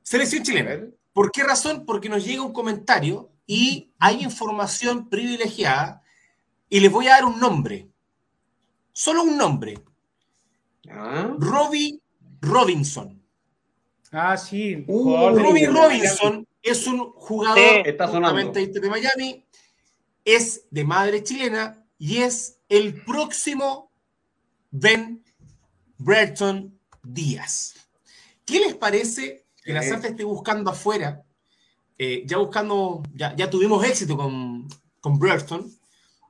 Selección 0.03 0.43
chilena. 0.43 0.87
¿Por 1.13 1.31
qué 1.31 1.43
razón? 1.43 1.85
Porque 1.85 2.09
nos 2.09 2.25
llega 2.25 2.43
un 2.43 2.55
comentario 2.55 3.31
y 3.47 3.93
hay 3.99 4.23
información 4.23 5.11
privilegiada 5.11 6.03
y 6.71 6.81
les 6.81 6.91
voy 6.91 7.09
a 7.09 7.11
dar 7.11 7.27
un 7.27 7.39
nombre 7.39 7.92
Solo 8.93 9.23
un 9.23 9.37
nombre. 9.37 9.79
¿Ah? 10.91 11.35
Robbie 11.39 12.01
Robinson. 12.41 13.23
Ah, 14.11 14.37
sí. 14.37 14.85
Uh, 14.87 15.31
Robbie 15.31 15.67
Robinson 15.67 16.47
es 16.63 16.87
un 16.87 17.13
jugador 17.13 17.85
de 17.85 18.89
Miami, 18.91 19.45
es 20.25 20.67
de 20.71 20.85
madre 20.85 21.23
chilena 21.23 21.85
y 21.99 22.19
es 22.19 22.59
el 22.69 23.03
próximo 23.05 23.91
Ben 24.71 25.25
Brereton 25.99 26.79
Díaz. 27.03 27.75
¿Qué 28.45 28.61
les 28.61 28.75
parece 28.75 29.47
que 29.65 29.73
la 29.73 29.83
Santa 29.83 30.09
esté 30.09 30.25
buscando 30.25 30.71
afuera? 30.71 31.23
Eh, 31.97 32.25
ya 32.27 32.39
buscando, 32.39 33.03
ya, 33.15 33.49
tuvimos 33.49 33.85
éxito 33.85 34.17
con, 34.17 34.69
con 35.01 35.19
Brereton. 35.19 35.71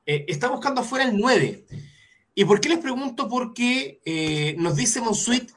Eh, 0.04 0.24
está 0.28 0.48
buscando 0.48 0.82
afuera 0.82 1.04
el 1.04 1.16
9. 1.16 1.64
¿Y 2.34 2.44
por 2.44 2.60
qué 2.60 2.70
les 2.70 2.78
pregunto? 2.78 3.28
Porque 3.28 4.00
eh, 4.04 4.54
nos 4.58 4.76
dice 4.76 5.00
Monsuit, 5.00 5.50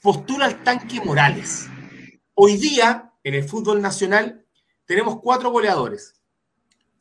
postula 0.00 0.46
al 0.46 0.62
tanque 0.62 1.00
Morales. 1.00 1.68
Hoy 2.34 2.56
día, 2.56 3.12
en 3.24 3.34
el 3.34 3.44
fútbol 3.44 3.82
nacional, 3.82 4.44
tenemos 4.84 5.20
cuatro 5.20 5.50
goleadores. 5.50 6.20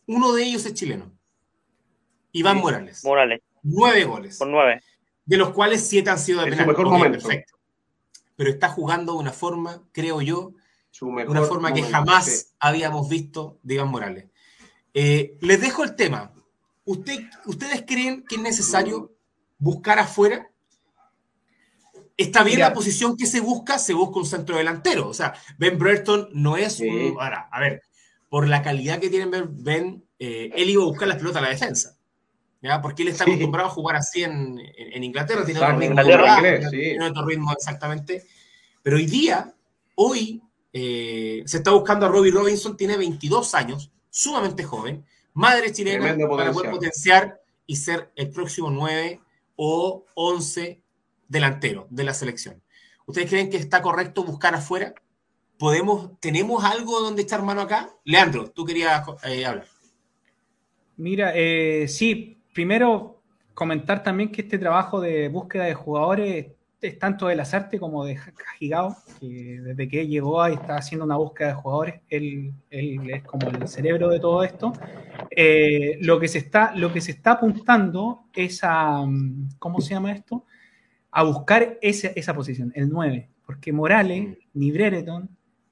Uno 0.07 0.33
de 0.33 0.43
ellos 0.43 0.65
es 0.65 0.73
chileno. 0.73 1.11
Iván 2.31 2.57
Morales. 2.57 3.03
Morales. 3.03 3.41
Nueve 3.61 4.03
goles. 4.05 4.37
Por 4.37 4.47
nueve. 4.47 4.81
De 5.25 5.37
los 5.37 5.51
cuales 5.51 5.87
siete 5.87 6.09
han 6.09 6.19
sido 6.19 6.41
de 6.41 6.49
penal. 6.49 6.67
mejor 6.67 6.89
momento. 6.89 7.19
Perfecto. 7.19 7.59
Pero 8.35 8.49
está 8.49 8.69
jugando 8.69 9.13
de 9.13 9.19
una 9.19 9.31
forma, 9.31 9.83
creo 9.91 10.21
yo, 10.21 10.53
una 11.01 11.43
forma 11.43 11.73
que 11.73 11.83
jamás 11.83 12.55
habíamos 12.59 13.07
visto 13.09 13.59
de 13.61 13.75
Iván 13.75 13.89
Morales. 13.89 14.25
Eh, 14.93 15.37
les 15.41 15.61
dejo 15.61 15.83
el 15.83 15.95
tema. 15.95 16.33
¿Usted, 16.85 17.19
¿Ustedes 17.45 17.83
creen 17.85 18.23
que 18.27 18.35
es 18.35 18.41
necesario 18.41 19.18
buscar 19.59 19.99
afuera. 19.99 20.49
Está 22.17 22.43
bien 22.43 22.59
la 22.59 22.73
posición 22.73 23.15
que 23.15 23.25
se 23.25 23.39
busca, 23.39 23.79
se 23.79 23.93
busca 23.93 24.19
un 24.19 24.25
centro 24.25 24.57
delantero. 24.57 25.07
O 25.07 25.13
sea, 25.13 25.33
Ben 25.57 25.77
Brereton 25.79 26.29
no 26.33 26.57
es 26.57 26.79
un. 26.81 27.15
Ahora, 27.19 27.47
a 27.51 27.59
ver, 27.61 27.83
por 28.27 28.47
la 28.47 28.61
calidad 28.61 28.99
que 28.99 29.09
tiene 29.09 29.45
Ben, 29.49 30.03
eh, 30.19 30.49
él 30.53 30.69
iba 30.69 30.83
a 30.83 30.87
buscar 30.87 31.07
las 31.07 31.17
pelotas 31.17 31.37
a 31.41 31.45
la 31.45 31.49
defensa. 31.51 31.95
¿ya? 32.61 32.81
Porque 32.81 33.03
él 33.03 33.07
está 33.09 33.23
Sí. 33.23 33.31
acostumbrado 33.31 33.67
a 33.69 33.71
jugar 33.71 33.95
así 33.95 34.21
en, 34.23 34.59
en- 34.59 34.93
en 34.93 35.03
Inglaterra, 35.05 35.45
tiene 35.45 35.61
otro 35.61 35.71
ritmo, 35.79 35.85
Inglaterra, 35.91 36.35
inglés, 36.37 36.65
sí. 36.69 36.77
tiene 36.77 37.05
otro 37.05 37.25
ritmo 37.25 37.53
exactamente. 37.53 38.25
Pero 38.83 38.97
hoy 38.97 39.05
día, 39.05 39.53
hoy, 39.95 40.41
eh, 40.73 41.41
se 41.45 41.57
está 41.57 41.71
buscando 41.71 42.05
a 42.05 42.09
Robbie 42.09 42.31
Robinson, 42.31 42.75
tiene 42.75 42.97
22 42.97 43.55
años, 43.55 43.91
sumamente 44.09 44.65
joven, 44.65 45.05
madre 45.33 45.71
chilena, 45.71 46.17
para 46.27 46.51
poder 46.51 46.69
potenciar 46.69 47.39
y 47.65 47.77
ser 47.77 48.11
el 48.17 48.29
próximo 48.29 48.69
9 48.69 49.21
o 49.61 50.05
11 50.15 50.81
delantero 51.27 51.85
de 51.89 52.05
la 52.05 52.13
selección. 52.13 52.63
¿Ustedes 53.05 53.29
creen 53.29 53.49
que 53.49 53.57
está 53.57 53.81
correcto 53.81 54.23
buscar 54.23 54.55
afuera? 54.55 54.93
¿Podemos, 55.57 56.17
¿Tenemos 56.21 56.63
algo 56.63 57.01
donde 57.01 57.23
echar 57.23 57.43
mano 57.43 57.59
acá? 57.59 57.89
Leandro, 58.05 58.49
tú 58.49 58.63
querías 58.63 59.05
eh, 59.25 59.45
hablar. 59.45 59.67
Mira, 60.95 61.33
eh, 61.35 61.89
sí, 61.89 62.41
primero 62.53 63.21
comentar 63.53 64.01
también 64.01 64.31
que 64.31 64.43
este 64.43 64.57
trabajo 64.57 65.01
de 65.01 65.27
búsqueda 65.27 65.65
de 65.65 65.73
jugadores 65.73 66.47
es 66.87 66.97
tanto 66.99 67.27
de 67.27 67.35
Lazarte 67.35 67.79
como 67.79 68.05
de 68.05 68.17
Gigao, 68.57 68.95
que 69.19 69.59
desde 69.61 69.87
que 69.87 70.07
llegó 70.07 70.41
ahí 70.41 70.53
está 70.53 70.77
haciendo 70.77 71.05
una 71.05 71.17
búsqueda 71.17 71.49
de 71.49 71.53
jugadores, 71.55 71.95
él, 72.09 72.53
él 72.69 73.09
es 73.09 73.23
como 73.23 73.47
el 73.49 73.67
cerebro 73.67 74.09
de 74.09 74.19
todo 74.19 74.43
esto. 74.43 74.71
Eh, 75.31 75.97
lo, 76.01 76.19
que 76.19 76.27
se 76.27 76.37
está, 76.39 76.73
lo 76.75 76.91
que 76.91 77.01
se 77.01 77.11
está 77.11 77.31
apuntando 77.31 78.25
es 78.33 78.63
a, 78.63 79.05
mm, 79.05 79.49
¿cómo 79.59 79.81
se 79.81 79.93
llama 79.93 80.11
esto? 80.11 80.45
A 81.11 81.23
buscar 81.23 81.77
ese- 81.81 82.13
esa 82.15 82.33
posición, 82.33 82.71
el 82.75 82.89
9, 82.89 83.29
porque 83.45 83.73
Morales, 83.73 84.37
ni 84.53 84.71
Brereton, 84.71 85.29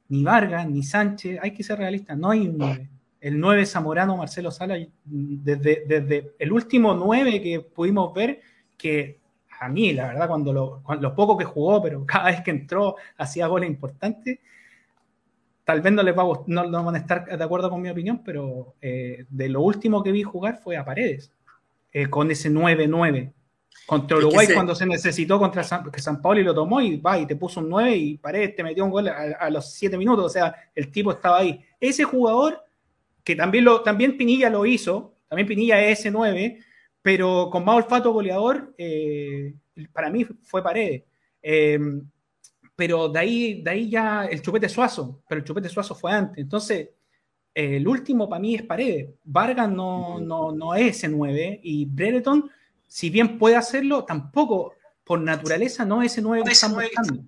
ni 0.10 0.24
Vargas, 0.24 0.70
ni 0.70 0.84
Sánchez, 0.84 1.40
hay 1.42 1.52
que 1.52 1.64
ser 1.64 1.78
realistas, 1.80 2.18
no 2.18 2.30
hay 2.30 2.48
un 2.48 2.58
9 2.58 2.90
el 3.20 3.40
9 3.40 3.66
Zamorano 3.66 4.16
Marcelo 4.16 4.52
Sala, 4.52 4.78
desde, 5.04 5.84
desde 5.88 6.34
el 6.38 6.52
último 6.54 6.94
9 6.94 7.42
que 7.42 7.60
pudimos 7.62 8.14
ver, 8.14 8.42
que 8.78 9.20
a 9.60 9.70
mí, 9.70 9.94
la 9.94 10.08
verdad, 10.08 10.28
cuando 10.28 10.54
lo, 10.54 10.82
cuando 10.84 11.10
lo 11.10 11.16
poco 11.16 11.38
que 11.38 11.46
jugó, 11.46 11.82
pero 11.82 12.06
cada 12.06 12.26
vez 12.32 12.42
que 12.42 12.52
entró 12.52 12.96
hacía 13.18 13.48
goles 13.48 13.70
importantes, 13.70 14.40
tal 15.64 15.82
vez 15.82 15.94
no 15.94 16.04
les 16.04 16.18
va 16.18 16.24
a, 16.24 16.28
no, 16.48 16.64
no 16.66 16.84
van 16.84 16.96
a 16.96 17.00
estar 17.00 17.26
de 17.38 17.44
acuerdo 17.44 17.70
con 17.70 17.82
mi 17.82 17.90
opinión, 17.90 18.22
pero 18.24 18.76
eh, 18.82 19.26
de 19.30 19.50
lo 19.50 19.62
último 19.62 20.02
que 20.02 20.12
vi 20.12 20.24
jugar 20.24 20.58
fue 20.64 20.78
a 20.78 20.86
Paredes, 20.86 21.32
eh, 21.92 22.08
con 22.10 22.32
ese 22.32 22.50
9-9. 22.50 23.34
Contra 23.86 24.18
Es 24.18 24.22
que 24.22 24.26
Uruguay, 24.28 24.46
ese- 24.46 24.54
cuando 24.56 24.76
se 24.76 24.86
necesitó 24.86 25.40
contra 25.40 25.64
San, 25.64 25.90
que 25.92 26.02
San 26.02 26.22
Paoli 26.22 26.44
lo 26.44 26.54
tomó 26.54 26.82
y 26.82 26.98
va 26.98 27.18
y 27.20 27.26
te 27.26 27.36
puso 27.36 27.60
un 27.60 27.70
9 27.70 27.96
y 27.96 28.18
Paredes 28.18 28.56
te 28.56 28.64
metió 28.64 28.84
un 28.84 28.92
gol 28.92 29.08
a, 29.08 29.38
a 29.40 29.50
los 29.50 29.72
7 29.74 29.98
minutos. 29.98 30.26
O 30.26 30.30
sea, 30.30 30.54
el 30.76 30.92
tipo 30.92 31.12
estaba 31.12 31.38
ahí. 31.40 31.62
Ese 31.80 32.04
jugador 32.04 32.64
que 33.24 33.36
también, 33.36 33.64
lo, 33.66 33.82
también 33.82 34.18
Pinilla 34.18 34.50
lo 34.50 34.66
hizo, 34.66 35.14
también 35.30 35.48
Pinilla 35.48 35.82
es 35.84 36.06
S9, 36.06 36.64
pero 37.08 37.50
con 37.50 37.64
más 37.64 37.78
olfato 37.78 38.12
goleador, 38.12 38.76
eh, 38.78 39.54
para 39.94 40.10
mí 40.10 40.26
fue 40.44 40.62
Paredes. 40.62 41.04
Eh, 41.42 41.80
pero 42.76 43.08
de 43.08 43.18
ahí, 43.18 43.62
de 43.62 43.72
ahí 43.72 43.90
ya 43.90 44.26
el 44.26 44.42
chupete 44.42 44.68
Suazo, 44.68 45.22
pero 45.26 45.40
el 45.40 45.46
chupete 45.46 45.70
Suazo 45.70 45.96
fue 45.96 46.12
antes. 46.12 46.40
Entonces, 46.40 46.90
eh, 47.56 47.78
el 47.78 47.88
último 47.88 48.28
para 48.28 48.42
mí 48.42 48.56
es 48.56 48.64
Paredes. 48.64 49.12
Vargas 49.24 49.70
no, 49.70 50.20
no, 50.20 50.52
no 50.52 50.76
es 50.76 51.02
S9 51.02 51.62
y 51.64 51.86
Brereton, 51.86 52.52
si 52.86 53.10
bien 53.10 53.40
puede 53.40 53.56
hacerlo, 53.56 54.04
tampoco 54.04 54.74
por 55.06 55.22
naturaleza 55.22 55.86
no 55.86 56.02
es 56.02 56.18
S9 56.18 56.44
que 56.44 56.52
están 56.52 56.74
buscando. 56.74 57.24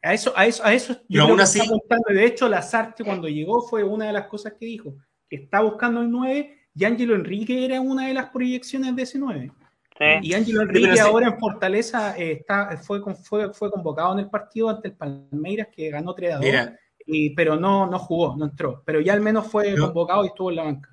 A 0.00 0.14
eso, 0.14 0.32
a 0.34 0.46
eso, 0.46 0.64
a 0.64 0.72
eso 0.72 0.96
yo 1.10 1.24
creo 1.24 1.36
que 1.36 1.42
así- 1.42 1.60
está. 1.60 1.98
De 2.10 2.24
hecho, 2.24 2.48
Lazarte 2.48 3.04
cuando 3.04 3.28
llegó 3.28 3.60
fue 3.68 3.84
una 3.84 4.06
de 4.06 4.14
las 4.14 4.28
cosas 4.28 4.54
que 4.58 4.64
dijo, 4.64 4.96
que 5.28 5.36
está 5.36 5.60
buscando 5.60 6.00
el 6.00 6.10
9 6.10 6.61
y 6.74 6.84
Ángelo 6.84 7.14
Enrique 7.14 7.64
era 7.64 7.80
una 7.80 8.06
de 8.06 8.14
las 8.14 8.30
proyecciones 8.30 8.94
de 8.96 9.02
ese 9.02 9.18
9. 9.18 9.52
Sí. 9.98 10.04
Y 10.22 10.34
Ángelo 10.34 10.62
Enrique 10.62 10.94
sí. 10.94 10.98
ahora 10.98 11.28
en 11.28 11.38
Fortaleza 11.38 12.16
eh, 12.16 12.32
está, 12.32 12.76
fue, 12.78 13.00
fue, 13.16 13.52
fue 13.52 13.70
convocado 13.70 14.12
en 14.14 14.20
el 14.20 14.30
partido 14.30 14.70
ante 14.70 14.88
el 14.88 14.94
Palmeiras 14.94 15.68
que 15.74 15.90
ganó 15.90 16.14
3 16.14 16.32
a 16.32 16.36
2, 16.36 16.44
Mira, 16.44 16.78
y, 17.06 17.30
pero 17.30 17.56
no, 17.56 17.86
no 17.86 17.98
jugó, 17.98 18.36
no 18.36 18.46
entró. 18.46 18.82
Pero 18.84 19.00
ya 19.00 19.12
al 19.12 19.20
menos 19.20 19.46
fue 19.48 19.76
convocado 19.76 20.24
y 20.24 20.28
estuvo 20.28 20.50
en 20.50 20.56
la 20.56 20.64
banca. 20.64 20.88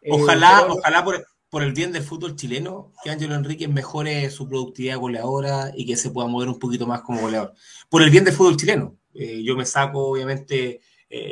Eh, 0.00 0.10
ojalá, 0.10 0.60
pero- 0.62 0.74
ojalá 0.74 1.04
por, 1.04 1.26
por 1.48 1.62
el 1.62 1.72
bien 1.72 1.92
del 1.92 2.02
fútbol 2.02 2.36
chileno, 2.36 2.92
que 3.02 3.10
Ángelo 3.10 3.34
Enrique 3.34 3.68
mejore 3.68 4.30
su 4.30 4.48
productividad 4.48 4.98
goleadora 4.98 5.70
y 5.74 5.86
que 5.86 5.96
se 5.96 6.10
pueda 6.10 6.28
mover 6.28 6.48
un 6.48 6.58
poquito 6.58 6.86
más 6.86 7.02
como 7.02 7.20
goleador. 7.20 7.54
Por 7.88 8.02
el 8.02 8.10
bien 8.10 8.24
del 8.24 8.34
fútbol 8.34 8.56
chileno. 8.56 8.96
Eh, 9.14 9.42
yo 9.42 9.56
me 9.56 9.66
saco, 9.66 10.08
obviamente, 10.08 10.64
eh, 10.70 10.80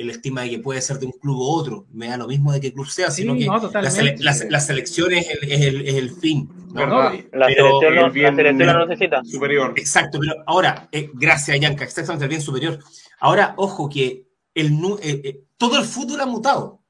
el 0.01 0.11
estima 0.11 0.43
de 0.43 0.51
que 0.51 0.59
puede 0.59 0.81
ser 0.83 0.99
de 0.99 1.07
un 1.07 1.13
club 1.13 1.37
u 1.39 1.43
otro. 1.43 1.87
Me 1.91 2.09
da 2.09 2.17
lo 2.19 2.27
mismo 2.29 2.53
de 2.53 2.61
qué 2.61 2.73
club 2.73 2.87
sea, 2.87 3.11
Sí, 3.11 3.23
sino 3.23 3.35
que 3.35 3.47
no, 3.47 3.55
la, 3.55 3.61
totalmente. 3.61 3.99
sele- 3.99 4.17
la- 4.19 4.51
la 4.51 4.61
selección 4.61 5.13
es 5.13 5.27
el, 5.31 5.51
es 5.51 5.61
el- 5.63 5.89
es 5.89 5.95
el 5.95 6.11
fin. 6.11 6.49
¿no? 6.73 6.87
La 6.87 7.11
Pero 7.11 7.81
selección, 7.81 7.95
no, 7.97 8.07
el 8.07 8.13
bien- 8.13 8.37
la 8.37 8.43
selección 8.43 8.89
necesita. 8.89 9.25
Superior. 9.25 9.73
Exacto, 9.77 10.19
pero 10.21 10.35
ahora, 10.47 10.89
eh, 10.93 11.11
gracias, 11.15 11.59
Yanka, 11.59 11.85
exactamente 11.85 12.25
el 12.25 12.29
bien 12.29 12.43
superior. 12.43 12.79
Ahora, 13.21 13.55
ojo, 13.57 13.89
que 13.89 14.27
el, 14.55 14.73
eh, 15.03 15.21
eh, 15.25 15.41
todo 15.57 15.79
el 15.79 15.85
fútbol 15.85 16.21
ha 16.21 16.27
mutado. 16.27 16.81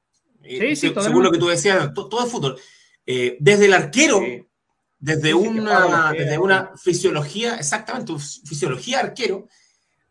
Eh, 0.43 0.75
Sí, 0.75 0.87
sí, 0.89 0.93
según 1.01 1.23
lo 1.23 1.31
que 1.31 1.37
tú 1.37 1.47
decías, 1.47 1.93
to- 1.93 2.07
todo 2.09 2.25
el 2.25 2.29
fútbol. 2.29 2.57
Eh, 3.05 3.37
desde 3.39 3.65
el 3.65 3.73
arquero, 3.73 4.19
Sí. 4.19 4.43
desde, 4.99 5.33
una, 5.33 6.11
desde 6.11 6.37
una 6.37 6.71
fisiología, 6.77 7.55
exactamente, 7.55 8.11
fis- 8.13 8.41
fisiología 8.45 8.99
arquero, 8.99 9.47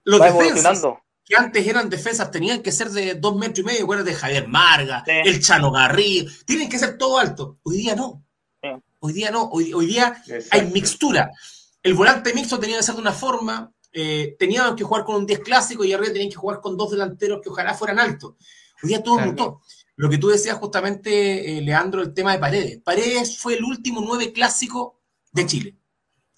los 0.04 0.20
Va 0.20 0.26
defensas 0.26 0.48
evolucionando. 0.76 1.00
Que 1.30 1.36
antes 1.36 1.64
eran 1.66 1.88
defensas 1.88 2.30
tenían 2.30 2.60
que 2.60 2.72
ser 2.72 2.90
de 2.90 3.14
dos 3.14 3.36
metros 3.36 3.60
y 3.60 3.62
medio, 3.62 3.84
acuérdate 3.84 4.10
de 4.10 4.16
Javier 4.16 4.48
Marga, 4.48 5.04
Sí. 5.06 5.12
el 5.24 5.40
Chano 5.40 5.70
Garrido, 5.70 6.30
tienen 6.44 6.68
que 6.68 6.78
ser 6.78 6.98
todo 6.98 7.18
alto. 7.18 7.58
Hoy 7.62 7.76
día 7.78 7.94
no. 7.94 8.24
Sí. 8.60 8.68
Hoy 8.98 9.12
día 9.12 9.30
no. 9.30 9.44
Hoy, 9.44 9.72
hoy 9.72 9.86
día 9.86 10.20
hay 10.50 10.66
mixtura. 10.72 11.30
El 11.82 11.94
volante 11.94 12.34
mixto 12.34 12.58
tenía 12.58 12.76
que 12.78 12.82
ser 12.82 12.96
de 12.96 13.00
una 13.00 13.12
forma, 13.12 13.72
eh, 13.92 14.34
tenían 14.38 14.74
que 14.76 14.84
jugar 14.84 15.04
con 15.04 15.14
un 15.16 15.26
10 15.26 15.38
clásico 15.40 15.84
y 15.84 15.92
arriba 15.92 16.12
tenían 16.12 16.30
que 16.30 16.36
jugar 16.36 16.60
con 16.60 16.76
dos 16.76 16.90
delanteros 16.90 17.40
que 17.42 17.48
ojalá 17.48 17.74
fueran 17.74 17.98
altos. 18.00 18.34
Hoy 18.82 18.88
día 18.88 19.02
todo 19.02 19.14
Claro. 19.16 19.30
mutó. 19.30 19.60
Lo 19.96 20.10
que 20.10 20.18
tú 20.18 20.28
decías 20.28 20.56
justamente, 20.58 21.58
eh, 21.58 21.60
Leandro, 21.62 22.02
el 22.02 22.12
tema 22.12 22.32
de 22.32 22.38
Paredes. 22.38 22.80
Paredes 22.82 23.38
fue 23.38 23.54
el 23.54 23.64
último 23.64 24.00
9 24.04 24.32
clásico 24.32 25.00
de 25.32 25.46
Chile. 25.46 25.76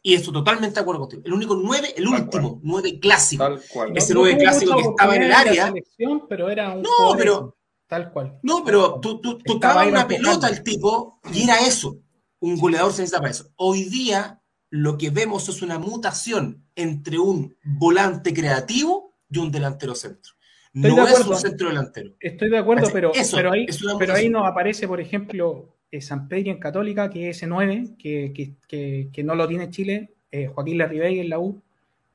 Y 0.05 0.14
esto 0.14 0.32
totalmente 0.32 0.74
de 0.74 0.80
acuerdo 0.80 1.00
contigo. 1.03 1.22
El 1.24 1.32
único 1.32 1.55
9, 1.55 1.94
el 1.96 2.05
Tal 2.05 2.12
último 2.22 2.61
9 2.62 2.98
clásico. 2.98 3.44
Tal 3.44 3.62
cual. 3.72 3.92
Ese 3.96 4.12
no 4.14 4.20
nueve 4.20 4.34
tuvo 4.34 4.42
clásico 4.42 4.72
mucha 4.72 4.82
que 4.84 4.90
estaba 4.90 5.16
en 5.16 5.22
el 5.22 5.32
área. 5.32 5.55
la 5.66 5.68
selección, 5.68 6.26
pero 6.28 6.50
era 6.50 6.72
un 6.74 6.82
No, 6.82 6.88
pero- 7.16 7.57
tal 7.86 8.11
cual. 8.12 8.38
No, 8.42 8.64
pero 8.64 8.98
tú, 9.00 9.20
tú 9.20 9.38
una 9.86 10.09
pelota 10.09 10.46
al 10.48 10.62
tipo 10.62 11.20
y 11.32 11.44
era 11.44 11.61
eso. 11.61 11.98
Un 12.40 12.59
goleador 12.59 12.92
se 12.92 13.03
necesita 13.03 13.18
para 13.20 13.30
eso. 13.30 13.50
Hoy 13.57 13.84
día 13.84 14.42
lo 14.70 14.98
que 14.98 15.11
vemos 15.11 15.48
es 15.48 15.62
una 15.62 15.78
mutación 15.78 16.66
entre 16.74 17.18
un 17.18 17.57
volante 17.62 18.32
creativo 18.34 19.14
y 19.30 19.38
un 19.38 19.53
delantero 19.53 19.94
centro. 19.94 20.32
Estoy 20.74 20.90
No 20.90 20.96
de 20.96 21.03
es 21.03 21.09
acuerdo. 21.16 21.30
un 21.32 21.36
centro 21.36 21.68
delantero. 21.68 22.16
Estoy 22.18 22.48
de 22.48 22.59
acuerdo, 22.59 22.84
Así, 22.84 22.92
pero, 22.92 23.12
eso 23.14 23.36
pero, 23.36 23.53
ahí, 23.53 23.66
es 23.68 23.78
pero 23.98 24.14
ahí 24.14 24.28
nos 24.30 24.48
aparece, 24.48 24.88
por 24.88 25.00
ejemplo, 25.00 25.76
San 26.01 26.28
Pedro 26.28 26.51
en 26.53 26.59
Católica, 26.59 27.11
que 27.11 27.28
es 27.30 27.36
ese 27.36 27.47
9, 27.47 27.88
que, 27.99 28.32
que, 28.34 28.53
que, 28.66 29.09
que 29.12 29.22
no 29.22 29.34
lo 29.34 29.47
tiene 29.47 29.68
Chile, 29.70 30.11
eh, 30.30 30.47
Joaquín 30.47 30.78
Larribey 30.78 31.20
en 31.20 31.28
la 31.28 31.38
U, 31.38 31.61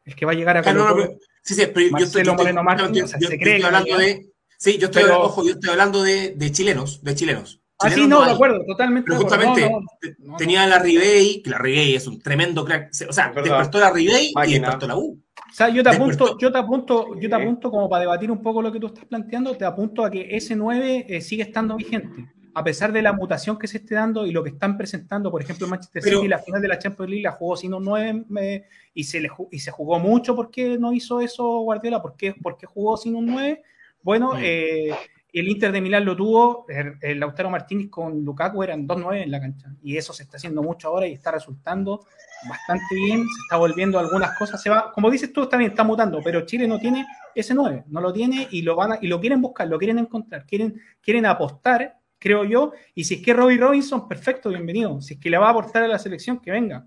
el 0.05 0.15
que 0.15 0.25
va 0.25 0.31
a 0.31 0.35
llegar 0.35 0.57
a 0.57 0.61
Ah, 0.65 0.73
no, 0.73 0.95
sí, 1.43 1.53
sí, 1.53 1.63
pero 1.73 1.85
yo 1.85 1.91
Marcelo 1.91 2.05
estoy, 2.07 2.23
yo 2.23 2.31
estoy- 2.31 2.35
Moreno 2.37 2.63
Martín, 2.63 2.93
yo- 2.93 3.05
o 3.05 3.07
sea, 3.07 3.19
yo- 3.19 3.27
se 3.27 3.35
yo 3.35 3.39
cree 3.43 3.57
estoy 3.57 3.69
que 3.71 3.75
hablando 3.77 3.97
de. 3.99 4.25
Sí, 4.57 4.77
yo 4.79 4.85
estoy, 4.87 5.03
Pero- 5.03 5.21
ojo, 5.21 5.43
yo 5.45 5.51
estoy 5.51 5.69
hablando 5.69 6.01
de, 6.01 6.31
de 6.35 6.51
chilenos, 6.51 7.03
de 7.03 7.13
chilenos. 7.13 7.61
Ah, 7.79 7.91
sí, 7.91 8.07
no, 8.07 8.25
de 8.25 8.31
acuerdo, 8.31 8.65
totalmente. 8.65 9.05
Pero 9.07 9.21
justamente 9.21 9.61
No, 9.69 9.81
no, 9.81 9.85
te- 10.01 10.15
no, 10.17 10.31
no. 10.31 10.37
tenía 10.37 10.65
la 10.65 10.79
Ribey, 10.79 11.43
que 11.43 11.49
la 11.51 11.59
Ribey 11.59 11.93
es 11.93 12.07
un 12.07 12.19
tremendo 12.19 12.65
crack. 12.65 12.89
O 13.07 13.13
sea, 13.13 13.27
verdad. 13.29 13.43
despertó 13.43 13.77
la 13.79 13.91
Ribey 13.91 14.33
y 14.47 14.53
despertó 14.53 14.87
la 14.87 14.97
U. 14.97 15.21
O 15.47 15.53
sea, 15.53 15.69
yo 15.69 15.83
te 15.83 15.89
Despertó. 15.91 16.23
apunto, 16.25 16.39
yo 16.39 16.51
te 16.51 16.57
apunto, 16.57 17.19
yo 17.19 17.29
te 17.29 17.35
apunto 17.35 17.69
como 17.69 17.87
para 17.87 18.01
debatir 18.01 18.31
un 18.31 18.41
poco 18.41 18.63
lo 18.63 18.71
que 18.71 18.79
tú 18.79 18.87
estás 18.87 19.05
planteando, 19.05 19.55
te 19.55 19.63
apunto 19.65 20.03
a 20.03 20.09
que 20.09 20.27
ese 20.35 20.55
9 20.55 21.05
eh, 21.07 21.21
sigue 21.21 21.43
estando 21.43 21.75
vigente. 21.75 22.25
A 22.57 22.63
pesar 22.63 22.91
de 22.91 23.01
la 23.03 23.13
mutación 23.13 23.57
que 23.59 23.67
se 23.67 23.77
esté 23.77 23.93
dando 23.93 24.25
y 24.25 24.31
lo 24.31 24.43
que 24.43 24.49
están 24.49 24.77
presentando, 24.77 25.29
por 25.29 25.41
ejemplo, 25.43 25.67
Manchester 25.67 26.01
Pero- 26.03 26.17
City, 26.17 26.27
la 26.27 26.39
final 26.39 26.59
de 26.61 26.67
la 26.67 26.79
Champions 26.79 27.09
League 27.09 27.23
la 27.23 27.31
jugó 27.31 27.55
sin 27.55 27.73
un 27.73 27.83
9 27.83 28.25
eh, 28.41 28.63
y, 28.95 29.03
se 29.03 29.19
le, 29.19 29.29
y 29.51 29.59
se 29.59 29.69
jugó 29.69 29.99
mucho. 29.99 30.35
¿Por 30.35 30.49
qué 30.49 30.77
no 30.79 30.91
hizo 30.91 31.21
eso 31.21 31.59
Guardiola? 31.59 32.01
¿Por 32.01 32.15
qué, 32.15 32.33
por 32.33 32.57
qué 32.57 32.65
jugó 32.65 32.97
sin 32.97 33.15
un 33.15 33.27
9? 33.27 33.61
Bueno, 34.01 34.33
Mm. 34.33 34.39
eh, 34.41 34.89
el 35.33 35.47
Inter 35.49 35.71
de 35.71 35.81
Milán 35.81 36.03
lo 36.03 36.15
tuvo, 36.15 36.65
el, 36.69 36.95
el 36.99 37.19
Lautaro 37.19 37.49
Martínez 37.51 37.89
con 37.91 38.23
Lukaku 38.25 38.63
eran 38.63 38.87
2-9 38.87 39.21
en 39.21 39.29
la 39.29 39.39
cancha 39.39 39.71
y 39.83 39.95
eso 39.97 40.11
se 40.11 40.23
está 40.23 40.37
haciendo 40.37 40.63
mucho 40.63 40.87
ahora 40.87 41.05
y 41.05 41.13
está 41.13 41.29
resultando 41.29 42.07
bastante 42.49 42.95
bien, 42.95 43.19
se 43.19 43.41
está 43.43 43.57
volviendo 43.57 43.99
algunas 43.99 44.35
cosas, 44.39 44.59
se 44.63 44.69
va, 44.71 44.91
como 44.91 45.11
dices 45.11 45.31
tú, 45.31 45.43
está 45.43 45.57
bien, 45.57 45.71
está 45.71 45.83
mutando, 45.83 46.21
pero 46.23 46.41
Chile 46.45 46.67
no 46.67 46.79
tiene 46.79 47.05
ese 47.35 47.53
9, 47.53 47.83
no 47.87 48.01
lo 48.01 48.11
tiene 48.13 48.47
y 48.49 48.63
lo 48.63 48.75
van 48.75 48.93
a, 48.93 48.99
y 49.01 49.07
lo 49.07 49.19
quieren 49.19 49.39
buscar, 49.41 49.67
lo 49.67 49.77
quieren 49.77 49.99
encontrar, 49.99 50.43
quieren, 50.45 50.81
quieren 51.01 51.25
apostar, 51.27 51.96
creo 52.19 52.43
yo, 52.43 52.71
y 52.95 53.03
si 53.03 53.15
es 53.15 53.21
que 53.23 53.33
Robbie 53.33 53.57
Robinson, 53.57 54.07
perfecto, 54.07 54.49
bienvenido, 54.49 54.99
si 55.01 55.15
es 55.15 55.19
que 55.19 55.29
le 55.29 55.37
va 55.37 55.47
a 55.47 55.51
aportar 55.51 55.83
a 55.83 55.87
la 55.87 55.99
selección, 55.99 56.39
que 56.39 56.51
venga. 56.51 56.85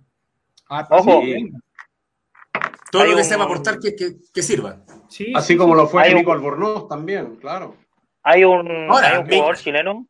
Ah, 0.68 0.86
Ojo. 0.90 1.20
venga. 1.22 1.58
Todo 2.90 3.02
Hay 3.02 3.10
lo 3.10 3.16
que 3.16 3.22
un- 3.22 3.28
sepa 3.28 3.44
aportar 3.44 3.78
que, 3.78 3.94
que, 3.94 4.16
que 4.32 4.42
sirva. 4.42 4.82
Sí, 5.08 5.32
Así 5.34 5.52
sí, 5.52 5.56
como 5.56 5.74
sí. 5.74 5.80
lo 5.80 5.86
fue 5.88 6.02
Hay 6.02 6.10
un- 6.12 6.18
Nico 6.18 6.32
Albornoz 6.32 6.88
también, 6.88 7.36
claro. 7.36 7.76
Hay 8.22 8.44
un, 8.44 8.68
Ahora, 8.90 9.08
hay 9.12 9.18
un 9.18 9.26
mi- 9.28 9.36
jugador 9.36 9.56
chileno 9.56 10.06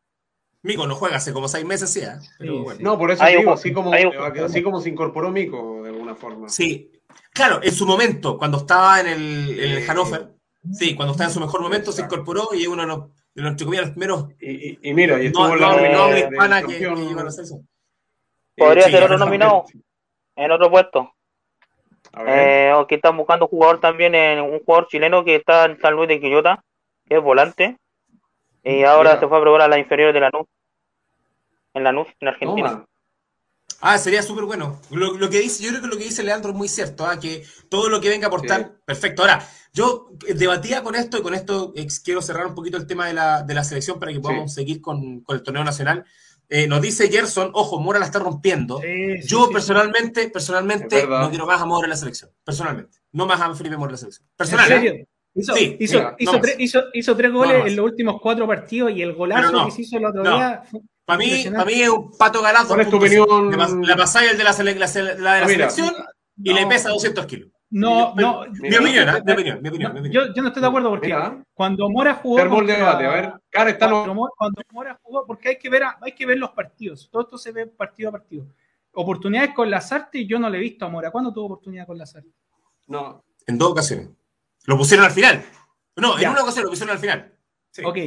Mico 0.63 0.85
no 0.85 0.93
juega 0.95 1.15
hace 1.17 1.33
como 1.33 1.47
seis 1.47 1.65
meses, 1.65 1.89
sí, 1.91 2.01
¿eh? 2.01 2.11
pero 2.37 2.53
Sí, 2.57 2.59
bueno. 2.59 2.77
sí. 2.77 2.83
No, 2.83 2.95
por 2.97 3.09
eso 3.09 3.23
Hay 3.23 3.37
digo, 3.37 3.53
así 3.53 3.73
como, 3.73 3.91
hay 3.93 4.05
un 4.05 4.11
juego. 4.13 4.45
así 4.45 4.61
como 4.61 4.79
se 4.79 4.89
incorporó 4.89 5.31
Mico 5.31 5.81
de 5.81 5.89
alguna 5.89 6.13
forma. 6.13 6.49
Sí, 6.49 6.91
claro, 7.33 7.59
en 7.63 7.73
su 7.73 7.87
momento, 7.87 8.37
cuando 8.37 8.57
estaba 8.59 8.99
en 9.01 9.07
el, 9.07 9.59
en 9.59 9.71
el. 9.77 9.83
Hannover, 9.89 10.35
sí, 10.71 10.93
cuando 10.95 11.13
estaba 11.13 11.29
en 11.29 11.33
su 11.33 11.39
mejor 11.39 11.61
momento 11.61 11.91
se 11.91 12.03
incorporó 12.03 12.49
y 12.53 12.67
uno 12.67 12.83
de 12.83 12.87
los, 12.89 13.09
de 13.33 13.41
los, 13.41 13.51
entre 13.51 13.65
comillas, 13.65 13.85
los 13.85 13.91
primeros 13.95 14.27
Y, 14.39 14.69
y- 14.71 14.79
y 14.81 14.93
mira, 14.93 15.21
y 15.21 15.27
estuvo 15.27 15.47
no, 15.47 15.53
en 15.55 15.61
la 15.61 15.67
no, 15.91 16.07
de- 16.09 16.19
hispana 16.19 16.61
que, 16.61 16.77
que 16.79 16.87
la 16.89 17.31
selección. 17.31 17.67
Podría 18.57 18.83
Sí, 18.83 18.91
ser 18.91 19.03
otro 19.03 19.17
nominado 19.17 19.65
en 20.35 20.51
otro 20.51 20.69
puesto. 20.69 21.13
A 22.13 22.23
Eh, 22.27 22.71
aquí 22.71 22.95
están 22.95 23.15
buscando 23.15 23.45
un 23.45 23.49
jugador 23.49 23.79
también, 23.79 24.13
en, 24.15 24.41
un 24.41 24.59
jugador 24.59 24.87
chileno 24.87 25.23
que 25.23 25.35
está 25.35 25.65
en 25.65 25.79
San 25.79 25.93
Luis 25.93 26.09
de 26.09 26.19
Quillota, 26.19 26.63
que 27.07 27.15
es 27.17 27.23
volante. 27.23 27.77
Y 28.63 28.83
ahora 28.83 29.11
Mira. 29.11 29.19
se 29.21 29.27
fue 29.27 29.37
a 29.37 29.41
probar 29.41 29.61
a 29.61 29.67
la 29.67 29.79
inferior 29.79 30.11
de 30.13 30.19
Lanús. 30.19 30.45
En 31.73 31.83
Lanús, 31.83 32.07
en 32.19 32.27
Argentina. 32.27 32.85
Ah, 33.79 33.97
sería 33.97 34.21
súper 34.23 34.45
bueno. 34.45 34.79
Lo, 34.91 35.17
lo 35.17 35.29
que 35.29 35.39
dice, 35.39 35.63
yo 35.63 35.69
creo 35.69 35.81
que 35.81 35.87
lo 35.87 35.97
que 35.97 36.03
dice 36.03 36.23
Leandro 36.23 36.51
es 36.51 36.57
muy 36.57 36.67
cierto, 36.67 37.05
¿ah? 37.05 37.19
que 37.19 37.43
todo 37.69 37.89
lo 37.89 38.01
que 38.01 38.09
venga 38.09 38.25
a 38.25 38.29
aportar, 38.29 38.61
Sí. 38.61 38.81
perfecto. 38.85 39.21
Ahora, 39.21 39.47
yo 39.73 40.09
debatía 40.35 40.83
con 40.83 40.95
esto 40.95 41.17
y 41.17 41.21
con 41.21 41.33
esto 41.33 41.71
ex- 41.75 41.99
quiero 41.99 42.21
cerrar 42.21 42.45
un 42.47 42.55
poquito 42.55 42.77
el 42.77 42.85
tema 42.87 43.07
de 43.07 43.13
la, 43.13 43.43
de 43.43 43.53
la 43.53 43.63
selección 43.63 43.99
para 43.99 44.11
que 44.11 44.19
podamos 44.19 44.53
seguir 44.53 44.81
con, 44.81 45.21
con 45.21 45.35
el 45.37 45.43
torneo 45.43 45.63
nacional. 45.63 46.03
Eh, 46.49 46.67
nos 46.67 46.81
dice 46.81 47.09
Gerson, 47.09 47.51
ojo, 47.53 47.79
Mora 47.79 47.97
la 47.99 48.05
está 48.05 48.19
rompiendo. 48.19 48.79
Sí, 48.81 49.21
sí, 49.21 49.27
yo 49.29 49.45
sí. 49.47 49.53
personalmente, 49.53 50.29
personalmente, 50.29 51.07
no 51.07 51.29
quiero 51.29 51.45
más 51.45 51.61
a 51.61 51.65
Mora 51.65 51.85
en 51.85 51.91
la 51.91 51.95
selección. 51.95 52.29
Personalmente. 52.43 52.97
No 53.13 53.25
más 53.25 53.39
a 53.39 53.55
Felipe 53.55 53.77
Mora 53.77 53.89
en 53.89 53.93
la 53.93 53.97
selección. 53.97 54.27
¿En 54.27 54.35
Personal. 54.35 54.71
¿eh? 54.71 54.75
serio? 54.75 55.07
Hizo, 55.33 55.53
Sí, 55.55 55.77
hizo, 55.79 55.97
mira, 55.97 56.15
hizo, 56.19 56.31
no 56.33 56.41
tres, 56.41 56.55
hizo, 56.59 56.81
hizo 56.93 57.15
tres 57.15 57.31
goles 57.31 57.57
No 57.59 57.65
en 57.65 57.75
los 57.77 57.85
últimos 57.85 58.19
cuatro 58.21 58.45
partidos 58.45 58.91
y 58.91 59.01
el 59.01 59.13
golazo 59.13 59.49
no, 59.53 59.65
que 59.65 59.71
se 59.71 59.83
hizo 59.83 59.97
el 59.97 60.05
otro 60.05 60.23
no. 60.25 60.35
día 60.35 60.61
Para 61.05 61.17
mí, 61.19 61.43
para 61.51 61.65
mí 61.65 61.73
es 61.81 61.89
un 61.89 62.11
pato 62.17 62.41
galazo. 62.41 62.67
¿Cuál 62.69 62.81
es 62.81 62.89
tu 62.89 62.97
2.0. 62.99 63.23
opinión? 63.23 63.81
La 63.87 63.95
pasáis 63.97 64.31
el 64.31 64.37
de 64.37 64.43
la, 64.43 64.51
sele- 64.53 64.75
la, 64.75 64.87
sele- 64.87 65.15
la 65.17 65.33
de 65.35 65.39
la 65.41 65.45
Ah, 65.45 65.49
mira. 65.49 65.69
selección 65.69 66.05
y 66.43 66.53
le 66.53 66.65
pesa 66.67 66.89
200 66.89 67.25
kilos. 67.25 67.49
No, 67.73 68.13
no. 68.15 68.41
Mi 68.51 68.59
Mira. 68.69 68.79
opinión, 68.81 69.09
¿eh? 69.09 69.21
mi 69.25 69.31
opinión, 69.33 69.61
mi 69.61 69.69
opinión. 69.69 69.93
no, 69.93 70.01
mi 70.01 70.07
opinión. 70.09 70.27
yo, 70.27 70.33
yo 70.33 70.41
no 70.41 70.49
estoy 70.49 70.61
de 70.61 70.67
acuerdo 70.67 70.89
porque 70.89 71.07
Mira. 71.07 71.41
cuando 71.53 71.89
Mora 71.89 72.15
jugó. 72.15 72.49
Contra- 72.49 72.75
debate. 72.75 73.05
A 73.05 73.09
ver, 73.11 73.33
Cara 73.49 73.69
está 73.69 73.89
cuando. 73.89 74.13
Mora, 74.13 74.31
cuando 74.37 74.61
Mora 74.71 74.99
jugó, 75.01 75.25
porque 75.25 75.49
hay 75.49 75.57
que 75.57 75.69
ver, 75.69 75.83
a- 75.83 75.97
hay 76.01 76.11
que 76.13 76.25
ver 76.25 76.37
los 76.37 76.51
partidos. 76.51 77.09
Todo 77.11 77.21
esto 77.23 77.37
se 77.37 77.51
ve 77.51 77.67
partido 77.67 78.09
a 78.09 78.11
partido. 78.13 78.45
Oportunidades 78.93 79.53
con 79.53 79.69
Lazarte 79.71 80.19
y 80.19 80.27
yo 80.27 80.37
no 80.37 80.49
le 80.49 80.57
he 80.57 80.61
visto 80.61 80.85
a 80.85 80.89
Mora. 80.89 81.11
¿Cuándo 81.11 81.31
tuvo 81.33 81.45
oportunidad 81.45 81.87
con 81.87 81.97
Lazarte? 81.97 82.29
No, 82.87 83.23
En 83.47 83.57
dos 83.57 83.71
ocasiones. 83.71 84.09
Lo 84.65 84.77
pusieron 84.77 85.05
al 85.05 85.11
final. 85.11 85.41
No, 85.95 86.19
en 86.19 86.29
una 86.29 86.41
ocasión 86.43 86.65
lo 86.65 86.69
pusieron 86.71 86.93
al 86.93 86.99
final. 86.99 87.33
Sí. 87.71 87.83
Ok. 87.85 87.97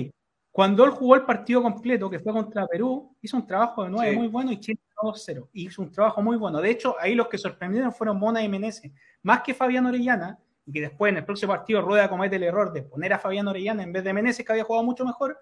Cuando 0.54 0.84
él 0.84 0.90
jugó 0.92 1.16
el 1.16 1.22
partido 1.22 1.60
completo, 1.60 2.08
que 2.08 2.20
fue 2.20 2.32
contra 2.32 2.64
Perú, 2.68 3.12
hizo 3.20 3.36
un 3.36 3.44
trabajo 3.44 3.82
de 3.82 3.90
9 3.90 4.12
Sí. 4.12 4.16
muy 4.16 4.28
bueno 4.28 4.52
y 4.52 4.60
Chile 4.60 4.78
ganó 4.96 5.10
2-0. 5.10 5.48
Hizo 5.52 5.82
un 5.82 5.90
trabajo 5.90 6.22
muy 6.22 6.36
bueno. 6.36 6.60
De 6.60 6.70
hecho, 6.70 6.94
ahí 7.00 7.16
los 7.16 7.26
que 7.26 7.38
sorprendieron 7.38 7.92
fueron 7.92 8.20
Mona 8.20 8.40
y 8.40 8.48
Menezes, 8.48 8.92
más 9.24 9.40
que 9.42 9.52
Fabián 9.52 9.84
Orellana, 9.86 10.38
y 10.64 10.70
que 10.70 10.80
después 10.82 11.10
en 11.10 11.16
el 11.18 11.24
próximo 11.24 11.52
partido 11.54 11.82
Rueda 11.82 12.08
comete 12.08 12.36
el 12.36 12.44
error 12.44 12.72
de 12.72 12.82
poner 12.82 13.12
a 13.12 13.18
Fabián 13.18 13.48
Orellana 13.48 13.82
en 13.82 13.92
vez 13.92 14.04
de 14.04 14.12
Menezes, 14.12 14.46
que 14.46 14.52
había 14.52 14.62
jugado 14.62 14.84
mucho 14.84 15.04
mejor. 15.04 15.36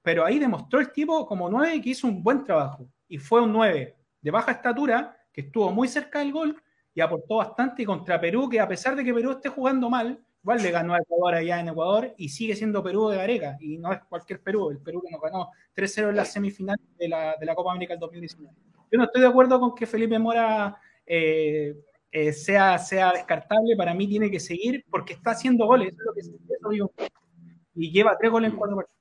Pero 0.00 0.24
ahí 0.24 0.38
demostró 0.38 0.78
el 0.78 0.92
tipo 0.92 1.26
como 1.26 1.50
9 1.50 1.80
que 1.82 1.90
hizo 1.90 2.06
un 2.06 2.22
buen 2.22 2.44
trabajo. 2.44 2.86
Y 3.08 3.18
fue 3.18 3.40
un 3.40 3.52
9 3.52 3.96
de 4.20 4.30
baja 4.30 4.52
estatura, 4.52 5.16
que 5.32 5.40
estuvo 5.40 5.72
muy 5.72 5.88
cerca 5.88 6.20
del 6.20 6.30
gol 6.30 6.62
y 6.94 7.00
aportó 7.00 7.38
bastante 7.38 7.82
y 7.82 7.84
contra 7.84 8.20
Perú, 8.20 8.48
que 8.48 8.60
a 8.60 8.68
pesar 8.68 8.94
de 8.94 9.02
que 9.02 9.12
Perú 9.12 9.32
esté 9.32 9.48
jugando 9.48 9.90
mal, 9.90 10.22
igual 10.42 10.62
le 10.62 10.70
ganó 10.70 10.94
a 10.94 10.98
Ecuador 10.98 11.34
allá 11.34 11.60
en 11.60 11.68
Ecuador 11.68 12.14
y 12.16 12.28
sigue 12.28 12.56
siendo 12.56 12.82
Perú 12.82 13.08
de 13.08 13.16
Gareca. 13.16 13.56
Y 13.60 13.78
no 13.78 13.92
es 13.92 14.00
cualquier 14.08 14.40
Perú, 14.40 14.70
el 14.70 14.78
Perú 14.78 15.02
que 15.02 15.10
nos 15.10 15.20
ganó 15.20 15.50
3-0 15.74 16.08
en 16.10 16.16
la 16.16 16.24
semifinal 16.24 16.76
de 16.98 17.08
la, 17.08 17.36
de 17.38 17.46
la 17.46 17.54
Copa 17.54 17.70
América 17.70 17.92
del 17.94 18.00
2019. 18.00 18.52
Yo 18.90 18.98
no 18.98 19.04
estoy 19.04 19.22
de 19.22 19.28
acuerdo 19.28 19.58
con 19.60 19.74
que 19.74 19.86
Felipe 19.86 20.18
Mora 20.18 20.76
eh, 21.06 21.74
eh, 22.10 22.32
sea, 22.32 22.76
sea 22.78 23.12
descartable. 23.12 23.76
Para 23.76 23.94
mí 23.94 24.06
tiene 24.08 24.30
que 24.30 24.40
seguir 24.40 24.84
porque 24.90 25.14
está 25.14 25.30
haciendo 25.30 25.66
goles. 25.66 25.88
Eso 25.88 25.96
es 26.00 26.06
lo 26.06 26.12
que 26.14 26.20
eso 26.20 26.68
digo. 26.70 26.92
Y 27.74 27.90
lleva 27.90 28.16
tres 28.18 28.30
goles 28.30 28.50
en 28.50 28.56
cuatro 28.56 28.76
partidos. 28.76 28.98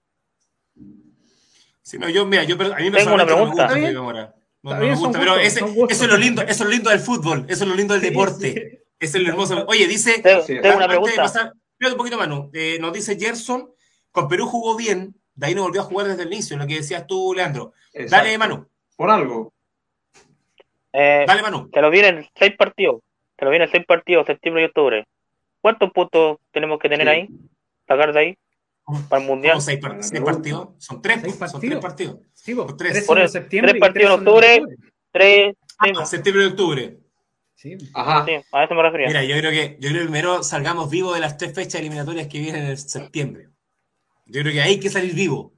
Sí, 1.82 1.98
no, 1.98 2.08
yo, 2.10 2.26
mira, 2.26 2.44
yo, 2.44 2.56
a 2.56 2.78
mí 2.80 2.92
Tengo 2.92 3.16
una 3.16 3.18
no 3.18 3.18
me 3.18 3.26
pregunta. 3.26 3.46
gusta 3.48 3.64
¿Está 3.64 3.74
bien? 3.76 3.86
Felipe 3.88 4.02
Mora. 4.02 4.36
No, 4.64 4.74
no 4.76 4.80
me 4.80 4.96
gusta, 4.96 5.20
pero 5.20 5.36
ese- 5.38 5.60
eso 5.90 6.04
es 6.06 6.08
lo 6.08 6.18
lindo, 6.18 6.42
eso 6.44 6.52
es 6.52 6.60
lo 6.62 6.70
lindo 6.70 6.90
del 6.92 7.00
fútbol, 7.00 7.46
eso 7.50 7.64
es 7.64 7.70
lo 7.70 7.76
lindo 7.76 7.96
del 7.96 8.04
Sí, 8.04 8.10
deporte. 8.10 8.54
sí. 8.54 8.81
Es 9.02 9.16
lo 9.16 9.28
hermoso. 9.28 9.66
Oye, 9.68 9.88
dice, 9.88 10.22
Tengo, 10.22 10.78
una 10.78 10.88
pregunta. 10.88 11.16
pasar, 11.18 11.54
espérate 11.74 11.94
un 11.94 11.98
poquito, 11.98 12.18
Manu. 12.18 12.50
Eh, 12.54 12.78
nos 12.80 12.94
dice 12.94 13.18
Gerson, 13.20 13.70
con 14.12 14.28
Perú 14.28 14.46
jugó 14.46 14.78
bien, 14.78 15.16
de 15.36 15.48
ahí 15.48 15.56
no 15.56 15.64
volvió 15.64 15.82
a 15.82 15.86
jugar 15.86 16.08
desde 16.08 16.22
el 16.24 16.28
inicio, 16.32 16.56
lo 16.58 16.68
que 16.68 16.76
decías 16.76 17.06
tú, 17.08 17.34
Leandro. 17.36 17.74
exacto. 17.94 18.16
Dale, 18.26 18.38
Manu, 18.38 18.68
Por 18.96 19.10
algo. 19.10 19.52
Eh, 20.94 21.26
dale, 21.28 21.42
Manu. 21.42 21.70
se 21.74 21.82
nos 21.82 21.92
vienen 21.92 22.28
seis 22.36 22.54
partidos. 22.58 23.02
Se 23.40 23.46
nos 23.46 23.50
vienen 23.52 23.70
seis 23.72 23.86
partidos, 23.88 24.28
septiembre 24.28 24.64
y 24.64 24.66
octubre. 24.68 25.08
¿Cuántos 25.62 25.92
puntos 25.92 26.38
tenemos 26.52 26.80
que 26.80 26.90
tener 26.90 27.08
Sí. 27.08 27.12
ahí? 27.14 27.30
Sacar 27.88 28.14
de 28.14 28.20
ahí 28.20 28.38
para 29.10 29.22
el 29.22 29.28
mundial. 29.28 29.54
¿Cómo 29.54 29.62
seis, 29.62 29.80
par- 29.80 30.04
seis 30.04 30.22
partidos? 30.22 30.70
Son 30.78 31.02
tres, 31.02 31.22
¿Seis 31.22 31.34
son 31.34 31.40
tres 31.40 31.52
partidos? 31.52 31.82
partidos. 31.82 32.20
Sí, 32.34 32.54
vos, 32.54 32.78
Tres. 32.78 32.92
tres 32.94 33.04
eso, 33.10 33.28
septiembre 33.28 33.72
tres 33.74 33.82
partidos 33.82 34.12
en 34.14 34.20
octubre. 34.28 34.62
Tres. 35.12 35.56
Ah, 35.80 36.06
septiembre 36.06 36.44
y 36.44 36.48
octubre. 36.48 36.98
Sí. 37.62 37.78
Ajá. 37.94 38.26
sí, 38.26 38.32
a 38.52 38.64
eso 38.64 38.74
me 38.74 38.82
refería. 38.82 39.08
Mira, 39.08 39.24
yo 39.24 39.38
creo 39.38 39.52
que 39.52 39.78
yo 39.80 39.90
creo 39.90 40.02
que 40.02 40.06
primero 40.10 40.42
salgamos 40.42 40.90
vivos 40.90 41.14
de 41.14 41.20
las 41.22 41.38
tres 41.38 41.54
fechas 41.54 41.76
eliminatorias 41.76 42.28
que 42.28 42.40
vienen 42.40 42.66
en 42.66 42.78
septiembre. 42.78 43.50
Yo 44.26 44.42
creo 44.42 44.54
que 44.54 44.62
hay 44.62 44.80
que 44.80 44.90
salir 44.90 45.14
vivo. 45.14 45.54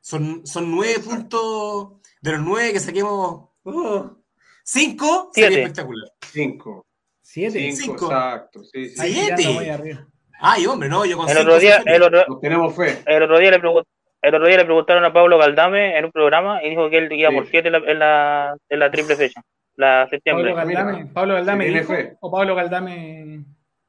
Son, 0.00 0.46
son 0.46 0.70
nueve 0.70 0.98
puntos 1.00 2.00
de 2.22 2.32
los 2.32 2.40
nueve 2.40 2.72
que 2.72 2.80
saquemos. 2.80 3.50
oh, 3.64 4.16
cinco 4.64 5.30
sería 5.34 5.58
espectacular. 5.58 6.08
Cinco. 6.32 6.86
Siete. 7.20 7.58
Cinco, 7.72 7.76
Cinco. 7.82 8.06
exacto. 8.06 8.64
Sí, 8.64 8.88
sí. 8.88 9.00
Ahí 9.00 9.12
Siete. 9.12 9.98
Ay, 10.40 10.66
hombre, 10.66 10.88
no, 10.88 11.04
yo 11.04 11.16
con 11.18 11.28
el 11.28 11.36
otro 11.38 11.58
día, 11.58 11.82
el 11.84 12.02
otro, 12.02 12.24
Nos 12.28 12.40
tenemos 12.40 12.74
fe. 12.76 13.02
el 13.06 13.22
otro 13.22 13.38
día 13.38 13.50
le 13.50 13.60
pregun- 13.60 13.84
el 14.22 14.34
otro 14.34 14.46
día 14.46 14.56
le 14.58 14.64
preguntaron 14.64 15.04
a 15.04 15.12
Pablo 15.12 15.36
Galdame 15.38 15.98
en 15.98 16.04
un 16.06 16.12
programa 16.12 16.62
y 16.62 16.70
dijo 16.70 16.88
que 16.90 16.98
él 16.98 17.12
iba 17.12 17.30
Sí. 17.30 17.34
por 17.36 17.46
siete 17.48 17.68
en 17.68 17.72
la, 17.72 17.78
en 17.78 17.98
la, 17.98 18.56
en 18.68 18.78
la 18.78 18.90
triple 18.90 19.16
fecha, 19.16 19.42
la 19.76 20.08
septiembre. 20.08 20.52
Pablo 20.54 20.56
Galdame, 20.66 20.92
Mira, 20.98 21.12
Pablo 21.12 21.34
Galdame 21.34 21.64
tiene 21.64 21.80
hijo 21.80 21.92
o 22.20 22.30
Pablo 22.30 22.54
Galdame 22.54 23.44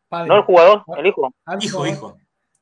padre. 0.07 0.27
No 0.29 0.35
el 0.37 0.43
jugador, 0.43 0.83
el 0.97 1.07
hijo. 1.07 1.33
Ah, 1.45 1.57
Hijo, 1.59 1.77
jugador. 1.79 1.95
hijo. 1.97 2.17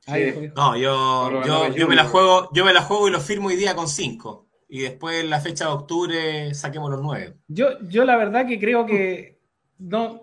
Ah, 0.08 0.14
Sí. 0.16 0.22
hijo, 0.22 0.42
hijo. 0.44 0.54
No, 0.56 0.76
yo, 0.78 1.32
yo, 1.32 1.40
Galdame 1.62 1.76
yo 1.76 1.88
me 1.88 1.96
la 1.96 2.06
juego, 2.06 2.50
yo 2.54 2.66
me 2.66 2.74
la 2.74 2.82
juego 2.82 3.08
y 3.08 3.12
lo 3.12 3.20
firmo 3.20 3.48
hoy 3.48 3.56
día 3.56 3.76
con 3.76 3.88
cinco. 3.88 4.48
Y 4.68 4.80
después 4.82 5.24
en 5.24 5.30
la 5.30 5.40
fecha 5.40 5.66
de 5.66 5.72
octubre 5.72 6.54
saquemos 6.54 6.90
los 6.90 7.02
nueve. 7.02 7.36
Yo, 7.48 7.80
yo 7.88 8.04
la 8.04 8.18
verdad 8.18 8.48
que 8.48 8.60
creo 8.60 8.86
que 8.86 9.40
no. 9.78 10.22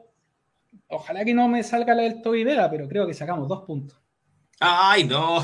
Ojalá 0.88 1.24
que 1.24 1.32
no 1.32 1.48
me 1.48 1.62
salga 1.62 1.94
la 1.94 2.02
del 2.02 2.20
Toby 2.22 2.44
Vega, 2.44 2.68
pero 2.70 2.86
creo 2.88 3.06
que 3.06 3.14
sacamos 3.14 3.48
dos 3.48 3.62
puntos. 3.62 3.98
Ay, 4.60 5.04
no. 5.04 5.42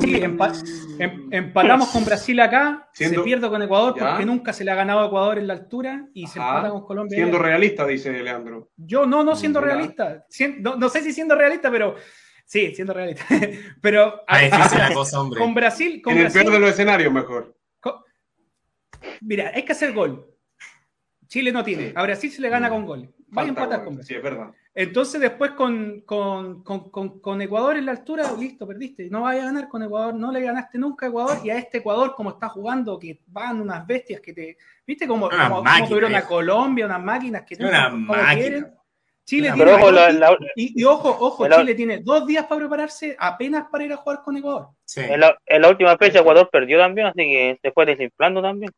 Sí, 0.00 0.14
empa- 0.22 0.52
em- 0.98 1.28
empatamos 1.30 1.90
con 1.90 2.02
Brasil 2.04 2.40
acá, 2.40 2.88
Siendo- 2.94 3.20
se 3.20 3.24
pierde 3.24 3.50
con 3.50 3.60
Ecuador 3.62 3.94
Ya. 3.98 4.10
porque 4.10 4.24
nunca 4.24 4.52
se 4.54 4.64
le 4.64 4.70
ha 4.70 4.74
ganado 4.74 5.00
a 5.00 5.06
Ecuador 5.08 5.38
en 5.38 5.46
la 5.46 5.52
altura 5.52 6.08
y 6.14 6.26
se 6.26 6.38
empata 6.38 6.70
con 6.70 6.84
Colombia. 6.86 7.16
Siendo 7.16 7.38
realista, 7.38 7.86
dice 7.86 8.10
Leandro. 8.22 8.70
Yo 8.76 9.04
no, 9.04 9.22
no 9.24 9.36
siendo 9.36 9.60
Mira. 9.60 9.74
realista. 9.74 10.24
Sien- 10.30 10.62
no, 10.62 10.76
no 10.76 10.88
sé 10.88 11.02
si 11.02 11.12
siendo 11.12 11.34
realista, 11.34 11.70
pero 11.70 11.96
sí, 12.46 12.74
siendo 12.74 12.94
realista. 12.94 13.26
pero 13.82 14.22
Ah, 14.26 14.38
difícil 14.38 14.78
la 14.78 14.94
cosa, 14.94 15.20
hombre. 15.20 15.38
con 15.38 15.52
Brasil, 15.54 16.00
con 16.02 16.12
En 16.14 16.18
el 16.20 16.24
Brasil, 16.24 16.40
peor 16.42 16.52
de 16.54 16.60
los 16.60 16.70
escenarios, 16.70 17.12
mejor. 17.12 17.54
con- 17.78 17.96
mira, 19.20 19.52
hay 19.54 19.64
que 19.64 19.72
hacer 19.72 19.92
gol. 19.92 20.26
Chile 21.26 21.52
no 21.52 21.62
tiene. 21.62 21.88
Sí. 21.88 21.92
A 21.94 22.02
Brasil 22.04 22.30
se 22.30 22.40
le 22.40 22.48
gana 22.48 22.70
con 22.70 22.86
gol. 22.86 23.12
Va 23.36 23.42
a 23.42 23.46
empatar 23.46 23.78
gol. 23.80 23.84
con 23.84 23.94
Brasil. 23.96 24.14
Sí, 24.14 24.16
es 24.16 24.22
verdad. 24.22 24.50
Entonces 24.80 25.20
después 25.20 25.50
con, 25.52 26.02
con, 26.02 26.62
con, 26.62 26.88
con- 26.90 27.18
con 27.20 27.42
Ecuador 27.42 27.76
en 27.76 27.86
la 27.86 27.90
altura, 27.92 28.30
listo, 28.38 28.64
perdiste. 28.64 29.08
No 29.10 29.22
vayas 29.22 29.42
a 29.42 29.46
ganar 29.46 29.68
con 29.68 29.82
Ecuador, 29.82 30.14
no 30.14 30.30
le 30.30 30.40
ganaste 30.40 30.78
nunca 30.78 31.06
a 31.06 31.08
Ecuador 31.08 31.38
y 31.42 31.50
a 31.50 31.58
este 31.58 31.78
Ecuador 31.78 32.14
como 32.14 32.30
está 32.30 32.48
jugando, 32.48 32.96
que 32.96 33.18
van 33.26 33.60
unas 33.60 33.84
bestias 33.84 34.20
que 34.20 34.32
te... 34.32 34.56
¿Viste 34.86 35.04
Una 35.10 35.14
cómo 35.48 35.62
máquina, 35.64 35.88
tuvieron 35.88 36.14
a. 36.14 36.22
Colombia, 36.24 36.86
unas 36.86 37.02
máquinas 37.02 37.42
que 37.42 37.56
Una 37.58 37.88
máquina. 37.88 38.34
quieren? 38.34 38.66
Chile 39.24 39.50
tiene 39.52 39.72
ojo, 39.72 39.84
dos 39.86 39.92
la, 39.94 40.06
días- 40.08 40.14
la- 40.20 40.36
y, 40.54 40.80
y 40.80 40.84
ojo, 40.84 41.08
ojo, 41.10 41.48
la- 41.48 41.56
Chile 41.56 41.74
tiene 41.74 41.98
dos 41.98 42.24
días 42.24 42.46
para 42.46 42.60
prepararse 42.60 43.16
apenas 43.18 43.66
para 43.72 43.84
ir 43.84 43.92
a 43.92 43.96
jugar 43.96 44.22
con 44.22 44.36
Ecuador. 44.36 44.68
Sí. 44.84 45.00
en, 45.00 45.18
la, 45.20 45.36
en 45.44 45.60
la 45.62 45.68
última 45.70 45.98
fecha 45.98 46.20
Ecuador 46.20 46.48
perdió 46.52 46.78
también, 46.78 47.08
así 47.08 47.18
que 47.18 47.58
se 47.60 47.72
fue 47.72 47.84
desinflando 47.84 48.40
también. 48.40 48.70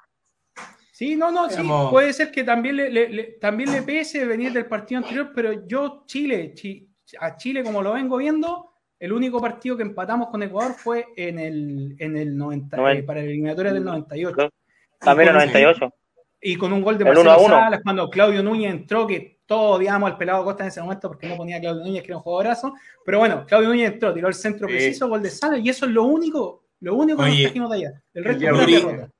Sí, 1.01 1.17
no, 1.17 1.31
no, 1.33 1.49
sí, 1.49 1.63
puede 1.91 2.13
ser 2.13 2.31
que 2.31 2.45
también 2.45 2.77
le, 2.77 2.91
le- 2.91 3.09
le- 3.09 3.25
también 3.41 3.73
le 3.73 3.81
pese 3.81 4.27
venir 4.27 4.53
del 4.53 4.67
partido 4.67 4.99
anterior, 4.99 5.33
pero 5.35 5.67
yo, 5.67 6.03
Chile, 6.05 6.53
Chi- 6.55 6.87
a 7.19 7.37
Chile 7.39 7.63
como 7.65 7.81
lo 7.83 7.95
vengo 7.95 8.19
viendo, 8.19 8.67
el 8.99 9.11
único 9.15 9.41
partido 9.41 9.79
que 9.79 9.83
empatamos 9.83 10.29
con 10.29 10.43
Ecuador 10.43 10.75
fue 10.75 11.07
en 11.17 11.39
el, 11.39 11.97
en 11.99 12.19
el 12.19 12.37
90, 12.37 12.77
Noven- 12.77 12.99
eh, 12.99 13.03
para 13.03 13.21
el 13.21 13.29
eliminatorio 13.31 13.73
del 13.73 13.83
98. 13.83 14.35
Claro. 14.35 14.51
También 14.99 15.29
en 15.31 15.35
con- 15.37 15.39
98. 15.47 15.95
Y 16.43 16.57
con 16.57 16.71
un 16.75 16.83
gol 16.83 16.99
de 16.99 17.05
El 17.05 17.09
Marcelo 17.15 17.31
1 17.31 17.33
a 17.33 17.47
1. 17.47 17.49
Salas, 17.65 17.81
cuando 17.83 18.11
Claudio 18.11 18.43
Núñez 18.43 18.71
entró, 18.71 19.07
que 19.07 19.41
todos 19.47 19.79
odiamos 19.79 20.11
al 20.11 20.19
pelado 20.19 20.45
Costa 20.45 20.65
en 20.65 20.69
ese 20.69 20.83
momento 20.83 21.09
porque 21.09 21.29
no 21.29 21.37
ponía 21.39 21.57
a 21.57 21.61
Claudio 21.61 21.83
Núñez, 21.83 22.03
que 22.03 22.09
era 22.09 22.19
un 22.19 22.23
jugadorazo. 22.23 22.75
Pero 23.07 23.21
bueno, 23.21 23.47
Claudio 23.47 23.71
Núñez 23.71 23.93
entró, 23.95 24.13
tiró 24.13 24.29
el 24.29 24.35
centro 24.35 24.69
Sí. 24.69 24.75
preciso, 24.75 25.09
gol 25.09 25.23
de 25.23 25.31
Salas, 25.31 25.61
y 25.65 25.69
eso 25.71 25.87
es 25.87 25.93
lo 25.93 26.05
único, 26.05 26.65
lo 26.81 26.95
único 26.95 27.23
que 27.23 27.31
Oye, 27.31 27.33
nos 27.33 27.43
trajimos 27.53 27.71
de 27.71 27.77
allá. 27.79 28.03
El 28.13 28.25
resto 28.25 28.45
una 28.45 28.53
Nuri- 28.67 28.75
derrota. 28.85 29.11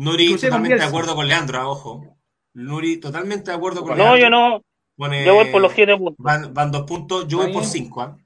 Nuri, 0.00 0.24
Inclusive 0.24 0.48
totalmente 0.48 0.78
de 0.78 0.84
acuerdo 0.84 1.14
con 1.14 1.28
Leandro, 1.28 1.58
ah, 1.60 1.68
ojo. 1.68 2.16
Nuri, 2.54 2.96
totalmente 2.98 3.50
de 3.50 3.56
acuerdo 3.56 3.82
con 3.82 3.98
No, 3.98 4.16
Leandro. 4.16 4.20
yo 4.22 4.30
no. 4.30 4.62
Pone- 4.96 5.24
Yo 5.24 5.34
voy 5.34 5.46
por 5.46 5.62
los 5.62 5.72
siete 5.72 5.96
puntos. 5.96 6.16
Van, 6.18 6.52
van 6.52 6.70
dos 6.70 6.82
puntos, 6.82 7.26
yo 7.28 7.38
voy 7.38 7.52
por 7.52 7.62
bien. 7.62 7.72
cinco. 7.72 8.02
¿ah? 8.02 8.16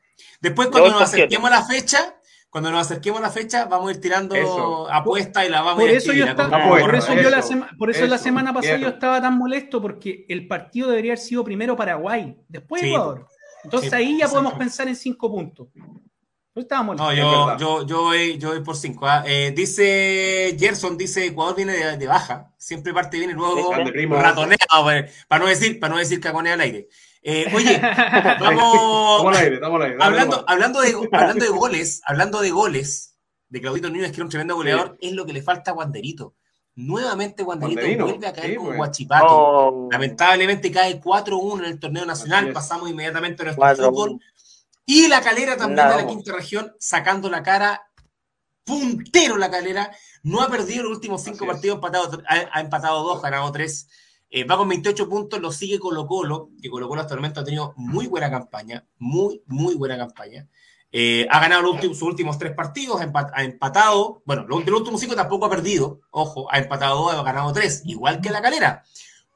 Después, 0.41 0.69
cuando 0.69 0.91
nos 0.91 1.09
siete. 1.11 1.23
acerquemos 1.25 1.51
a 1.51 1.55
la 1.55 1.65
fecha, 1.65 2.17
cuando 2.51 2.71
nos 2.71 2.81
acerquemos 2.81 3.19
a 3.21 3.23
la 3.23 3.31
fecha, 3.31 3.65
vamos 3.67 3.89
a 3.89 3.93
ir 3.93 4.01
tirando 4.01 4.35
Eso. 4.35 4.91
apuestas 4.91 5.47
y 5.47 5.51
la 5.51 5.61
vamos 5.63 5.81
Por 5.81 5.89
a 5.89 5.93
ir 5.93 5.99
eso 5.99 6.13
yo 6.13 6.25
Apuesta, 6.25 6.69
por 6.81 6.95
eso 6.95 7.15
yo 7.15 7.31
la 7.31 7.43
sema- 7.43 7.71
por 7.79 7.91
eso 7.91 8.07
la 8.07 8.19
semana 8.19 8.53
pasada 8.55 8.77
yo 8.79 8.89
estaba 8.89 9.21
tan 9.21 9.37
molesto 9.39 9.81
porque 9.83 10.25
el 10.29 10.47
partido 10.49 10.89
debería 10.91 11.13
haber 11.13 11.19
sido 11.19 11.45
primero 11.45 11.77
Paraguay, 11.77 12.37
después 12.49 12.83
Sí. 12.83 12.89
Ecuador. 12.89 13.27
Entonces 13.65 13.91
Sí, 13.91 13.97
ahí 13.97 14.19
ya 14.19 14.29
podemos 14.29 14.55
pensar 14.55 14.87
en 14.89 14.95
cinco 14.97 15.31
puntos. 15.31 15.69
Yo 16.55 16.63
estaba 16.63 16.85
molesto. 16.85 17.05
No, 17.05 17.13
yo, 17.13 17.59
yo, 17.59 17.87
yo, 17.87 18.03
voy, 18.03 18.39
yo 18.39 18.51
voy 18.51 18.61
por 18.61 18.77
cinco. 18.77 19.09
¿ah? 19.09 19.25
Eh, 19.27 19.53
dice 19.57 20.57
Gerson, 20.59 20.97
dice 20.97 21.27
Ecuador 21.27 21.57
viene 21.57 21.73
de, 21.73 21.97
de 21.97 22.07
baja. 22.07 22.53
Siempre 22.57 22.95
parte 22.95 23.19
bien 23.19 23.31
y 23.31 23.33
luego 23.33 23.73
pues, 23.73 24.09
para 25.29 25.43
no 25.43 25.49
decir, 25.49 25.81
para 25.81 25.95
no 25.95 25.99
decir 25.99 26.21
cagonea 26.21 26.55
al 26.55 26.61
aire. 26.61 26.89
Eh, 27.23 27.51
oye, 27.55 27.75
Estamos 27.83 28.39
vamos, 28.41 29.37
al 29.37 29.43
aire, 29.43 29.55
estamos 29.57 29.81
al 29.81 29.87
aire. 29.91 29.99
hablando, 30.01 30.45
hablando, 30.47 30.81
de, 30.81 30.95
hablando 31.13 31.45
de 31.45 31.51
goles, 31.51 32.03
hablando 32.05 32.41
de 32.41 32.51
goles, 32.51 33.17
de 33.49 33.61
Claudito 33.61 33.89
Núñez, 33.89 34.11
que 34.11 34.17
era 34.17 34.25
un 34.25 34.31
tremendo 34.31 34.55
goleador, 34.55 34.97
es 35.01 35.13
lo 35.13 35.27
que 35.27 35.33
le 35.33 35.43
falta 35.43 35.73
a 35.73 35.75
Wanderito. 35.75 36.35
Nuevamente 36.77 37.43
Wanderito 37.43 37.81
Wanderino, 37.81 38.05
vuelve 38.07 38.27
a 38.27 38.33
caer 38.33 38.51
sí, 38.51 38.57
con 38.57 38.67
pues. 38.67 38.77
Guachipato. 38.77 39.27
Oh, 39.29 39.89
Lamentablemente 39.91 40.71
cae 40.71 41.01
4-1 41.01 41.59
en 41.61 41.65
el 41.65 41.81
torneo 41.81 42.05
nacional. 42.05 42.53
Pasamos 42.53 42.91
inmediatamente 42.91 43.43
a 43.43 43.55
nuestro 43.55 43.91
fútbol. 43.91 44.21
Y 44.87 45.09
la 45.09 45.21
calera 45.23 45.57
también 45.57 45.89
de 45.89 45.97
la 45.97 46.07
quinta 46.07 46.33
región, 46.33 46.75
sacando 46.79 47.31
la 47.31 47.43
cara, 47.43 47.83
puntero 48.65 49.37
la 49.37 49.51
calera. 49.51 49.91
No 50.23 50.41
ha 50.41 50.49
perdido 50.51 50.85
los 50.85 50.93
últimos 50.93 51.23
cinco 51.23 51.45
Así 51.45 51.47
partidos, 51.47 51.77
empatado, 51.77 52.23
ha, 52.29 52.35
ha 52.53 52.61
empatado 52.61 53.03
dos, 53.03 53.23
ganado 53.23 53.51
tres. 53.53 53.89
Eh, 54.31 54.45
va 54.45 54.57
con 54.57 54.69
28 54.69 55.09
puntos, 55.09 55.41
lo 55.41 55.53
sigue 55.53 55.79
Colo 55.79 56.07
Colo, 56.07 56.51
que 56.61 56.69
Colo 56.69 56.89
Colo 56.89 57.03
hasta 57.03 57.15
el 57.15 57.21
momento 57.21 57.41
ha 57.41 57.45
tenido 57.45 57.73
muy 57.77 58.07
buena 58.09 58.31
campaña, 58.31 58.85
muy, 58.99 59.43
muy 59.47 59.75
buena 59.77 59.97
campaña. 59.97 60.49
Eh, 60.91 61.27
ha 61.31 61.41
ganado 61.41 61.63
los 61.63 61.73
últimos, 61.75 61.99
sus 61.99 62.09
últimos 62.09 62.39
tres 62.39 62.53
partidos, 62.53 63.01
ha, 63.01 63.07
empat- 63.07 63.31
ha 63.35 63.45
empatado, 63.45 64.23
bueno, 64.25 64.45
los, 64.49 64.65
los 64.67 64.81
últimos 64.81 65.01
cinco 65.01 65.15
tampoco 65.15 65.47
ha 65.47 65.51
perdido, 65.51 66.01
ojo, 66.11 66.47
ha 66.53 66.59
empatado 66.59 67.03
dos, 67.03 67.15
ha 67.15 67.23
ganado 67.23 67.53
tres, 67.53 67.83
igual 67.85 68.21
que 68.21 68.31
la 68.31 68.43
calera. 68.43 68.83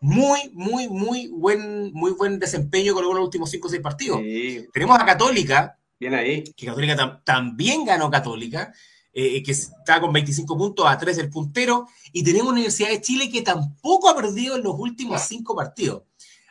Muy, 0.01 0.51
muy, 0.55 0.88
muy 0.88 1.26
buen, 1.28 1.92
muy 1.92 2.12
buen 2.12 2.38
desempeño 2.38 2.94
con 2.94 3.05
los 3.05 3.18
últimos 3.18 3.51
cinco 3.51 3.66
o 3.66 3.70
seis 3.70 3.82
partidos. 3.82 4.20
Sí, 4.20 4.66
Tenemos 4.72 4.99
a 4.99 5.05
Católica, 5.05 5.76
bien 5.99 6.14
ahí. 6.14 6.44
que 6.57 6.66
Católica 6.66 6.96
tam- 6.96 7.20
también 7.24 7.84
ganó 7.84 8.09
Católica, 8.11 8.72
eh, 9.12 9.42
que 9.42 9.51
está 9.51 10.01
con 10.01 10.12
25 10.12 10.57
puntos 10.57 10.86
a 10.86 10.96
3 10.96 11.16
del 11.16 11.30
puntero, 11.30 11.88
y 12.12 12.22
tenemos 12.22 12.53
Universidad 12.53 12.90
de 12.90 13.01
Chile 13.01 13.28
que 13.28 13.42
tampoco 13.42 14.09
ha 14.09 14.14
perdido 14.14 14.55
en 14.57 14.62
los 14.62 14.74
últimos 14.78 15.20
cinco 15.22 15.57
partidos. 15.57 16.03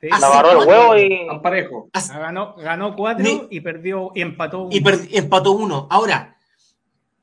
Sí, 0.01 0.09
La 0.09 0.17
agarró 0.17 0.61
el 0.63 0.67
huevo 0.67 0.97
y. 0.97 1.39
Parejo. 1.41 1.89
Hace- 1.93 2.13
ganó, 2.13 2.55
ganó 2.57 2.95
cuatro 2.95 3.47
y 3.49 3.61
perdió 3.61 4.11
y 4.13 4.21
empató 4.21 4.63
uno. 4.63 4.69
y 4.75 4.81
per- 4.81 5.07
empató 5.11 5.51
uno. 5.53 5.87
Ahora, 5.89 6.37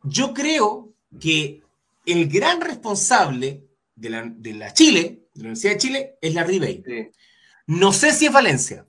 yo 0.02 0.32
creo 0.32 0.88
que 1.20 1.62
el 2.06 2.28
gran 2.28 2.60
responsable 2.62 3.64
de 3.94 4.08
la, 4.10 4.22
de 4.26 4.54
la 4.54 4.72
Chile, 4.72 5.20
de 5.34 5.40
la 5.42 5.48
Universidad 5.48 5.72
de 5.72 5.78
Chile, 5.78 6.14
es 6.20 6.34
la 6.34 6.44
Ribey. 6.44 6.82
Sí. 6.86 7.08
No 7.66 7.92
sé 7.92 8.12
si 8.12 8.26
es 8.26 8.32
Valencia. 8.32 8.86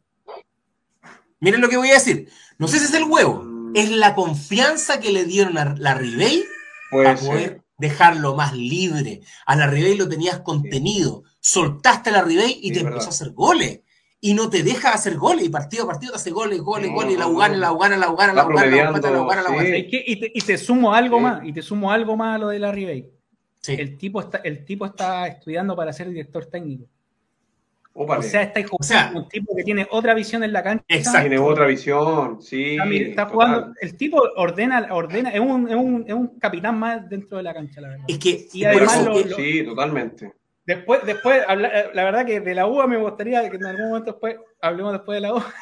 Miren 1.40 1.62
lo 1.62 1.70
que 1.70 1.78
voy 1.78 1.90
a 1.92 1.96
decir. 1.96 2.30
No 2.58 2.68
sé 2.68 2.80
si 2.80 2.86
es 2.86 2.94
el 2.94 3.04
huevo. 3.06 3.42
Mm. 3.44 3.76
Es 3.76 3.92
la 3.92 4.16
confianza 4.16 5.00
que 5.00 5.12
le 5.12 5.26
dieron 5.26 5.58
a 5.58 5.76
la 5.78 5.94
Ribey 5.96 6.44
para 6.92 7.18
ser. 7.18 7.28
poder 7.28 7.62
dejarlo 7.78 8.36
más 8.36 8.54
libre. 8.56 9.22
A 9.46 9.56
la 9.56 9.68
Ribey 9.68 9.98
lo 9.98 10.08
tenías 10.08 10.40
contenido. 10.40 11.24
Soltaste 11.42 12.10
a 12.10 12.14
la 12.14 12.22
Ribey 12.22 12.60
y 12.62 12.70
Sí, 12.70 12.74
te 12.74 12.76
verdad. 12.84 12.92
empezó 12.94 13.08
a 13.08 13.14
hacer 13.14 13.32
goles. 13.32 13.82
Y 14.22 14.34
no 14.34 14.50
te 14.50 14.64
deja 14.64 14.92
hacer 14.94 15.18
goles. 15.18 15.46
Y 15.46 15.50
partido 15.50 15.84
a 15.84 15.88
partido 15.88 16.14
te 16.14 16.18
hace 16.18 16.32
goles, 16.32 16.60
goles, 16.62 16.90
No, 16.90 16.96
goles. 16.96 17.14
Y 17.14 17.18
la 17.18 17.28
Ugana, 17.28 17.54
no. 17.56 17.60
la 17.60 17.72
Ugana, 17.74 17.98
la 17.98 18.12
Ugana, 18.12 18.34
la 18.34 18.46
Ugana, 18.48 18.66
la 18.66 18.92
Ugana, 19.22 19.42
la 19.44 19.52
Ugana. 19.52 19.78
Y, 19.78 19.90
te, 20.20 20.32
y 20.34 20.42
te 20.42 20.58
sumo 20.58 20.94
algo 20.94 21.18
Sí. 21.18 21.24
más, 21.24 21.46
y 21.46 21.54
te 21.54 21.62
sumo 21.62 21.92
algo 21.92 22.16
más 22.16 22.36
a 22.36 22.38
lo 22.40 22.48
de 22.48 22.60
la 22.60 22.72
Ribey. 22.72 23.12
Sí. 23.66 23.76
El 23.80 23.98
tipo 23.98 24.20
está, 24.20 24.38
el 24.44 24.64
tipo 24.64 24.86
está 24.86 25.28
estudiando 25.28 25.76
para 25.76 25.92
ser 25.92 26.08
director 26.10 26.46
técnico. 26.46 26.86
Ópale. 27.98 28.20
O 28.20 28.24
sea, 28.24 28.42
está 28.42 28.60
jugando 28.62 28.78
O 28.80 28.84
sea- 28.84 29.08
con 29.14 29.24
un 29.24 29.30
tipo 29.30 29.56
que 29.56 29.64
tiene 29.64 29.88
otra 29.90 30.14
visión 30.14 30.44
en 30.44 30.52
la 30.52 30.62
cancha. 30.62 30.84
Exacto. 30.90 31.22
Tiene 31.22 31.40
otra 31.40 31.66
visión. 31.66 32.42
Sí. 32.42 32.72
Está, 32.74 32.86
mira, 32.86 33.08
está 33.10 33.22
total. 33.28 33.34
jugando, 33.34 33.74
el 33.82 33.96
tipo 33.98 34.22
ordena, 34.36 34.88
ordena, 34.92 35.30
es 35.30 35.40
un, 35.40 35.70
es, 35.70 35.76
un, 35.76 36.04
es 36.06 36.14
un 36.14 36.28
capitán 36.40 36.78
más 36.78 37.10
dentro 37.10 37.38
de 37.38 37.44
la 37.44 37.54
cancha, 37.54 37.80
la 37.82 37.88
verdad. 37.90 38.06
Es 38.08 38.20
que 38.20 38.48
Y 38.54 38.66
además 38.66 38.96
eso- 39.00 39.10
lo- 39.10 39.20
lo- 39.26 39.36
Sí, 39.38 39.64
totalmente. 39.64 40.34
Después, 40.66 41.02
después 41.06 41.42
eh, 41.48 41.90
la 41.94 42.04
verdad 42.04 42.26
que 42.26 42.40
de 42.42 42.56
la 42.56 42.68
UA 42.68 42.86
me 42.88 42.98
gustaría 42.98 43.50
que 43.50 43.56
en 43.56 43.66
algún 43.66 43.88
momento 43.90 44.12
después 44.12 44.36
hablemos 44.66 44.94
después 44.94 45.18
de 45.18 45.22
la 45.22 45.34
UA. 45.34 45.54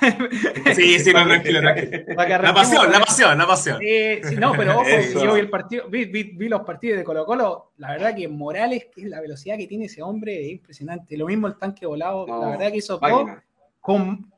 Sí, 0.75 0.99
sí, 0.99 1.13
no, 1.13 1.25
tranquilo, 1.25 1.59
tranquilo. 1.61 2.03
La 2.15 2.53
pasión, 2.53 2.91
la 2.91 2.99
pasión, 2.99 3.37
la 3.37 3.47
pasión. 3.47 3.79
Sí, 3.79 4.19
sí, 4.23 4.35
no, 4.35 4.53
pero 4.57 4.73
ojo, 4.79 4.85
Eso. 4.87 5.23
yo 5.23 5.33
vi 5.33 5.39
el 5.41 5.49
partido, 5.49 5.87
vi, 5.89 6.05
vi- 6.05 6.31
vi 6.35 6.49
los 6.49 6.61
partidos 6.61 6.97
de 6.97 7.03
Colo 7.03 7.25
Colo, 7.25 7.71
la 7.77 7.91
verdad 7.91 8.15
que 8.15 8.27
Morales, 8.27 8.87
que 8.93 9.01
es 9.01 9.07
la 9.07 9.21
velocidad 9.21 9.57
que 9.57 9.67
tiene 9.67 9.85
ese 9.85 10.01
hombre, 10.01 10.45
es 10.45 10.51
impresionante. 10.51 11.17
Lo 11.17 11.25
mismo 11.27 11.47
el 11.47 11.57
tanque 11.57 11.85
volado, 11.85 12.25
No, 12.27 12.41
la 12.41 12.49
verdad 12.51 12.71
que 12.71 12.77
hizo 12.77 12.97
todo 12.99 13.27
con, 13.79 14.31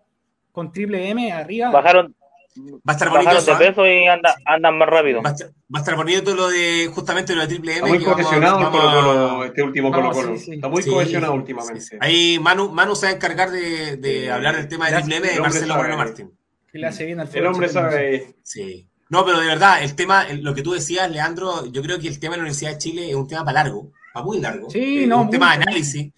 con 0.52 0.72
triple 0.72 1.10
M 1.10 1.32
arriba. 1.32 1.70
Bajaron, 1.70 2.16
Va 2.58 2.80
a 2.86 2.92
estar 2.94 3.10
bonito 3.10 3.26
bajaron 3.32 3.46
de 3.46 3.52
¿ah? 3.52 3.58
peso 3.58 3.86
y 3.86 4.08
anda, 4.08 4.36
andan 4.46 4.78
más 4.78 4.88
rápido. 4.90 5.22
Va 5.22 5.30
a 5.30 5.34
estar, 5.34 5.48
va 5.50 5.80
a 5.80 5.82
estar 5.82 5.96
bonito 5.96 6.34
lo 6.36 6.48
de 6.50 6.90
justamente 6.94 7.36
lo 7.36 7.42
de 7.42 7.48
Triple 7.48 7.78
M. 7.78 7.80
Está 7.80 7.88
muy 7.88 8.04
cohesionado 8.04 8.60
el 8.60 8.66
Colo 8.70 8.92
Colo, 8.92 9.44
este 9.46 9.64
último 9.64 9.92
Colo 9.92 10.12
Colo. 10.12 10.38
sí, 10.38 10.44
sí. 10.46 10.52
Está 10.54 10.68
muy 10.70 10.82
Sí, 10.84 10.90
cohesionado 10.90 11.34
sí, 11.34 11.40
últimamente. 11.40 11.98
Ahí 12.00 12.40
Manu, 12.40 12.70
Manu 12.72 12.96
se 12.96 13.08
va 13.08 13.12
a 13.12 13.16
encargar 13.16 13.52
de, 13.52 13.98
de 13.98 14.22
Sí. 14.22 14.28
hablar 14.30 14.56
del 14.56 14.68
tema 14.68 14.90
de. 14.90 14.96
Triple 14.98 15.18
M 15.18 15.28
de 15.28 15.40
Marcelo. 15.42 15.76
Moreno 15.76 15.98
Martín. 15.98 16.32
que 16.72 16.80
le 16.80 16.88
hace 16.88 17.06
bien 17.06 17.20
al 17.20 17.30
El 17.34 17.46
hombre 17.48 17.68
sabe. 17.70 18.36
Sí. 18.44 18.88
No, 19.10 19.24
pero 19.26 19.40
de 19.40 19.48
verdad, 19.48 19.84
el 19.84 19.94
tema, 19.96 20.26
lo 20.42 20.56
que 20.56 20.62
tú 20.64 20.72
decías, 20.74 21.10
Leandro, 21.12 21.66
yo 21.68 21.82
creo 21.84 22.00
que 22.00 22.08
el 22.08 22.20
tema 22.20 22.32
de 22.34 22.38
la 22.38 22.42
Universidad 22.44 22.72
de 22.72 22.78
Chile 22.80 23.10
es 23.10 23.16
un 23.16 23.28
tema 23.28 23.46
para 23.46 23.64
largo, 23.64 23.92
para 24.14 24.26
muy 24.26 24.40
largo. 24.40 24.70
Sí, 24.70 25.04
Eh, 25.04 25.08
no, 25.08 25.22
Un 25.22 25.30
tema 25.30 25.56
de 25.56 25.64
análisis. 25.64 26.12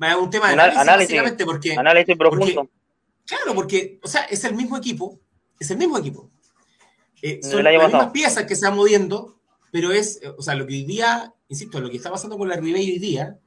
Es 0.00 0.16
un 0.16 0.28
tema 0.28 0.48
de 0.48 0.52
análisis, 0.54 0.80
análisis. 0.80 1.08
básicamente, 1.08 1.44
porque, 1.46 1.74
Análisis 1.76 2.16
profundo. 2.18 2.68
claro, 3.24 3.54
porque, 3.54 3.98
o 4.02 4.08
sea, 4.08 4.22
es 4.24 4.44
el 4.44 4.54
mismo 4.54 4.76
equipo, 4.76 5.18
es 5.58 5.70
el 5.70 5.78
mismo 5.78 5.98
equipo. 5.98 6.30
Eh, 7.22 7.40
son 7.42 7.64
las 7.64 7.72
mismas 7.82 8.10
piezas 8.10 8.44
que 8.44 8.54
se 8.56 8.66
van 8.66 8.76
moviendo, 8.76 9.38
pero 9.72 9.92
es, 9.92 10.20
eh, 10.22 10.28
o 10.36 10.42
sea, 10.42 10.54
lo 10.54 10.66
que 10.66 10.74
hoy 10.74 10.84
día, 10.84 11.32
insisto, 11.48 11.80
lo 11.80 11.88
que 11.90 11.96
está 11.96 12.10
pasando 12.10 12.36
con 12.36 12.48
la 12.48 12.56
Ribey 12.56 12.90
hoy 12.92 12.98
día, 12.98 13.38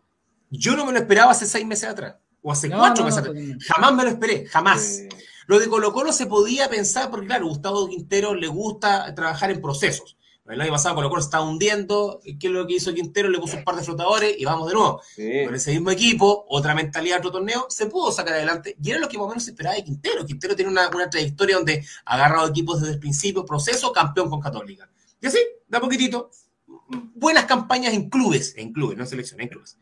yo 0.50 0.76
no 0.76 0.86
me 0.86 0.92
lo 0.94 1.00
esperaba 1.00 1.32
hace 1.32 1.46
seis 1.46 1.66
meses 1.66 1.90
atrás, 1.90 2.16
o 2.42 2.52
hace 2.52 2.70
No, 2.70 2.80
cuatro 2.80 3.04
no, 3.04 3.10
meses 3.10 3.24
no, 3.24 3.32
atrás. 3.32 3.46
Jamás 3.68 3.94
me 3.94 4.04
lo 4.04 4.10
esperé, 4.10 4.46
jamás. 4.48 5.00
eh, 5.00 5.10
Lo 5.46 5.60
de 5.60 5.68
Colo 5.70 5.94
Colo 5.94 6.12
se 6.12 6.26
podía 6.26 6.70
pensar, 6.70 7.10
porque 7.12 7.28
claro, 7.28 7.48
Gustavo 7.48 7.88
Quintero 7.88 8.34
le 8.34 8.48
gusta 8.48 9.14
trabajar 9.16 9.52
en 9.52 9.62
procesos. 9.62 10.17
El 10.50 10.62
año 10.62 10.72
pasado 10.72 10.96
Colo 10.96 11.10
Colo 11.10 11.22
estaba 11.22 11.44
hundiendo, 11.46 12.22
¿qué 12.24 12.48
es 12.48 12.54
lo 12.54 12.66
que 12.66 12.76
hizo 12.76 12.94
Quintero? 12.94 13.30
Le 13.30 13.38
puso 13.40 13.58
un 13.58 13.64
par 13.64 13.76
de 13.76 13.84
flotadores 13.84 14.34
y 14.38 14.46
vamos 14.46 14.68
de 14.70 14.74
nuevo. 14.76 15.02
sí. 15.16 15.44
Con 15.46 15.56
ese 15.56 15.72
mismo 15.72 15.92
equipo, 15.92 16.46
otra 16.48 16.74
mentalidad, 16.74 17.18
otro 17.20 17.32
torneo, 17.32 17.66
se 17.70 17.88
pudo 17.88 18.12
sacar 18.12 18.34
adelante. 18.36 18.76
Y 18.82 18.92
era 18.92 19.00
lo 19.00 19.10
que 19.10 19.18
más 19.18 19.26
o 19.26 19.30
menos 19.30 19.44
se 19.44 19.52
esperaba 19.52 19.76
de 19.76 19.84
Quintero. 19.84 20.26
Quintero 20.26 20.56
tiene 20.56 20.72
una, 20.72 20.88
una 20.90 21.10
trayectoria 21.10 21.58
donde 21.58 21.84
ha 22.06 22.16
agarrado 22.16 22.48
equipos 22.48 22.80
desde 22.80 22.94
el 22.94 23.00
principio, 23.00 23.46
proceso, 23.46 23.92
campeón 23.92 24.30
con 24.30 24.40
Católica. 24.40 24.90
Y 25.22 25.28
así, 25.28 25.40
da 25.68 25.80
poquitito. 25.82 26.32
Buenas 27.16 27.46
campañas 27.46 27.94
en 27.94 28.10
clubes, 28.10 28.54
en 28.56 28.72
clubes, 28.72 28.96
no 28.98 29.04
en 29.04 29.10
selecciones, 29.10 29.44
en 29.46 29.50
clubes. 29.50 29.78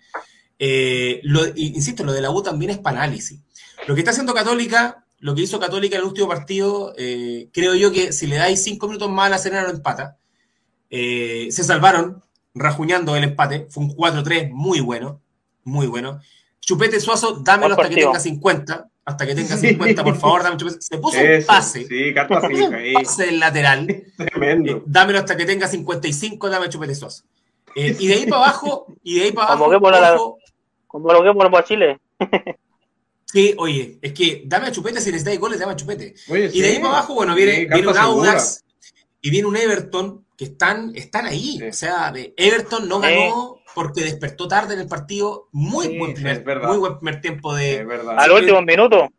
Eh, 0.57 1.19
lo- 1.23 1.45
insisto, 1.55 2.03
lo 2.03 2.13
de 2.13 2.21
la 2.21 2.31
U 2.31 2.41
también 2.41 2.71
es 2.71 2.77
para 2.79 3.03
análisis. 3.03 3.39
Lo 3.87 3.93
que 3.93 4.01
está 4.01 4.11
haciendo 4.11 4.33
Católica, 4.33 5.05
lo 5.19 5.35
que 5.35 5.41
hizo 5.41 5.59
Católica 5.59 5.95
en 5.97 6.01
el 6.01 6.07
último 6.07 6.27
partido, 6.27 6.93
eh, 6.97 7.49
creo 7.53 7.75
yo 7.75 7.91
que 7.91 8.13
si 8.13 8.25
le 8.27 8.37
dais 8.37 8.63
cinco 8.63 8.87
minutos 8.87 9.09
más 9.09 9.27
a 9.27 9.29
la 9.29 9.37
Serena 9.37 9.63
lo 9.63 9.69
empata. 9.69 10.17
Eh, 10.97 11.47
se 11.51 11.63
salvaron 11.65 12.23
rajuñando 12.53 13.15
el 13.17 13.25
empate. 13.25 13.67
Fue 13.69 13.83
un 13.83 13.89
4-3 13.95 14.49
muy 14.51 14.79
bueno, 14.79 15.19
muy 15.65 15.87
bueno. 15.87 16.21
Chupete 16.61 16.99
Suazo, 17.01 17.33
dámelo 17.43 17.73
hasta 17.75 17.89
que 17.89 17.95
tenga 17.95 18.19
50. 18.19 18.89
Hasta 19.03 19.27
que 19.27 19.35
tenga 19.35 19.57
Sí. 19.57 19.67
50, 19.69 20.03
por 20.05 20.17
favor, 20.17 20.41
dame 20.41 20.53
un 20.53 20.59
chupete. 20.59 20.77
Se 20.81 20.97
puso 20.97 21.19
un 21.19 21.45
pase. 21.45 21.85
Sí, 21.85 22.13
carta 22.13 22.39
Se 22.41 22.47
puso 22.47 22.61
fija 22.69 22.77
un 22.77 22.93
pase 23.03 23.25
del 23.25 23.39
lateral. 23.39 23.89
Eh, 23.89 24.05
Tremendo. 24.17 24.83
dámelo 24.85 25.19
hasta 25.19 25.35
que 25.37 25.45
tenga 25.45 25.67
55, 25.67 26.49
dame 26.49 26.69
Chupete 26.69 26.95
Suazo. 26.95 27.23
Eh, 27.75 27.95
y 27.99 28.07
de 28.07 28.13
ahí 28.13 28.25
para 28.25 28.43
abajo, 28.43 28.87
y 29.03 29.19
de 29.19 29.25
ahí 29.25 29.31
para 29.33 29.51
abajo. 29.51 29.91
La- 29.91 30.15
ojo, 30.15 30.37
Como 30.87 31.11
lo 31.11 31.21
que 31.23 31.33
por 31.33 31.51
para 31.51 31.65
Chile. 31.67 31.99
Sí, 33.25 33.53
oye, 33.57 33.99
es 34.01 34.13
que 34.13 34.43
dame 34.45 34.67
a 34.67 34.71
Chupete 34.71 35.01
si 35.01 35.07
necesitáis 35.11 35.39
goles, 35.39 35.59
dame 35.59 35.73
a 35.73 35.75
Chupete. 35.75 36.15
Oye, 36.29 36.49
Y 36.53 36.61
de 36.61 36.67
ahí 36.69 36.75
para 36.77 36.89
abajo, 36.99 37.15
bueno, 37.15 37.35
viene, 37.35 37.51
Sí, 37.53 37.65
viene 37.65 37.87
un 37.87 37.93
segura. 37.93 38.01
Audax 38.31 38.63
y 39.21 39.29
viene 39.29 39.47
un 39.47 39.57
Everton 39.57 40.24
que 40.37 40.45
están, 40.45 40.91
están 40.95 41.25
ahí. 41.25 41.57
Sí. 41.59 41.63
O 41.67 41.73
sea, 41.73 42.11
de- 42.11 42.33
Everton 42.37 42.87
no 42.87 43.01
Sí. 43.01 43.07
ganó 43.07 43.57
porque 43.73 44.01
despertó 44.03 44.47
tarde 44.47 44.73
en 44.73 44.81
el 44.81 44.87
partido. 44.87 45.47
Muy 45.51 45.87
Sí, 45.87 45.97
buen 45.97 46.13
primer, 46.13 46.37
es 46.37 46.45
verdad. 46.45 46.67
muy 46.69 46.77
buen 46.77 46.97
primer 46.99 47.21
tiempo 47.21 47.53
de. 47.55 47.85
Al 48.17 48.31
último 48.31 48.61
minuto. 48.61 49.09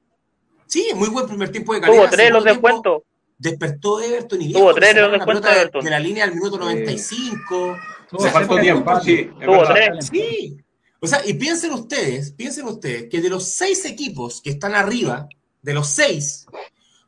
Sí, 0.67 0.89
muy 0.95 1.09
buen 1.09 1.27
primer 1.27 1.51
tiempo 1.51 1.75
de 1.75 1.81
calidad. 1.81 2.03
Tuvo 2.03 2.11
tres 2.11 2.31
los 2.31 2.45
descuentos. 2.45 3.03
Despertó 3.39 4.01
Everton 4.01 4.41
y 4.43 4.53
Tuvo 4.53 4.75
tres 4.75 4.97
los 4.97 5.13
descuentos 5.13 5.47
pelota 5.51 5.79
de-. 5.79 5.85
De 5.85 5.91
la 5.91 5.99
línea 5.99 6.25
al 6.25 6.35
minuto 6.35 6.57
Sí. 6.57 6.63
95. 6.63 7.77
O 8.13 8.19
sea, 8.21 8.31
faltó 8.33 8.59
tiempo, 8.59 9.01
sí. 9.01 9.31
Tuvo 9.45 9.65
tres. 9.65 10.07
Sí. 10.11 10.57
O 11.01 11.07
sea, 11.07 11.21
y 11.27 11.35
piensen 11.35 11.73
ustedes, 11.73 12.33
piensen 12.33 12.65
ustedes 12.67 13.09
que 13.11 13.21
de 13.21 13.29
los 13.29 13.45
seis 13.49 13.85
equipos 13.85 14.41
que 14.41 14.51
están 14.51 14.75
arriba, 14.75 15.29
de 15.61 15.75
los 15.75 15.89
seis, 15.89 16.47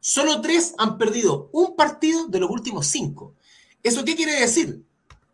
solo 0.00 0.40
tres 0.42 0.74
han 0.78 0.98
perdido 0.98 1.48
un 1.52 1.74
partido 1.74 2.26
de 2.28 2.40
los 2.40 2.50
últimos 2.50 2.86
cinco. 2.86 3.34
¿Eso 3.88 4.04
qué 4.04 4.14
quiere 4.16 4.32
decir? 4.32 4.82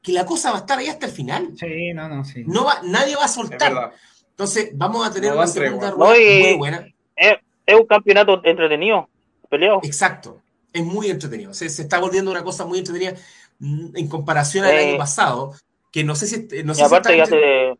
Que 0.02 0.12
la 0.12 0.24
cosa 0.26 0.50
va 0.50 0.58
a 0.58 0.60
estar 0.60 0.78
ahí 0.78 0.86
hasta 0.88 1.06
el 1.06 1.12
final. 1.12 1.48
Sí, 1.58 1.92
no, 1.94 2.08
no, 2.08 2.24
sí. 2.24 2.44
No 2.46 2.64
va, 2.64 2.80
nadie 2.82 3.16
va 3.16 3.24
a 3.24 3.28
soltar. 3.28 3.92
Entonces, 4.30 4.70
vamos 4.74 5.06
a 5.06 5.12
tener 5.12 5.30
No 5.30 5.36
una 5.38 5.46
segunda 5.46 5.90
rueda 5.90 6.12
No, 6.12 6.16
y- 6.20 6.42
muy 6.42 6.54
buena. 6.58 6.86
Es, 7.16 7.34
es 7.66 7.74
un 7.80 7.86
campeonato 7.86 8.40
entretenido, 8.44 9.08
peleado. 9.48 9.80
Exacto. 9.82 10.40
Es 10.72 10.84
muy 10.84 11.08
entretenido. 11.10 11.54
Se, 11.54 11.68
se 11.68 11.82
está 11.82 12.00
volviendo 12.00 12.30
una 12.30 12.42
cosa 12.42 12.64
muy 12.64 12.78
entretenida 12.80 13.14
mm, 13.60 13.96
en 13.96 14.08
comparación 14.08 14.64
al 14.64 14.72
Eh. 14.72 14.88
año 14.90 14.98
pasado, 14.98 15.52
que 15.92 16.02
no 16.04 16.14
sé 16.16 16.26
si, 16.26 16.36
no 16.64 16.72
Y 16.72 16.74
sé 16.74 16.80
si 16.80 16.82
aparte 16.82 17.16
ya 17.16 17.24
entre- 17.24 17.74
se... 17.74 17.78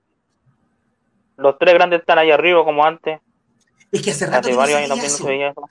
Los 1.37 1.59
tres 1.59 1.75
grandes 1.75 2.01
están 2.01 2.19
ahí 2.19 2.31
arriba 2.31 2.65
como 2.65 2.85
antes. 2.85 3.19
Es 3.91 4.03
que 4.03 4.13
hace 4.13 4.27
rato 4.27 4.39
Hace 4.39 4.49
que 4.51 4.55
no 4.55 4.59
varios 4.61 4.79
años 4.79 4.89
no 4.97 5.09
se 5.09 5.25
veía 5.25 5.49
eso. 5.51 5.69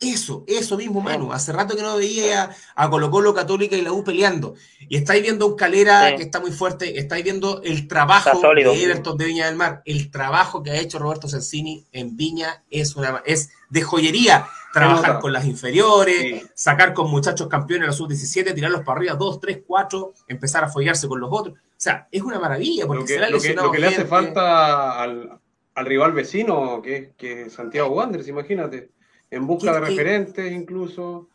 Eso, 0.00 0.44
eso 0.46 0.78
mismo, 0.78 1.02
Manu. 1.02 1.30
Hace 1.30 1.52
rato 1.52 1.76
que 1.76 1.82
no 1.82 1.96
veía 1.98 2.50
a 2.74 2.88
Colo 2.88 3.10
Colo 3.10 3.34
Católica 3.34 3.76
y 3.76 3.82
la 3.82 3.92
U 3.92 4.02
peleando. 4.02 4.54
Y 4.88 4.96
estáis 4.96 5.22
viendo 5.22 5.44
a 5.44 5.48
un 5.48 5.56
Calera 5.56 6.08
Sí. 6.08 6.16
que 6.16 6.22
está 6.22 6.40
muy 6.40 6.52
fuerte, 6.52 6.98
estáis 6.98 7.22
viendo 7.22 7.60
el 7.62 7.86
trabajo 7.86 8.40
de 8.54 8.82
Everton 8.82 9.18
de 9.18 9.24
Viña 9.26 9.46
del 9.46 9.56
Mar. 9.56 9.82
El 9.84 10.10
trabajo 10.10 10.62
que 10.62 10.70
ha 10.70 10.76
hecho 10.76 10.98
Roberto 10.98 11.28
Sensini 11.28 11.84
en 11.92 12.16
Viña 12.16 12.62
es 12.70 12.96
una 12.96 13.22
es 13.26 13.50
de 13.68 13.82
joyería. 13.82 14.46
Trabajar 14.72 15.18
con 15.18 15.32
las 15.32 15.44
inferiores, 15.46 16.16
Sí. 16.20 16.42
sacar 16.54 16.94
con 16.94 17.10
muchachos 17.10 17.48
campeones 17.48 17.82
en 17.82 17.86
la 17.88 17.92
sub-17, 17.92 18.54
tirarlos 18.54 18.82
para 18.84 18.98
arriba, 19.00 19.14
2, 19.16 19.40
3, 19.40 19.58
4, 19.66 20.14
empezar 20.28 20.62
a 20.64 20.68
follarse 20.68 21.08
con 21.08 21.18
los 21.20 21.28
otros. 21.32 21.56
O 21.58 21.58
sea, 21.76 22.06
es 22.12 22.22
una 22.22 22.38
maravilla 22.38 22.86
porque 22.86 23.00
Lo 23.00 23.06
que, 23.06 23.12
se 23.14 23.18
le 23.18 23.26
ha 23.26 23.30
lo 23.30 23.36
que- 23.38 23.42
lesionado 23.42 23.66
lo 23.66 23.72
que 23.72 23.78
le 23.80 23.86
hace 23.88 23.96
gente. 23.96 24.08
falta 24.08 25.02
al, 25.02 25.40
al 25.74 25.86
rival 25.86 26.12
vecino, 26.12 26.80
que, 26.82 27.12
que 27.18 27.42
es 27.42 27.52
Santiago 27.54 27.88
Wanderers, 27.90 28.28
imagínate, 28.28 28.90
en 29.30 29.46
busca 29.46 29.72
¿Qué- 29.72 29.80
de 29.80 29.80
qué- 29.80 29.90
referentes 29.90 30.52
incluso. 30.52 31.28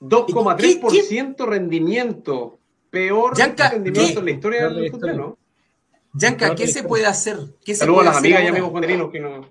2,3% 0.00 1.46
rendimiento. 1.46 2.58
Peor 2.90 3.36
Yanka, 3.36 3.70
rendimiento 3.70 4.14
¿qué? 4.14 4.18
en 4.20 4.24
la 4.24 4.30
historia 4.30 4.68
de 4.68 4.74
del 4.74 4.84
la 4.84 4.90
fútbol. 4.90 5.16
¿no? 5.16 5.38
Yanka, 6.14 6.54
¿qué 6.54 6.66
se 6.66 6.82
puede 6.84 7.04
hacer? 7.06 7.36
¿Qué 7.64 7.74
se 7.74 7.80
Saludos 7.80 7.98
a 7.98 8.02
puede 8.02 8.06
las 8.06 8.16
hacer 8.16 8.26
amigas 8.32 8.44
y 8.44 8.46
amigos 8.48 8.70
guanderinos 8.70 9.10
que 9.10 9.20
no. 9.20 9.50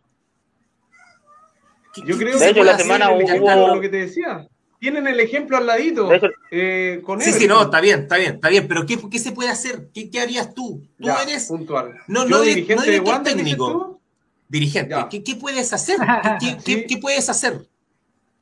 ¿Qué- 1.93 2.01
Yo 2.05 2.17
creo 2.17 2.37
que 2.39 2.49
hecho, 2.49 2.63
la 2.63 2.77
semana 2.77 3.11
hubo- 3.11 3.75
lo 3.75 3.81
que 3.81 3.89
te 3.89 3.97
decía. 3.97 4.47
Tienen 4.79 5.07
el 5.07 5.19
ejemplo 5.19 5.57
al 5.57 5.65
ladito. 5.65 6.07
De 6.07 6.21
eh, 6.51 7.01
con 7.03 7.19
Sí, 7.19 7.31
sí, 7.33 7.47
no, 7.47 7.63
está 7.63 7.81
bien, 7.81 8.01
está 8.01 8.17
bien, 8.17 8.35
está 8.35 8.49
bien, 8.49 8.67
pero 8.67 8.85
¿qué, 8.85 8.97
qué 9.09 9.17
se 9.17 9.31
puede 9.31 9.49
hacer? 9.49 9.89
¿Qué, 9.91 10.09
qué 10.11 10.19
harías 10.21 10.53
tú? 10.53 10.83
Tú 10.99 11.05
Ya, 11.07 11.23
eres 11.23 11.45
puntual. 11.45 11.95
No, 12.07 12.23
Yo 12.23 12.29
no 12.29 12.41
di- 12.41 12.49
dirigente 12.49 12.75
no 12.75 12.81
de 12.91 12.99
dices 12.99 13.23
técnico. 13.23 13.99
dirigente. 14.47 14.95
¿Qué, 15.09 15.23
qué 15.23 15.35
puedes 15.35 15.73
hacer? 15.73 15.97
¿Qué, 16.39 16.47
qué- 16.47 16.51
Sí. 16.51 16.57
qué- 16.63 16.85
qué 16.85 16.97
puedes 16.97 17.27
hacer? 17.29 17.65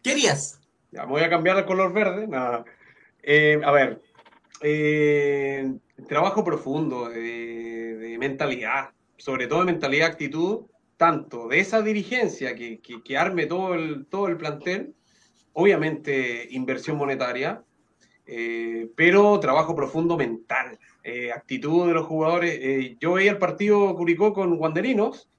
¿Qué 0.05 0.11
harías? 0.11 0.61
Ya, 0.91 1.05
voy 1.05 1.23
a 1.23 1.31
cambiar 1.31 1.57
al 1.57 1.65
color 1.65 1.91
verde. 1.91 2.27
Nada. 2.27 2.63
Eh, 3.23 3.59
a 3.65 3.71
ver, 3.71 4.03
eh, 4.61 5.73
trabajo 6.07 6.43
profundo 6.43 7.09
de, 7.09 7.95
de 7.97 8.17
mentalidad, 8.19 8.91
sobre 9.17 9.47
todo 9.47 9.61
de 9.61 9.65
mentalidad, 9.65 10.09
actitud, 10.09 10.67
tanto 10.95 11.47
de 11.47 11.59
esa 11.59 11.81
dirigencia 11.81 12.53
que, 12.53 12.79
que, 12.81 13.17
arme 13.17 13.47
todo 13.47 13.73
el, 13.73 14.05
todo 14.05 14.27
el 14.27 14.37
plantel, 14.37 14.93
obviamente 15.53 16.49
inversión 16.51 16.97
monetaria, 16.97 17.63
eh, 18.27 18.87
pero 18.95 19.39
trabajo 19.39 19.75
profundo 19.75 20.17
mental, 20.17 20.77
actitud 21.35 21.87
de 21.87 21.93
los 21.95 22.05
jugadores. 22.05 22.95
Yo 22.99 23.13
veía 23.13 23.31
el 23.31 23.39
partido 23.39 23.95
Curicó 23.95 24.33
con 24.33 24.55
Guanderinos, 24.57 25.31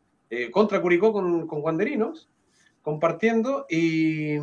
contra 0.50 0.82
Curicó 0.82 1.12
con, 1.12 1.46
con 1.46 1.60
compartiendo 2.87 3.66
y... 3.68 4.39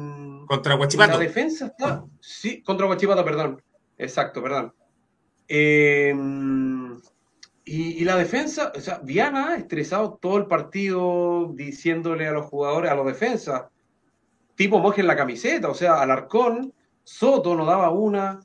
Contra 0.48 0.76
Y 0.76 0.98
La 0.98 1.18
defensa 1.18 1.68
está. 1.68 2.04
Sí, 2.20 2.62
contra 2.62 2.88
Guachipato, 2.88 3.24
perdón. 3.24 3.64
Exacto, 3.98 4.44
perdón. 4.44 4.74
Eh, 5.48 6.14
y, 7.64 7.82
y 8.02 8.04
la 8.04 8.18
defensa, 8.18 8.74
o 8.76 8.82
sea, 8.82 9.00
Viana 9.02 9.56
estresado 9.56 10.20
todo 10.22 10.38
el 10.40 10.48
partido 10.48 11.54
diciéndole 11.54 12.28
a 12.28 12.34
los 12.34 12.48
jugadores, 12.48 12.92
a 12.92 12.96
los 12.96 13.06
defensas, 13.06 13.64
tipo 14.56 14.78
mojen 14.80 15.08
la 15.08 15.16
camiseta, 15.16 15.70
o 15.70 15.74
sea, 15.74 16.02
Alarcón, 16.02 16.74
Soto 17.06 17.56
no 17.56 17.64
daba 17.64 17.92
una. 17.92 18.42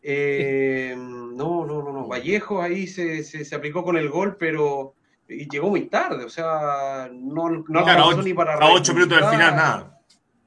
eh, 0.00 0.94
no, 0.96 1.66
no, 1.66 1.82
no, 1.82 1.92
no. 1.92 2.06
Vallejo 2.06 2.62
ahí 2.62 2.86
se, 2.86 3.24
se, 3.24 3.44
se 3.44 3.54
aplicó 3.56 3.82
con 3.82 3.96
el 3.96 4.10
gol, 4.10 4.36
pero 4.38 4.94
y 5.30 5.48
llegó 5.48 5.68
muy 5.70 5.82
tarde, 5.86 6.24
o 6.24 6.28
sea, 6.28 7.08
no, 7.12 7.48
no 7.50 7.64
Claro, 7.64 7.88
alcanzó 7.88 8.08
ocho- 8.08 8.22
ni 8.22 8.34
para 8.34 8.54
a 8.54 8.72
ocho 8.72 8.92
minutos 8.94 9.18
del 9.20 9.28
final, 9.30 9.56
nada. 9.56 9.98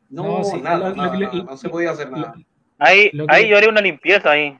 No, 0.10 0.40
No, 0.40 0.44
sí, 0.44 0.62
nada, 0.62 0.78
lo- 0.78 0.90
lo- 0.90 0.96
nada, 0.96 1.14
lo- 1.18 1.32
nada, 1.34 1.44
no 1.44 1.58
se 1.58 1.70
podía 1.70 1.92
hacer 1.92 2.12
nada. 2.12 2.36
Ahí, 2.78 3.12
ahí 3.30 3.48
yo 3.50 3.58
haría 3.58 3.70
una 3.70 3.82
limpieza 3.82 4.32
ahí. 4.32 4.58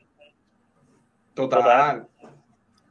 Total. 1.34 2.08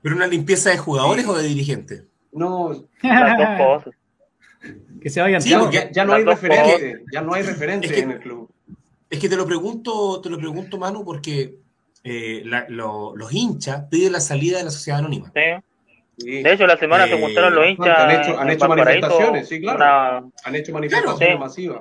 ¿Pero 0.02 0.16
una 0.16 0.26
limpieza 0.26 0.70
de 0.70 0.78
jugadores 0.78 1.26
o 1.26 1.34
de 1.36 1.44
dirigentes? 1.44 2.04
No, 2.32 2.72
Las 3.02 3.38
dos 3.38 3.48
cosas. 3.58 3.94
que 5.00 5.10
se 5.10 5.20
vayan 5.20 5.40
Sí, 5.42 5.50
ya, 5.50 5.58
todos. 5.58 5.72
ya- 5.72 5.90
ya 5.90 6.04
no 6.04 6.12
hay 6.14 6.24
referente, 6.24 7.04
ya 7.12 7.20
no 7.22 7.34
hay 7.34 7.42
referente 7.42 7.86
Es 7.86 7.92
que- 7.92 8.00
en 8.00 8.10
el 8.12 8.20
club. 8.20 8.48
Es 9.10 9.18
que 9.18 9.28
te 9.28 9.36
lo 9.36 9.46
pregunto, 9.46 10.20
te 10.20 10.30
lo 10.30 10.38
pregunto, 10.38 10.78
Manu, 10.78 11.04
porque 11.04 11.56
eh, 12.04 12.42
la- 12.44 12.66
lo- 12.68 13.14
los 13.16 13.32
hinchas 13.32 13.84
piden 13.88 14.12
la 14.12 14.20
salida 14.20 14.58
de 14.58 14.64
la 14.64 14.70
sociedad 14.70 14.98
anónima. 14.98 15.30
Sí. 15.34 15.40
Sí. 16.18 16.42
De 16.42 16.52
hecho, 16.52 16.66
la 16.66 16.76
semana 16.76 17.06
Eh, 17.06 17.08
se 17.10 17.20
juntaron 17.20 17.54
los 17.54 17.66
hinchas. 17.66 17.98
han 17.98 18.10
hecho- 18.10 18.38
han 18.38 18.68
manifestaciones, 18.68 19.48
sí, 19.48 19.60
claro. 19.60 19.76
una- 19.78 20.30
Han 20.44 20.54
hecho 20.54 20.72
manifestaciones 20.72 21.28
Sí. 21.34 21.38
masivas. 21.38 21.80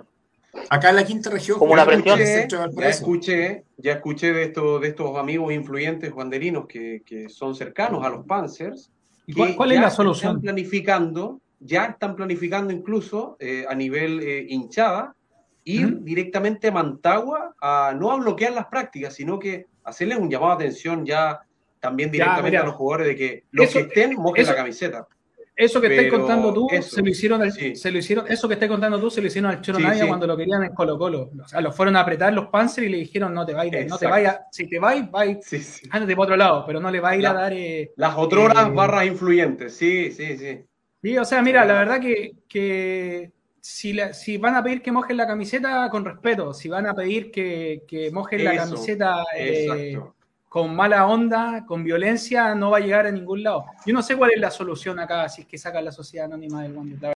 Acá 0.69 0.89
en 0.89 0.95
la 0.97 1.05
quinta 1.05 1.29
región, 1.29 1.59
Como 1.59 1.73
una 1.73 1.85
presión. 1.85 2.19
Escuché, 2.19 2.47
ya 2.81 2.89
escuché, 2.89 3.63
ya 3.77 3.91
escuché 3.93 4.33
de 4.33 4.43
estos, 4.43 4.81
de 4.81 4.87
estos 4.89 5.17
amigos 5.17 5.53
influyentes 5.53 6.11
guanderinos 6.11 6.65
que, 6.67 7.03
que 7.05 7.29
son 7.29 7.55
cercanos 7.55 8.03
a 8.05 8.09
los 8.09 8.25
Panzers. 8.25 8.91
¿Y 9.27 9.33
cuál, 9.33 9.71
es 9.71 9.77
la 9.79 9.87
Están 9.87 9.91
solución? 9.91 10.41
planificando, 10.41 11.39
ya 11.59 11.85
están 11.85 12.15
planificando 12.15 12.73
incluso 12.73 13.37
eh, 13.39 13.65
a 13.69 13.75
nivel 13.75 14.19
eh, 14.21 14.45
hinchada, 14.49 15.15
ir 15.63 15.99
directamente 16.01 16.67
a 16.67 16.71
Mantagua 16.71 17.53
a 17.61 17.93
no 17.97 18.11
a 18.11 18.15
bloquear 18.17 18.51
las 18.51 18.65
prácticas, 18.65 19.13
sino 19.13 19.39
que 19.39 19.67
hacerles 19.83 20.17
un 20.17 20.29
llamado 20.29 20.57
de 20.57 20.65
atención 20.65 21.05
ya 21.05 21.39
también 21.81 22.07
Ya, 22.09 22.13
directamente 22.13 22.49
mira. 22.51 22.61
a 22.61 22.65
los 22.65 22.75
jugadores 22.75 23.07
de 23.07 23.15
que 23.17 23.43
los 23.51 23.65
Eso- 23.67 23.79
que 23.79 23.85
estén 23.87 24.13
mojen 24.15 24.43
eso- 24.43 24.51
la 24.51 24.57
camiseta. 24.57 25.07
Eso 25.53 25.81
que 25.81 25.93
estás 25.95 26.17
contando 26.19 26.53
tú, 26.53 26.67
eso, 26.71 26.95
se 26.95 27.01
lo 27.03 27.09
hicieron, 27.09 27.41
al- 27.41 27.51
sí. 27.51 27.75
se 27.75 27.91
lo 27.91 27.97
hicieron, 27.99 28.25
eso 28.31 28.47
que 28.47 28.53
estás 28.55 28.69
contando 28.69 28.99
tú, 28.99 29.11
se 29.11 29.21
lo 29.21 29.27
hicieron 29.27 29.51
al 29.51 29.61
Choro 29.61 29.77
Sí, 29.79 29.85
sí. 29.99 30.07
cuando 30.07 30.25
lo 30.25 30.35
querían 30.37 30.63
en 30.63 30.73
Colo 30.73 30.97
Colo. 30.97 31.29
O 31.43 31.47
sea, 31.47 31.59
lo 31.61 31.71
fueron 31.71 31.95
a 31.97 31.99
apretar 31.99 32.33
los 32.33 32.47
Panzer 32.47 32.85
y 32.85 32.89
le 32.89 32.97
dijeron 32.97 33.33
no 33.33 33.45
te 33.45 33.53
vayas, 33.53 33.85
no 33.85 33.97
te 33.97 34.07
vayas, 34.07 34.39
si 34.51 34.67
te 34.67 34.79
vais, 34.79 35.11
vais, 35.11 35.81
ándate 35.91 36.13
para 36.15 36.23
otro 36.23 36.37
lado, 36.37 36.63
pero 36.65 36.79
no 36.79 36.89
le 36.89 36.99
va 37.01 37.09
a 37.09 37.15
ir 37.17 37.27
a 37.27 37.33
dar. 37.33 37.53
eh, 37.53 37.91
Las 37.97 38.15
otroras 38.17 38.67
Eh, 38.67 38.71
barras 38.71 39.05
influyentes, 39.05 39.75
sí, 39.75 40.11
sí, 40.11 40.37
sí. 40.37 40.61
Sí, 41.03 41.17
o 41.17 41.25
sea, 41.25 41.41
mira, 41.43 41.65
la 41.65 41.73
verdad 41.73 41.99
que, 41.99 42.31
que 42.47 43.31
si, 43.59 43.93
la- 43.93 44.13
si 44.13 44.37
van 44.37 44.55
a 44.55 44.63
pedir 44.63 44.81
que 44.81 44.91
mojen 44.91 45.17
la 45.17 45.27
camiseta, 45.27 45.87
con 45.91 46.05
respeto. 46.05 46.53
Si 46.53 46.69
van 46.69 46.87
a 46.87 46.93
pedir 46.95 47.29
que, 47.29 47.83
que 47.87 48.09
mojen 48.09 48.43
la 48.45 48.55
camiseta 48.55 49.23
eh, 49.37 49.65
Exacto. 49.65 50.15
Con 50.51 50.75
mala 50.75 51.07
onda, 51.07 51.63
con 51.65 51.81
violencia, 51.81 52.53
no 52.55 52.71
va 52.71 52.79
a 52.79 52.81
llegar 52.81 53.05
a 53.05 53.11
ningún 53.11 53.41
lado. 53.41 53.67
Yo 53.85 53.93
no 53.93 54.01
sé 54.01 54.17
cuál 54.17 54.31
es 54.31 54.41
la 54.41 54.51
solución 54.51 54.99
acá, 54.99 55.29
si 55.29 55.43
es 55.43 55.47
que 55.47 55.57
sacan 55.57 55.85
la 55.85 55.93
sociedad 55.93 56.25
anónima 56.25 56.61
del 56.63 56.75
Wander. 56.75 56.99